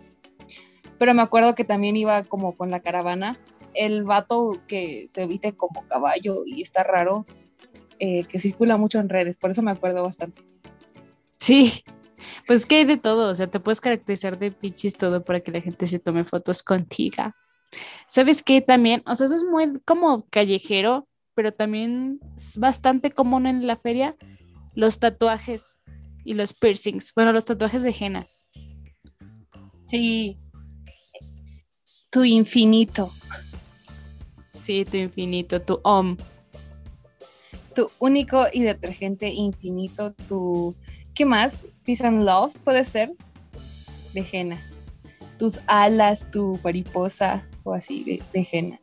[0.98, 3.38] Pero me acuerdo que también iba como con la caravana.
[3.72, 7.26] El vato que se viste como caballo y está raro,
[7.98, 10.42] eh, que circula mucho en redes, por eso me acuerdo bastante.
[11.38, 11.84] Sí,
[12.46, 15.52] pues que hay de todo, o sea, te puedes caracterizar de pichis todo para que
[15.52, 17.34] la gente se tome fotos contigo.
[18.06, 19.02] ¿Sabes qué también?
[19.06, 24.16] O sea, eso es muy como callejero, pero también es bastante común en la feria,
[24.74, 25.80] los tatuajes
[26.24, 27.12] y los piercings.
[27.14, 28.26] Bueno, los tatuajes de henna.
[29.86, 30.38] Sí.
[32.10, 33.12] Tu infinito.
[34.52, 36.16] Sí, tu infinito, tu om
[37.74, 40.74] tu único y detergente infinito, tu...
[41.14, 41.68] ¿Qué más?
[41.84, 43.12] Peace and Love puede ser
[44.14, 44.60] de henna.
[45.38, 48.80] Tus alas, tu mariposa o así de, henna.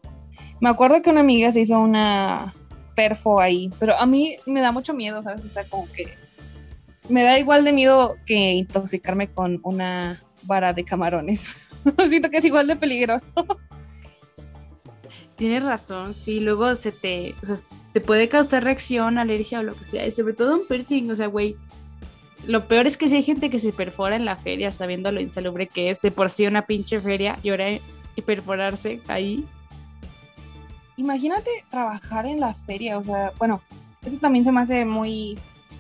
[0.59, 2.53] Me acuerdo que una amiga se hizo una
[2.95, 5.43] perfo ahí, pero a mí me da mucho miedo, ¿sabes?
[5.45, 6.15] O sea, como que
[7.09, 11.71] me da igual de miedo que intoxicarme con una vara de camarones.
[12.09, 13.33] Siento que es igual de peligroso.
[15.35, 17.35] Tienes razón, sí, luego se te,
[17.93, 21.15] te puede causar reacción, alergia o lo que sea, y sobre todo un piercing, o
[21.15, 21.57] sea, güey,
[22.47, 25.21] lo peor es que si hay gente que se perfora en la feria sabiendo lo
[25.21, 27.65] insalubre que es, de por sí una pinche feria y ahora
[28.25, 29.45] perforarse ahí.
[30.95, 33.61] imagínate trabajar en la feria, o sea, bueno,
[34.03, 35.39] eso también se me hace muy,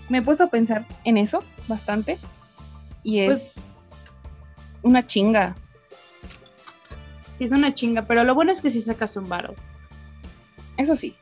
[0.09, 2.17] me he puesto a pensar en eso bastante
[3.03, 3.87] y es pues
[4.81, 5.55] una chinga.
[7.35, 9.55] Sí, es una chinga, pero lo bueno es que sí sacas un varo.
[10.77, 11.15] Eso sí.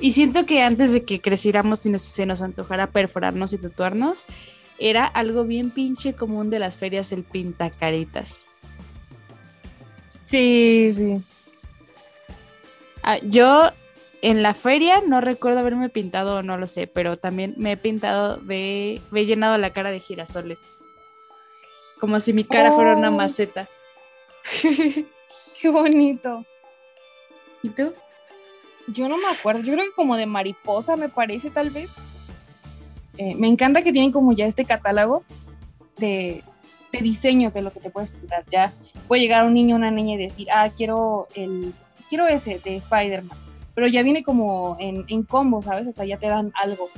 [0.00, 4.24] Y siento que antes de que creciéramos y se nos antojara perforarnos y tatuarnos,
[4.78, 8.46] era algo bien pinche común de las ferias el pintacaritas.
[10.24, 11.22] Sí, sí.
[13.02, 13.70] Ah, yo
[14.22, 17.76] en la feria no recuerdo haberme pintado o no lo sé, pero también me he
[17.76, 19.02] pintado de.
[19.10, 20.70] Me he llenado la cara de girasoles.
[22.00, 23.16] Como si mi cara fuera una oh.
[23.16, 23.68] maceta.
[25.60, 26.46] Qué bonito.
[27.62, 27.92] ¿Y tú?
[28.88, 31.90] Yo no me acuerdo, yo creo que como de mariposa me parece tal vez.
[33.16, 35.24] Eh, me encanta que tienen como ya este catálogo
[35.98, 36.42] de,
[36.92, 38.44] de, diseños de lo que te puedes pintar.
[38.50, 38.72] Ya
[39.08, 41.74] puede llegar un niño una niña y decir, ah, quiero el
[42.08, 43.38] quiero ese de Spider-Man,
[43.74, 45.86] pero ya viene como en, en combo, ¿sabes?
[45.86, 46.90] O sea, ya te dan algo.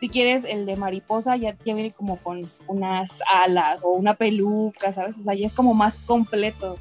[0.00, 4.92] Si quieres el de mariposa, ya, ya viene como con unas alas o una peluca,
[4.92, 5.18] ¿sabes?
[5.18, 6.78] O sea, ya es como más completo.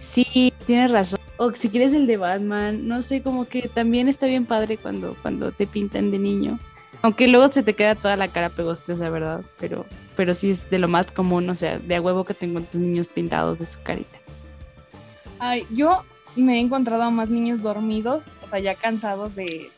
[0.00, 1.20] Sí, tienes razón.
[1.36, 5.14] O si quieres el de Batman, no sé, como que también está bien padre cuando,
[5.22, 6.58] cuando te pintan de niño.
[7.02, 9.42] Aunque luego se te queda toda la cara pegostosa, ¿verdad?
[9.58, 9.86] Pero,
[10.16, 12.80] pero sí es de lo más común, o sea, de a huevo que tengo tus
[12.80, 14.18] niños pintados de su carita.
[15.38, 16.04] Ay, yo
[16.34, 19.70] me he encontrado a más niños dormidos, o sea, ya cansados de,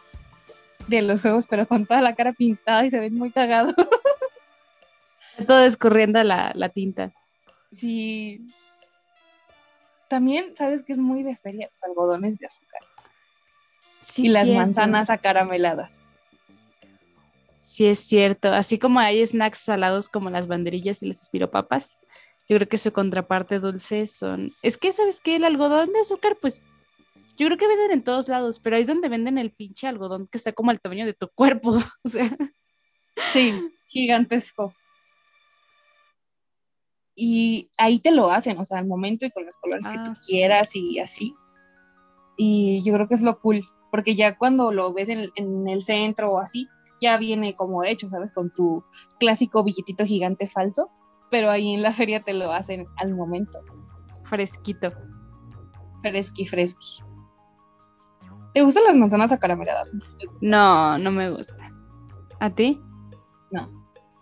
[0.88, 3.74] de los juegos, pero con toda la cara pintada y se ven muy cagados.
[5.46, 7.12] Todo escurriendo la, la tinta.
[7.70, 8.46] Sí.
[10.12, 11.70] También, ¿sabes que es muy de feria?
[11.72, 12.82] Los algodones de azúcar.
[13.98, 16.10] Sí, y las manzanas acarameladas.
[17.60, 18.52] Sí, es cierto.
[18.52, 21.98] Así como hay snacks salados como las banderillas y las espiropapas,
[22.46, 24.54] yo creo que su contraparte dulce son.
[24.60, 25.36] Es que, ¿sabes qué?
[25.36, 26.60] El algodón de azúcar, pues
[27.38, 30.28] yo creo que venden en todos lados, pero ahí es donde venden el pinche algodón
[30.30, 31.72] que está como al tamaño de tu cuerpo.
[32.04, 32.30] O sea.
[33.32, 33.54] Sí,
[33.86, 34.74] gigantesco.
[37.14, 40.10] Y ahí te lo hacen, o sea, al momento y con los colores que tú
[40.10, 41.34] ah, quieras y así.
[42.36, 45.82] Y yo creo que es lo cool, porque ya cuando lo ves en, en el
[45.82, 46.68] centro o así,
[47.00, 48.32] ya viene como hecho, ¿sabes?
[48.32, 48.84] Con tu
[49.18, 50.90] clásico billetito gigante falso
[51.32, 53.58] pero ahí en la feria te lo hacen al momento.
[54.24, 54.92] Fresquito.
[56.02, 57.02] Fresqui, fresqui.
[58.52, 59.94] ¿Te gustan las manzanas acarameladas?
[60.42, 61.72] No, no me gustan.
[62.38, 62.78] ¿A ti?
[63.50, 63.66] No.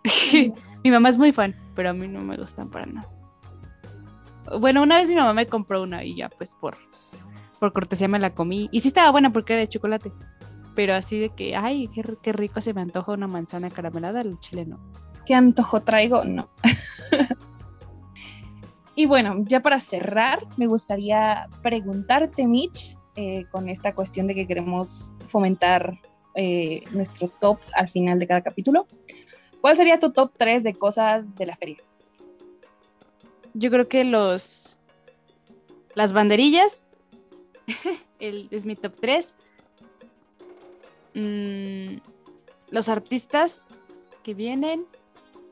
[0.84, 3.08] mi mamá es muy fan, pero a mí no me gustan para nada.
[4.60, 6.76] Bueno, una vez mi mamá me compró una y ya pues por,
[7.58, 8.68] por cortesía me la comí.
[8.70, 10.12] Y sí estaba buena porque era de chocolate.
[10.74, 14.38] Pero así de que, ay, qué, qué rico se me antoja una manzana caramelada, el
[14.40, 14.78] chileno.
[15.24, 16.22] ¿Qué antojo traigo?
[16.22, 16.50] No.
[18.94, 24.46] y bueno, ya para cerrar, me gustaría preguntarte, Mitch, eh, con esta cuestión de que
[24.46, 25.98] queremos fomentar
[26.34, 28.86] eh, nuestro top al final de cada capítulo.
[29.60, 31.78] ¿Cuál sería tu top 3 de cosas de la feria?
[33.52, 34.78] Yo creo que los
[35.94, 36.86] las banderillas
[38.20, 39.34] es mi top 3.
[41.14, 41.96] Mm,
[42.70, 43.66] los artistas
[44.22, 44.86] que vienen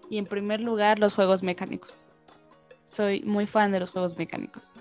[0.09, 2.07] y en primer lugar los juegos mecánicos.
[2.87, 4.75] Soy muy fan de los juegos mecánicos.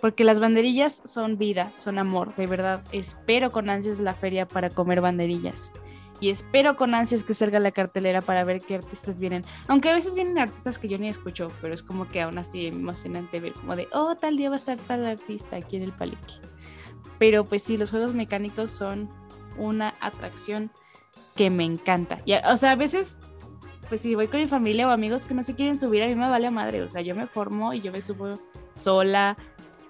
[0.00, 2.84] Porque las banderillas son vida, son amor, de verdad.
[2.92, 5.72] Espero con ansias la feria para comer banderillas.
[6.20, 9.44] Y espero con ansias que salga la cartelera para ver qué artistas vienen.
[9.68, 12.66] Aunque a veces vienen artistas que yo ni escucho, pero es como que aún así
[12.66, 15.92] emocionante ver como de, oh, tal día va a estar tal artista aquí en el
[15.92, 16.34] palique.
[17.18, 19.08] Pero pues sí, los juegos mecánicos son
[19.56, 20.70] una atracción
[21.36, 22.18] que me encanta.
[22.24, 23.20] Y, o sea, a veces
[23.88, 26.14] pues si voy con mi familia o amigos que no se quieren subir, a mí
[26.14, 26.82] me vale madre.
[26.82, 28.38] O sea, yo me formo y yo me subo
[28.74, 29.36] sola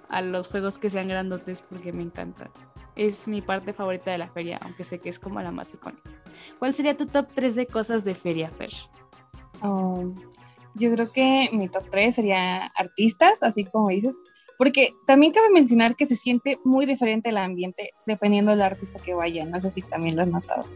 [0.09, 2.51] a los juegos que sean grandotes porque me encantan.
[2.95, 6.11] Es mi parte favorita de la feria, aunque sé que es como la más icónica.
[6.59, 8.71] ¿Cuál sería tu top 3 de cosas de feria, Fer?
[9.63, 10.15] Um,
[10.75, 14.19] yo creo que mi top 3 sería artistas, así como dices,
[14.57, 19.15] porque también cabe mencionar que se siente muy diferente el ambiente dependiendo del artista que
[19.15, 19.45] vaya.
[19.45, 20.67] No sé si también lo has notado.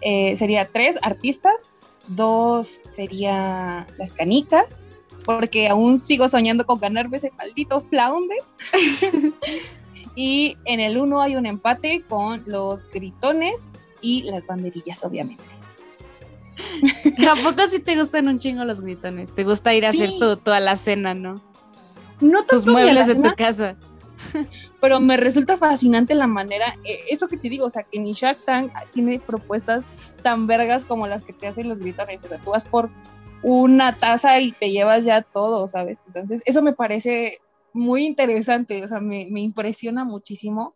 [0.00, 1.76] Eh, sería tres artistas,
[2.08, 4.84] dos sería las canicas,
[5.24, 8.34] porque aún sigo soñando con ganarme ese maldito flaunde.
[10.16, 15.42] y en el uno hay un empate con los gritones y las banderillas, obviamente.
[17.24, 19.34] Tampoco si te gustan un chingo los gritones?
[19.34, 21.42] Te gusta ir a hacer toda la cena, ¿no?
[22.20, 23.76] No Tus muebles de tu casa.
[24.80, 28.12] Pero me resulta fascinante la manera, eh, eso que te digo, o sea, que ni
[28.12, 29.84] Shark Tank tiene propuestas
[30.22, 32.24] tan vergas como las que te hacen los gritones.
[32.24, 32.90] O sea, tú vas por
[33.42, 35.98] una taza y te llevas ya todo, ¿sabes?
[36.06, 37.38] Entonces, eso me parece
[37.72, 40.74] muy interesante, o sea, me, me impresiona muchísimo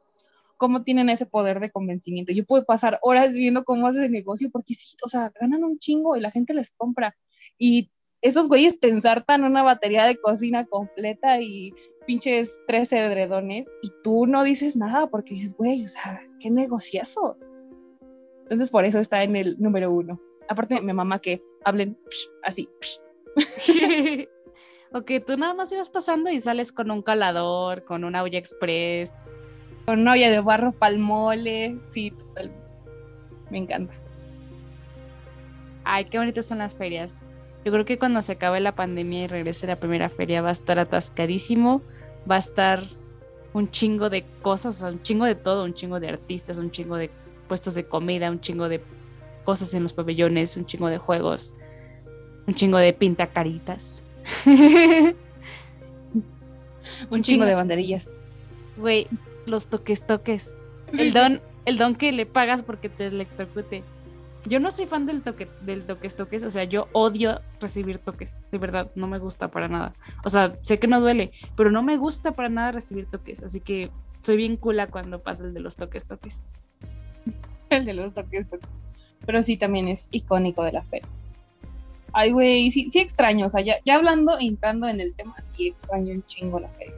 [0.63, 2.33] cómo tienen ese poder de convencimiento.
[2.33, 5.81] Yo puedo pasar horas viendo cómo hace el negocio porque sí, o sea, ganan un
[5.81, 7.17] chingo y la gente les compra.
[7.59, 7.91] Y
[8.21, 11.75] esos güeyes te ensartan una batería de cocina completa y
[12.07, 17.37] pinches 13 edredones y tú no dices nada porque dices, güey, o sea, qué negociazo.
[18.43, 20.21] Entonces por eso está en el número uno.
[20.49, 21.99] Aparte, mi mamá que hablen
[22.45, 22.69] así.
[24.95, 29.25] ok, tú nada más ibas pasando y sales con un calador, con una olla express,
[29.87, 32.51] con olla de barro palmole, sí, total.
[33.51, 33.95] Me encanta.
[35.85, 37.29] Ay, qué bonitas son las ferias.
[37.65, 40.53] Yo creo que cuando se acabe la pandemia y regrese la primera feria va a
[40.53, 41.83] estar atascadísimo,
[42.31, 42.83] va a estar
[43.53, 47.11] un chingo de cosas, un chingo de todo, un chingo de artistas, un chingo de
[47.49, 48.83] puestos de comida, un chingo de
[49.45, 51.55] cosas en los pabellones, un chingo de juegos,
[52.47, 54.03] un chingo de pintacaritas.
[57.11, 58.11] un chingo de banderillas.
[58.77, 59.07] Güey,
[59.47, 60.55] los toques toques.
[60.99, 63.83] El don, el don que le pagas porque te electrocute.
[64.45, 68.43] Yo no soy fan del toque, del toques toques, o sea, yo odio recibir toques,
[68.51, 69.95] de verdad, no me gusta para nada.
[70.25, 73.61] O sea, sé que no duele, pero no me gusta para nada recibir toques, así
[73.61, 76.49] que soy bien cula cuando pasa el de los toques toques.
[77.71, 78.69] el de los toques toques.
[79.25, 81.09] Pero sí, también es icónico de la feria.
[82.13, 85.69] Ay, güey, sí, sí extraño, o sea, ya, ya hablando, entrando en el tema, sí
[85.69, 86.97] extraño un chingo la feria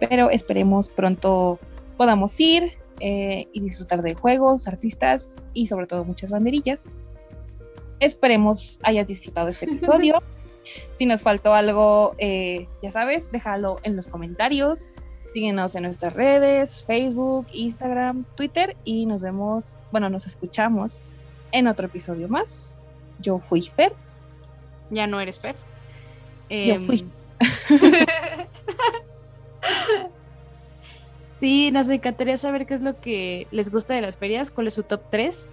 [0.00, 1.58] pero esperemos pronto
[1.96, 7.10] podamos ir eh, y disfrutar de juegos, artistas y sobre todo muchas banderillas.
[8.00, 10.22] Esperemos hayas disfrutado este episodio.
[10.94, 14.88] si nos faltó algo, eh, ya sabes, déjalo en los comentarios.
[15.30, 21.02] Síguenos en nuestras redes, Facebook, Instagram, Twitter y nos vemos, bueno, nos escuchamos
[21.52, 22.76] en otro episodio más.
[23.18, 23.92] Yo fui Fer.
[24.90, 25.56] Ya no eres Fer.
[26.48, 27.06] Yo fui.
[31.24, 34.74] Sí, nos encantaría saber qué es lo que les gusta de las ferias, cuál es
[34.74, 35.48] su top 3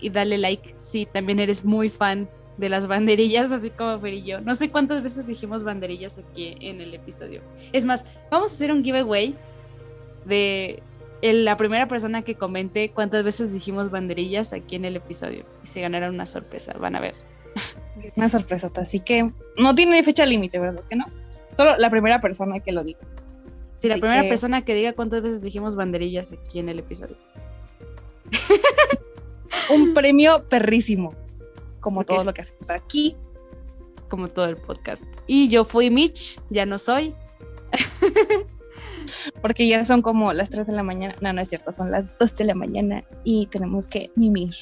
[0.00, 2.28] y dale like si también eres muy fan
[2.58, 4.40] de las banderillas, así como Fer y yo.
[4.40, 7.40] No sé cuántas veces dijimos banderillas aquí en el episodio.
[7.72, 9.34] Es más, vamos a hacer un giveaway
[10.26, 10.82] de
[11.22, 15.80] la primera persona que comente cuántas veces dijimos banderillas aquí en el episodio y se
[15.80, 17.14] ganará una sorpresa, van a ver.
[18.16, 20.82] Una sorpresa, así que no tiene fecha límite, ¿verdad?
[20.90, 21.06] Que no.
[21.54, 23.00] Solo la primera persona que lo diga.
[23.78, 27.16] Sí, la primera persona que diga cuántas veces dijimos banderillas aquí en el episodio.
[29.74, 31.14] Un premio perrísimo,
[31.80, 33.16] como todo lo que hacemos aquí.
[34.08, 35.06] Como todo el podcast.
[35.26, 37.14] Y yo fui Mitch, ya no soy.
[39.42, 41.16] Porque ya son como las 3 de la mañana.
[41.20, 44.54] No, no es cierto, son las 2 de la mañana y tenemos que mimir.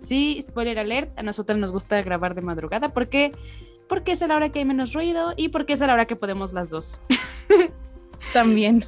[0.00, 3.32] Sí, spoiler alert, a nosotros nos gusta grabar de madrugada porque
[3.88, 6.06] porque es a la hora que hay menos ruido y porque es a la hora
[6.06, 7.00] que podemos las dos.
[8.32, 8.84] También.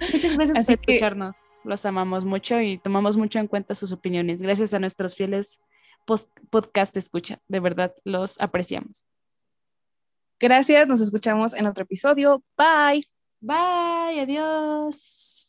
[0.12, 1.48] Muchas gracias por escucharnos.
[1.64, 4.42] Los amamos mucho y tomamos mucho en cuenta sus opiniones.
[4.42, 5.60] Gracias a nuestros fieles
[6.50, 7.40] podcast escucha.
[7.48, 9.08] De verdad, los apreciamos.
[10.38, 12.42] Gracias, nos escuchamos en otro episodio.
[12.56, 13.04] Bye.
[13.40, 15.45] Bye, adiós.